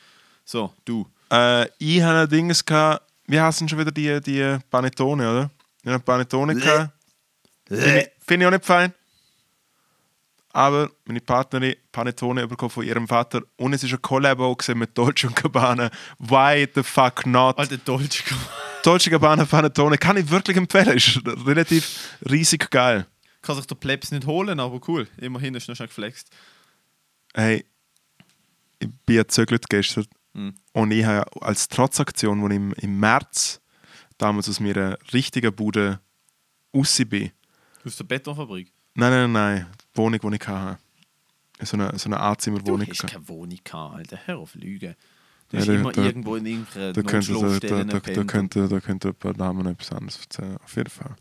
[0.44, 1.06] So, du.
[1.30, 2.50] Äh, ich hatte ein Ding,
[3.26, 5.50] wie heißen schon wieder die, die Panettone, oder?
[5.82, 6.92] Ich habe eine Panettone.
[7.66, 8.92] Finde ich, auch nicht fein.
[10.54, 15.26] Aber meine Partnerin Panettone bekommen von ihrem Vater und es ist ein Collabo mit Dolce
[15.28, 15.90] und Gabbana.
[16.18, 17.58] Why the fuck not?
[17.58, 18.22] Alter Dolce.
[18.24, 20.96] Gabbana Panettone kann ich wirklich empfehlen.
[20.96, 23.06] Ist relativ riesig geil.
[23.42, 25.08] Kann sich der Plebs nicht holen, aber cool.
[25.18, 26.30] Immerhin ist noch schon geflext.
[27.34, 27.64] Hey,
[28.78, 30.54] ich bin ja gezögert gestern Mhm.
[30.72, 33.60] und ich habe als Trotzaktion, als ich im, im März
[34.16, 36.00] damals aus meiner richtigen Bude
[36.74, 37.30] raus bin,
[37.84, 38.72] Aus der Betonfabrik.
[38.94, 39.66] Nein, nein, nein.
[39.94, 40.78] Die Wohnung, die ich hatte.
[41.60, 42.86] So eine, so eine Du Anzimmerwohnung.
[42.88, 44.18] hast keine Wohnung gehabt, Alter.
[44.24, 44.94] Hör auf Lügen.
[45.52, 48.80] Ja, da- immer da- irgendwo in irgendeiner Da könnte, da, da, da, da, könnte, da
[48.80, 50.56] könnte ein paar Damen etwas anderes erzählen.
[50.64, 51.14] Auf jeden Fall.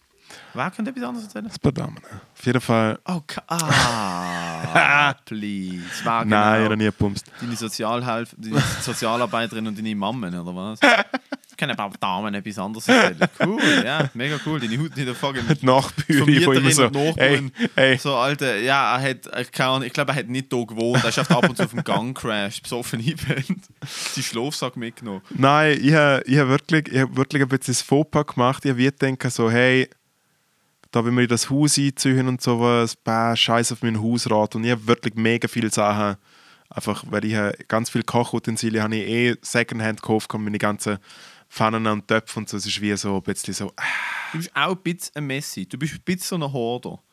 [0.53, 1.45] Wer könnte etwas anderes erzählen?
[1.47, 1.97] Ein paar Damen.
[2.33, 2.99] Auf jeden Fall.
[3.05, 5.83] Oh, ah, please.
[6.03, 6.75] Wer Nein, ich habe genau?
[6.75, 7.23] nie gepumpt.
[7.41, 10.79] Deine Sozialhilfe, deine Sozialarbeiterin und deine Mammen, oder was?
[11.61, 13.29] Können aber Damen etwas anderes erzählen.
[13.39, 14.59] Cool, ja, mega cool.
[14.59, 16.89] Deine Haut nicht fucking Die Nachbüre, die immer so.
[17.15, 17.97] Hey, hey.
[17.99, 21.03] So, Alter, ja, er hat, ich, keine Ahnung, ich glaube, er hat nicht hier gewohnt.
[21.03, 25.21] Er ist einfach ab und zu auf dem Gang crashed, besoffen eingepennt, seinen Schlafsack mitgenommen.
[25.29, 28.65] Nein, ich habe ich hab wirklich, ich hab wirklich ein bisschen das Fauxpas gemacht.
[28.65, 29.87] Ich habe gedacht, so, hey,
[30.89, 34.55] da will wir in das Haus einziehen und sowas, bah, scheiß auf meinen Hausrat.
[34.55, 36.17] Und ich habe wirklich mega viele Sachen,
[36.71, 40.97] einfach, weil ich ganz viele Kochutensilien habe ich eh Secondhand gekauft, meine ganzen
[41.51, 42.55] Pfannen und Töpfe und so.
[42.55, 43.83] Es ist wie so ein bisschen so, ah.
[44.31, 45.65] Du bist auch ein bisschen ein Messi.
[45.65, 47.03] Du bist ein bisschen so ein Horder.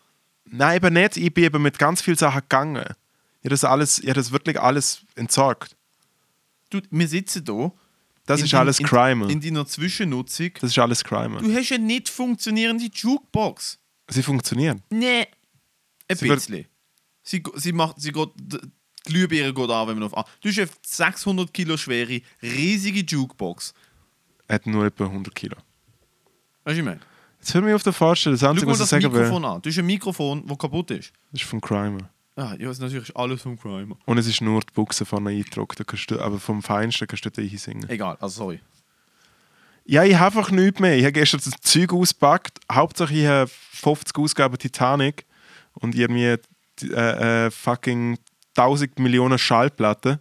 [0.44, 1.16] Nein, eben nicht.
[1.16, 2.84] Ich bin eben mit ganz vielen Sachen gegangen.
[3.40, 5.76] Ich habe das, alles, ich habe das wirklich alles entsorgt.
[6.70, 7.72] Du, wir sitzen hier.
[8.26, 9.30] Das in ist alles Crime.
[9.30, 10.50] In deiner Zwischennutzung.
[10.60, 11.40] Das ist alles Crime.
[11.40, 13.80] Du hast eine nicht funktionierende Jukebox.
[14.08, 14.82] Sie funktionieren.
[14.90, 15.26] Nee.
[16.06, 16.66] Ein Sie bisschen.
[17.24, 18.58] Sie, sie macht, sie geht, die
[19.04, 20.24] Glühbirne geht an, wenn man auf an.
[20.40, 23.74] Du hast eine 600 Kilo schwere, riesige Jukebox.
[24.48, 25.56] Er hat nur etwa 100 Kilo.
[25.56, 27.00] Weißt du, was ich meine?
[27.38, 28.34] Jetzt hör mir auf der Vorstelle.
[28.34, 29.62] Das Einzige, was ich das sagen will, Mikrofon an.
[29.62, 31.12] Du hast ein Mikrofon, das kaputt ist.
[31.30, 31.98] das ist von Crime.
[32.34, 33.94] Ah, ja, das ist natürlich alles vom Crime.
[34.06, 35.44] Und es ist nur die Buchse vorne.
[35.54, 37.88] Da du, aber vom Feinsten kannst du dort singen.
[37.88, 38.60] Egal, also sorry.
[39.84, 40.96] Ja, ich habe einfach nichts mehr.
[40.96, 42.58] Ich habe gestern das Zeug ausgepackt.
[42.70, 45.26] Hauptsache ich habe 50 Ausgaben Titanic
[45.74, 46.36] und irgendwie
[46.90, 48.18] äh, äh, fucking
[48.56, 50.18] 1000 Millionen Schallplatten.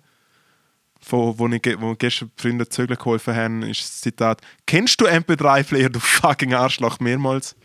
[1.08, 5.90] Von, wo, ich, wo gestern Freunde Zögler geholfen haben, ist das Zitat: Kennst du MP3-Player,
[5.90, 7.00] du fucking Arschloch?
[7.00, 7.56] Mehrmals.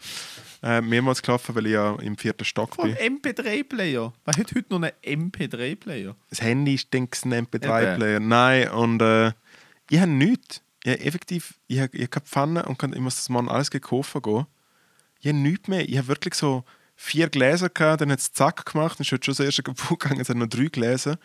[0.62, 2.94] Äh, mehrmals gelaufen, weil ich ja im vierten Stock bin.
[2.94, 4.12] MP3-Player.
[4.24, 6.14] Wer hat heute noch einen MP3-Player?
[6.30, 8.20] Das Handy ist denkst ein MP3-Player.
[8.20, 9.32] Nein, und äh,
[9.90, 10.62] ich habe nichts.
[10.84, 13.48] Ich habe effektiv, ich habe, ich habe keine Pfanne und kann, ich muss das morgen
[13.48, 14.46] alles gekauft gehen.
[15.20, 15.88] Ich habe nichts mehr.
[15.88, 16.64] Ich habe wirklich so
[16.94, 19.98] vier Gläser gehabt, dann hat es zack gemacht, dann ist heute schon das erste kaputt
[19.98, 21.18] gegangen, es hat noch drei Gläser.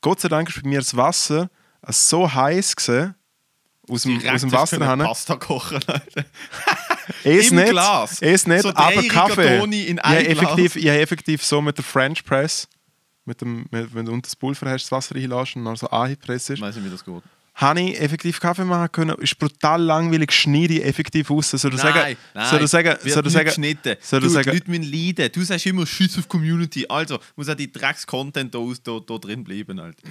[0.00, 1.50] Gott sei Dank ist bei mir das Wasser
[1.86, 3.14] so heiß gewesen,
[3.88, 4.98] aus dem, aus dem können Wasserhahn.
[5.00, 6.24] Pasta kochen, Alter.
[7.24, 8.20] Es Im nicht, Glas.
[8.20, 9.62] Es nicht, So aber Kaffee.
[9.64, 10.36] In ich ein habe Glas.
[10.38, 12.68] effektiv, ich habe effektiv so mit der French Press,
[13.24, 15.88] mit dem, mit, wenn du unter das Pulver hast, das Wasser reinlässt und dann so
[15.88, 17.22] angepresst ist, Ich weiß nicht, wie das geht.
[17.58, 19.16] Habe ich effektiv Kaffee machen können.
[19.18, 21.50] Ist brutal langweilig, schneide ich effektiv aus.
[21.50, 23.96] Soll ich sagen, nein, soll ich sagen, soll ich sagen, geschnitten.
[24.00, 25.32] soll du, ich sagen, die Leute leiden.
[25.32, 26.86] Du sagst immer Schütz auf Community.
[26.88, 29.80] Also, muss auch die Drecks-Content da, da, da drin bleiben.
[29.80, 30.02] Alter.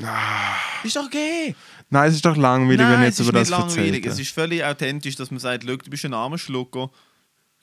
[0.84, 1.56] Ist doch okay.
[1.90, 4.06] nein, es ist doch langweilig, wenn Nein, ich es jetzt über das langweilig.
[4.06, 6.92] Es ist völlig authentisch, dass man sagt, «Schau, du bist ein armer Schlucker.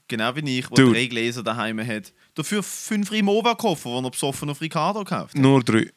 [0.08, 2.12] Genau wie ich, der drei Gläser daheim hat.
[2.34, 5.36] Dafür fünf Rimowa-Koffer, die er besoffen auf Ricardo kauft.
[5.36, 5.90] Nur drei.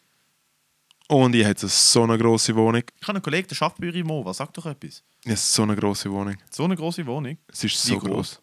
[1.09, 2.81] Und ich habe so eine grosse Wohnung.
[2.99, 4.33] Ich habe einen Kollegen, der schafft bei Rimowa.
[4.33, 5.03] Sag doch etwas.
[5.23, 6.35] Ich habe so eine grosse Wohnung.
[6.49, 7.37] So eine große Wohnung.
[7.47, 8.09] Es ist Wie so groß?
[8.09, 8.41] groß.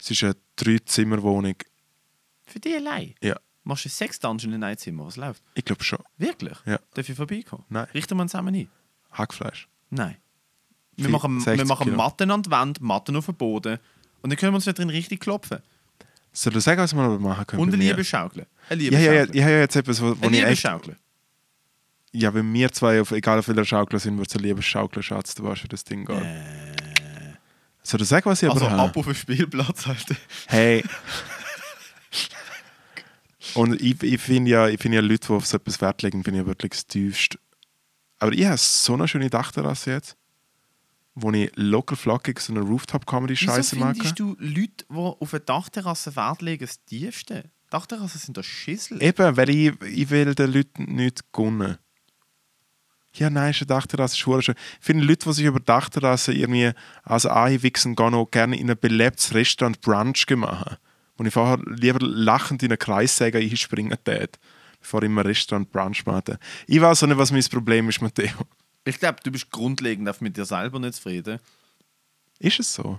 [0.00, 1.54] Es ist eine Dreizimmerwohnung.
[2.46, 3.14] Für dich allein.
[3.22, 5.06] Ja, Machst du sechs Dungeon in ein Zimmer?
[5.06, 5.42] Was läuft?
[5.54, 6.00] ich glaube schon.
[6.18, 6.58] Wirklich?
[6.66, 6.80] Ja.
[6.94, 7.64] Darf ich vorbeikommen?
[7.68, 7.86] Nein.
[7.94, 8.68] Richten wir uns zusammen ein?
[9.12, 9.68] Hackfleisch.
[9.90, 10.16] Nein.
[10.96, 11.96] Wir machen, 60 wir machen Kilo.
[11.96, 13.78] Matten an die Wand, Matten auf den Boden.
[14.20, 15.58] Und dann können wir uns da drin richtig klopfen.
[16.32, 17.62] Soll ich sagen, was wir machen können?
[17.62, 17.90] Und eine mir?
[17.90, 18.46] Liebesschaukel.
[18.68, 19.36] Eine Ja, ja, ja, Liebesschaukel.
[19.36, 20.90] ich habe ja jetzt etwas, wo, wo Eine ich echt...
[22.12, 25.34] Ja, wenn wir zwei, auf, egal auf welcher Schaukel sind, wird es eine Liebesschaukel, Schatz,
[25.34, 26.22] du weißt, wie das Ding geht.
[27.82, 28.90] Soll ich sagen, was ich Also aber habe?
[28.90, 30.04] ab auf den Spielplatz halt.
[30.46, 30.84] Hey.
[33.54, 36.22] Und ich, ich finde ja, ich find ja Leute, die auf so etwas Wert legen,
[36.22, 37.38] bin ich wirklich das tiefste.
[38.18, 40.16] Aber ich habe so eine schöne Dachterrasse jetzt,
[41.14, 43.94] wo ich locker flockig so eine Rooftop-Comedy-Scheiße mache.
[43.94, 47.50] findest du Leute, die auf eine Dachterrasse Wert legen, das tiefste?
[47.70, 49.02] Dachterrassen sind doch Schissel.
[49.02, 51.78] Eben, weil ich, ich will den Leuten nicht gönnen.
[53.14, 54.40] Ja, nein, ist eine Dachterrasse ist schön.
[54.40, 56.72] Ich finde Leute, die sich über Dachterrasse irgendwie
[57.02, 60.76] also einwichsen, gehen auch gerne in ein belebtes Restaurant Brunch machen.
[61.16, 64.38] Wo ich vorher lieber lachend in einen Kreissäger einspringen tät,
[64.80, 66.38] bevor ich in einem Restaurant Brunch mache.
[66.66, 68.32] Ich weiß auch nicht, was mein Problem ist, Matteo.
[68.84, 71.38] Ich glaube, du bist grundlegend einfach mit dir selber nicht zufrieden.
[72.38, 72.98] Ist es so?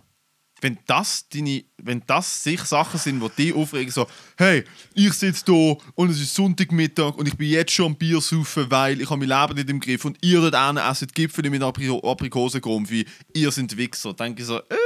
[0.63, 4.07] Wenn das, deine, wenn das sich Sachen sind, die dich aufregen, so,
[4.37, 4.63] hey,
[4.93, 8.67] ich sitze da und es ist Sonntagmittag und ich bin jetzt schon am Bier saufen,
[8.69, 11.61] weil ich habe mein Leben nicht im Griff und ihr dort hinten esset Gipfel mit
[11.61, 14.13] Apri Aprikosengrumpi, ihr sind Wichser.
[14.13, 14.77] Dann denke ich so, äh,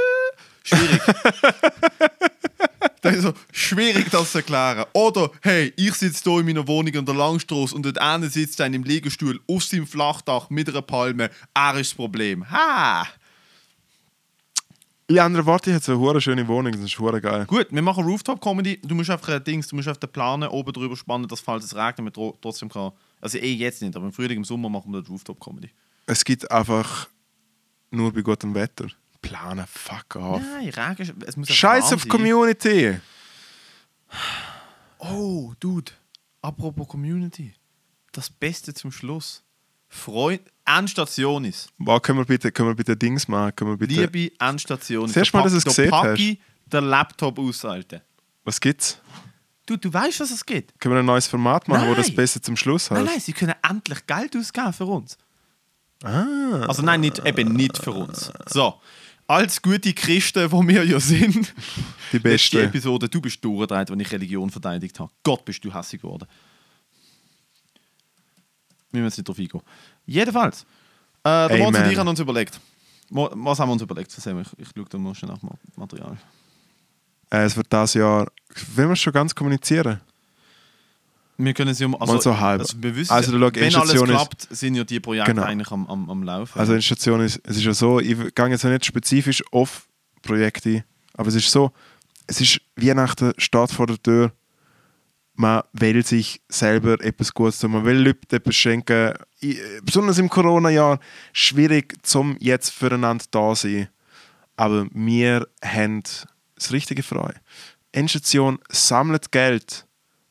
[0.64, 1.00] schwierig.
[3.00, 4.84] Dann ist so, schwierig das zu erklären.
[4.92, 8.60] Oder, hey, ich sitze hier in meiner Wohnung an der Langstrasse und dort hinten sitzt
[8.60, 11.30] einer im Liegestuhl auf seinem Flachdach mit einer Palme.
[11.54, 12.50] Er ist das Problem.
[12.50, 13.06] Ha!
[15.10, 17.46] In anderen Worten, ich habe so eine schöne Wohnung, das ist hure geil.
[17.46, 18.78] Gut, wir machen Rooftop-Comedy.
[18.82, 21.64] Du musst einfach ein Dings, du musst auf den Planen oben drüber spannen, dass falls
[21.64, 22.92] es regnet, man tro- trotzdem kann.
[23.18, 25.70] Also eh jetzt nicht, aber im Frühling, im Sommer machen wir Rooftop-Comedy.
[26.04, 27.08] Es gibt einfach
[27.90, 28.88] nur bei gutem Wetter.
[29.22, 30.42] Planen, fuck off.
[30.42, 32.10] Nein, Regen, es muss Scheiß auf sein.
[32.10, 32.98] Community!
[34.98, 35.90] Oh, Dude,
[36.42, 37.54] apropos Community.
[38.12, 39.42] Das Beste zum Schluss.
[39.88, 40.42] Freund,
[40.76, 41.68] Endstation ist.
[41.78, 43.54] Wow, können wir bitte, können wir bitte Dings machen?
[43.56, 45.16] Können wir bitte, Liebe Endstation ist.
[45.16, 46.18] Du mal, dass du es gesehen hast?
[46.20, 48.02] ich den Laptop aus, Alter.
[48.44, 48.98] Was gibt's?
[49.66, 50.72] Du, du weißt, was es geht.
[50.80, 52.16] Können wir ein neues Format machen, wo das Nein.
[52.16, 53.06] besser zum Schluss Nein, hat?
[53.06, 55.18] nein, sie können endlich Geld ausgeben für uns.
[56.02, 58.30] Ah, Also nein, nicht, eben nicht für uns.
[58.46, 58.80] So,
[59.26, 61.34] als gute Christen, wo wir ja sind,
[62.12, 62.62] die letzte beste.
[62.62, 65.10] Episode, du bist durchgedreht, wenn ich Religion verteidigt habe.
[65.22, 66.26] Gott, bist du hässlich geworden.
[68.90, 69.60] Wir müssen nicht drauf eingehen.
[70.08, 70.62] Jedenfalls,
[71.22, 72.58] äh, der Mons und ich haben uns überlegt.
[73.10, 74.16] Mo- Was haben wir uns überlegt?
[74.16, 74.42] Das sehen wir.
[74.42, 76.16] Ich, ich schaue da mal schnell nach Ma- Material.
[77.30, 78.26] Äh, es wird das Jahr.
[78.74, 80.00] Wir es schon ganz kommunizieren?
[81.36, 81.94] Wir können sie um.
[82.00, 82.60] Also, Mal so halb.
[82.62, 85.46] Also, wir wissen, Also, schau, wenn alles klappt, sind ja die Projekte Genau.
[85.46, 86.58] eigentlich am, am, am Laufen.
[86.58, 89.86] Also in Station ist es ist ja so, ich gehe jetzt nicht spezifisch auf
[90.22, 91.70] Projekte aber es ist so,
[92.26, 94.32] es ist Weihnachten steht vor der Tür.
[95.40, 99.14] Man will sich selber etwas Gutes tun, man will Leuten etwas schenken.
[99.84, 100.98] Besonders im Corona-Jahr
[101.32, 103.88] schwierig zum jetzt füreinander da sein.
[104.56, 106.02] Aber wir haben
[106.56, 107.36] das richtige Freude.
[107.92, 109.86] Endstation sammelt Geld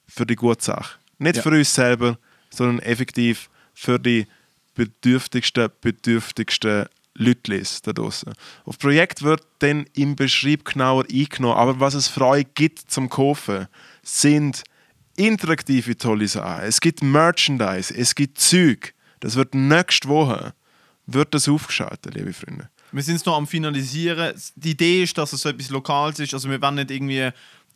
[0.09, 0.99] für die gute Sache.
[1.19, 1.41] Nicht Ja.
[1.41, 2.19] für uns selber,
[2.49, 4.27] sondern effektiv für die
[4.75, 8.34] bedürftigsten, bedürftigsten Leute da draußen.
[8.65, 13.67] Auf Projekt wird dann im Beschrieb genauer eingenommen, aber was es Freude gibt zum Kaufen,
[14.03, 14.63] sind
[15.18, 16.64] interaktive tolle Sachen.
[16.64, 18.94] Es gibt Merchandise, es gibt Zeug.
[19.19, 20.53] Das wird nächste Woche
[21.06, 22.69] wird das aufgeschaltet, liebe Freunde.
[22.91, 24.34] Wir sind es noch am Finalisieren.
[24.56, 26.34] Die Idee ist, dass es so etwas Lokales ist.
[26.34, 27.30] Also wir wollen nicht irgendwie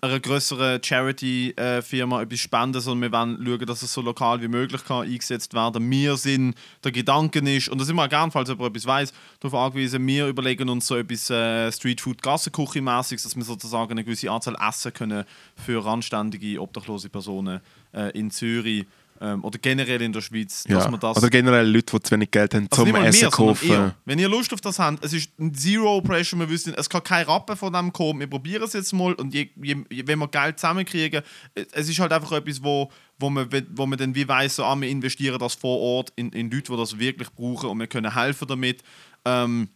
[0.04, 4.84] einer größeren Charity-Firma etwas spenden, sondern wir wollen schauen, dass es so lokal wie möglich
[4.84, 5.90] kann eingesetzt werden.
[5.92, 9.14] Wir sind, der Gedanke ist, und da sind wir auch gern, falls jemand etwas weiß,
[9.40, 14.04] darauf angewiesen, wir überlegen uns so etwas äh, Streetfood gassenküche mäßiges dass wir sozusagen eine
[14.04, 15.24] gewisse Anzahl Essen können
[15.56, 17.62] für randständige, obdachlose Personen
[17.94, 18.88] äh, in Zürich
[19.24, 20.78] Ähm, oder generell in der Schweiz, Ja.
[20.80, 21.16] dass man das.
[21.16, 23.94] Oder generell Leute, die zu wenig Geld haben, Also zum Essen sondern kaufen.
[24.04, 27.04] Wenn ihr Lust auf das habt, es ist ein Zero Pressure, wir wissen, es kann
[27.04, 30.18] kein Rappen von dem kommen, wir probieren es jetzt mal und je, je, je, wenn
[30.18, 31.22] wir Geld zusammenkriegen,
[31.54, 34.66] äh, es ist halt einfach etwas, wo, wo, man, wo man dann wie weiss, so,
[34.66, 37.86] ah, wir investieren das vor Ort in, in Leute, die das wirklich brauchen und wir
[37.86, 38.82] können helfen damit.
[39.26, 39.70] Ähm,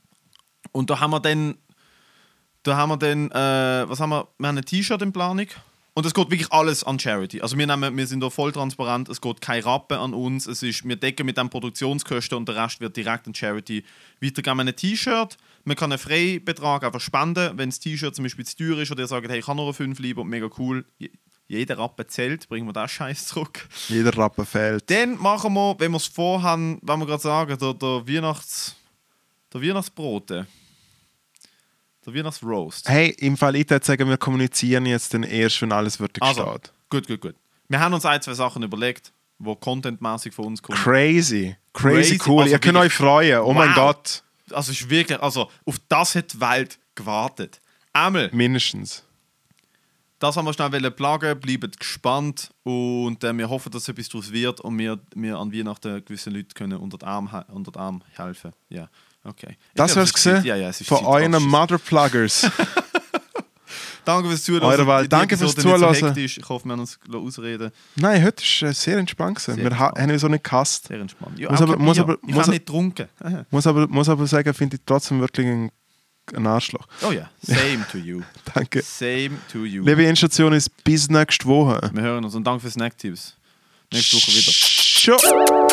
[0.71, 1.55] und da haben wir dann,
[2.63, 5.47] da haben wir dann, äh, was haben wir, wir haben ein T-Shirt in Planung.
[5.97, 7.41] Und es geht wirklich alles an Charity.
[7.41, 10.61] Also wir, nehmen, wir sind da voll transparent, es geht kein Rappen an uns, es
[10.61, 13.81] ist, wir decken mit den Produktionskosten und der Rest wird direkt an Charity
[14.21, 14.59] weitergeben.
[14.59, 18.79] Ein T-Shirt, man kann einen Freibetrag einfach spenden, wenn das T-Shirt zum Beispiel zu teuer
[18.79, 21.11] ist oder ihr sagt, hey, ich habe noch eine 5 lieber und mega cool, Je-
[21.47, 23.65] jeder Rappen zählt, bringen wir das Scheiß zurück.
[23.87, 24.89] Jeder Rappen fehlt.
[24.89, 28.75] Dann machen wir, wenn wir es vorhaben, wenn wir gerade sagen, der, der, Weihnachts,
[29.53, 30.45] der Weihnachtsbrote,
[32.05, 32.87] der Weihnachtsroast.
[32.89, 36.43] Hey, im Fall ich würde sagen, wir kommunizieren jetzt dann erst, wenn alles wirklich Also,
[36.49, 36.73] steht.
[36.89, 37.35] gut, gut, gut.
[37.67, 40.77] Wir haben uns ein, zwei Sachen überlegt, die contentmäßig von uns kommen.
[40.77, 41.55] Crazy.
[41.73, 42.43] Crazy, Crazy, cool.
[42.43, 43.39] also Ihr könnt euch freuen.
[43.41, 43.75] Oh mein Wow.
[43.75, 44.23] Gott.
[44.51, 47.59] Also ist wirklich, also auf das hat die Welt gewartet.
[47.91, 49.03] Einmal, Mindestens.
[50.19, 54.61] das haben wir schnell plagen, bleibt gespannt und äh, wir hoffen, dass etwas daraus wird
[54.61, 58.51] und wir, wir an Weihnachten gewissen Leuten können unter den Arm, unter den Arm helfen.
[58.69, 58.89] Ja,
[59.25, 59.49] okay.
[59.51, 60.43] Ich Das wär's es gesehen.
[60.43, 61.05] Ja, ja, es Von Zeit.
[61.07, 62.49] euren Also, Motherpluggers.
[64.05, 64.63] Danke fürs Zuhören.
[64.65, 65.03] Eure Wahl.
[65.03, 65.93] Die Danke fürs so Zuhören.
[65.95, 66.37] hektisch.
[66.37, 69.39] Ich hoffe, wir haben uns ausreden Nein, heute war äh, sehr entspannt.
[69.39, 69.97] Sehr wir entspannt.
[69.99, 70.87] haben so nicht gehasst.
[70.87, 71.39] Sehr entspannt.
[71.39, 73.07] Ja, Muss aber- muss aber- ich muss nicht getrunken.
[73.49, 75.71] Muss aber, muss aber sagen, finde ich trotzdem wirklich ein,
[76.35, 76.85] ein Arschloch.
[77.01, 78.21] Oh ja, same to you.
[78.53, 78.83] Danke.
[78.83, 79.83] Same to you.
[79.83, 81.89] Liebe Endstation ist bis nächste Woche.
[81.91, 83.35] Wir hören uns und danke für Snacktipps.
[83.91, 84.51] Nächste Woche wieder.
[84.51, 85.64] Ciao.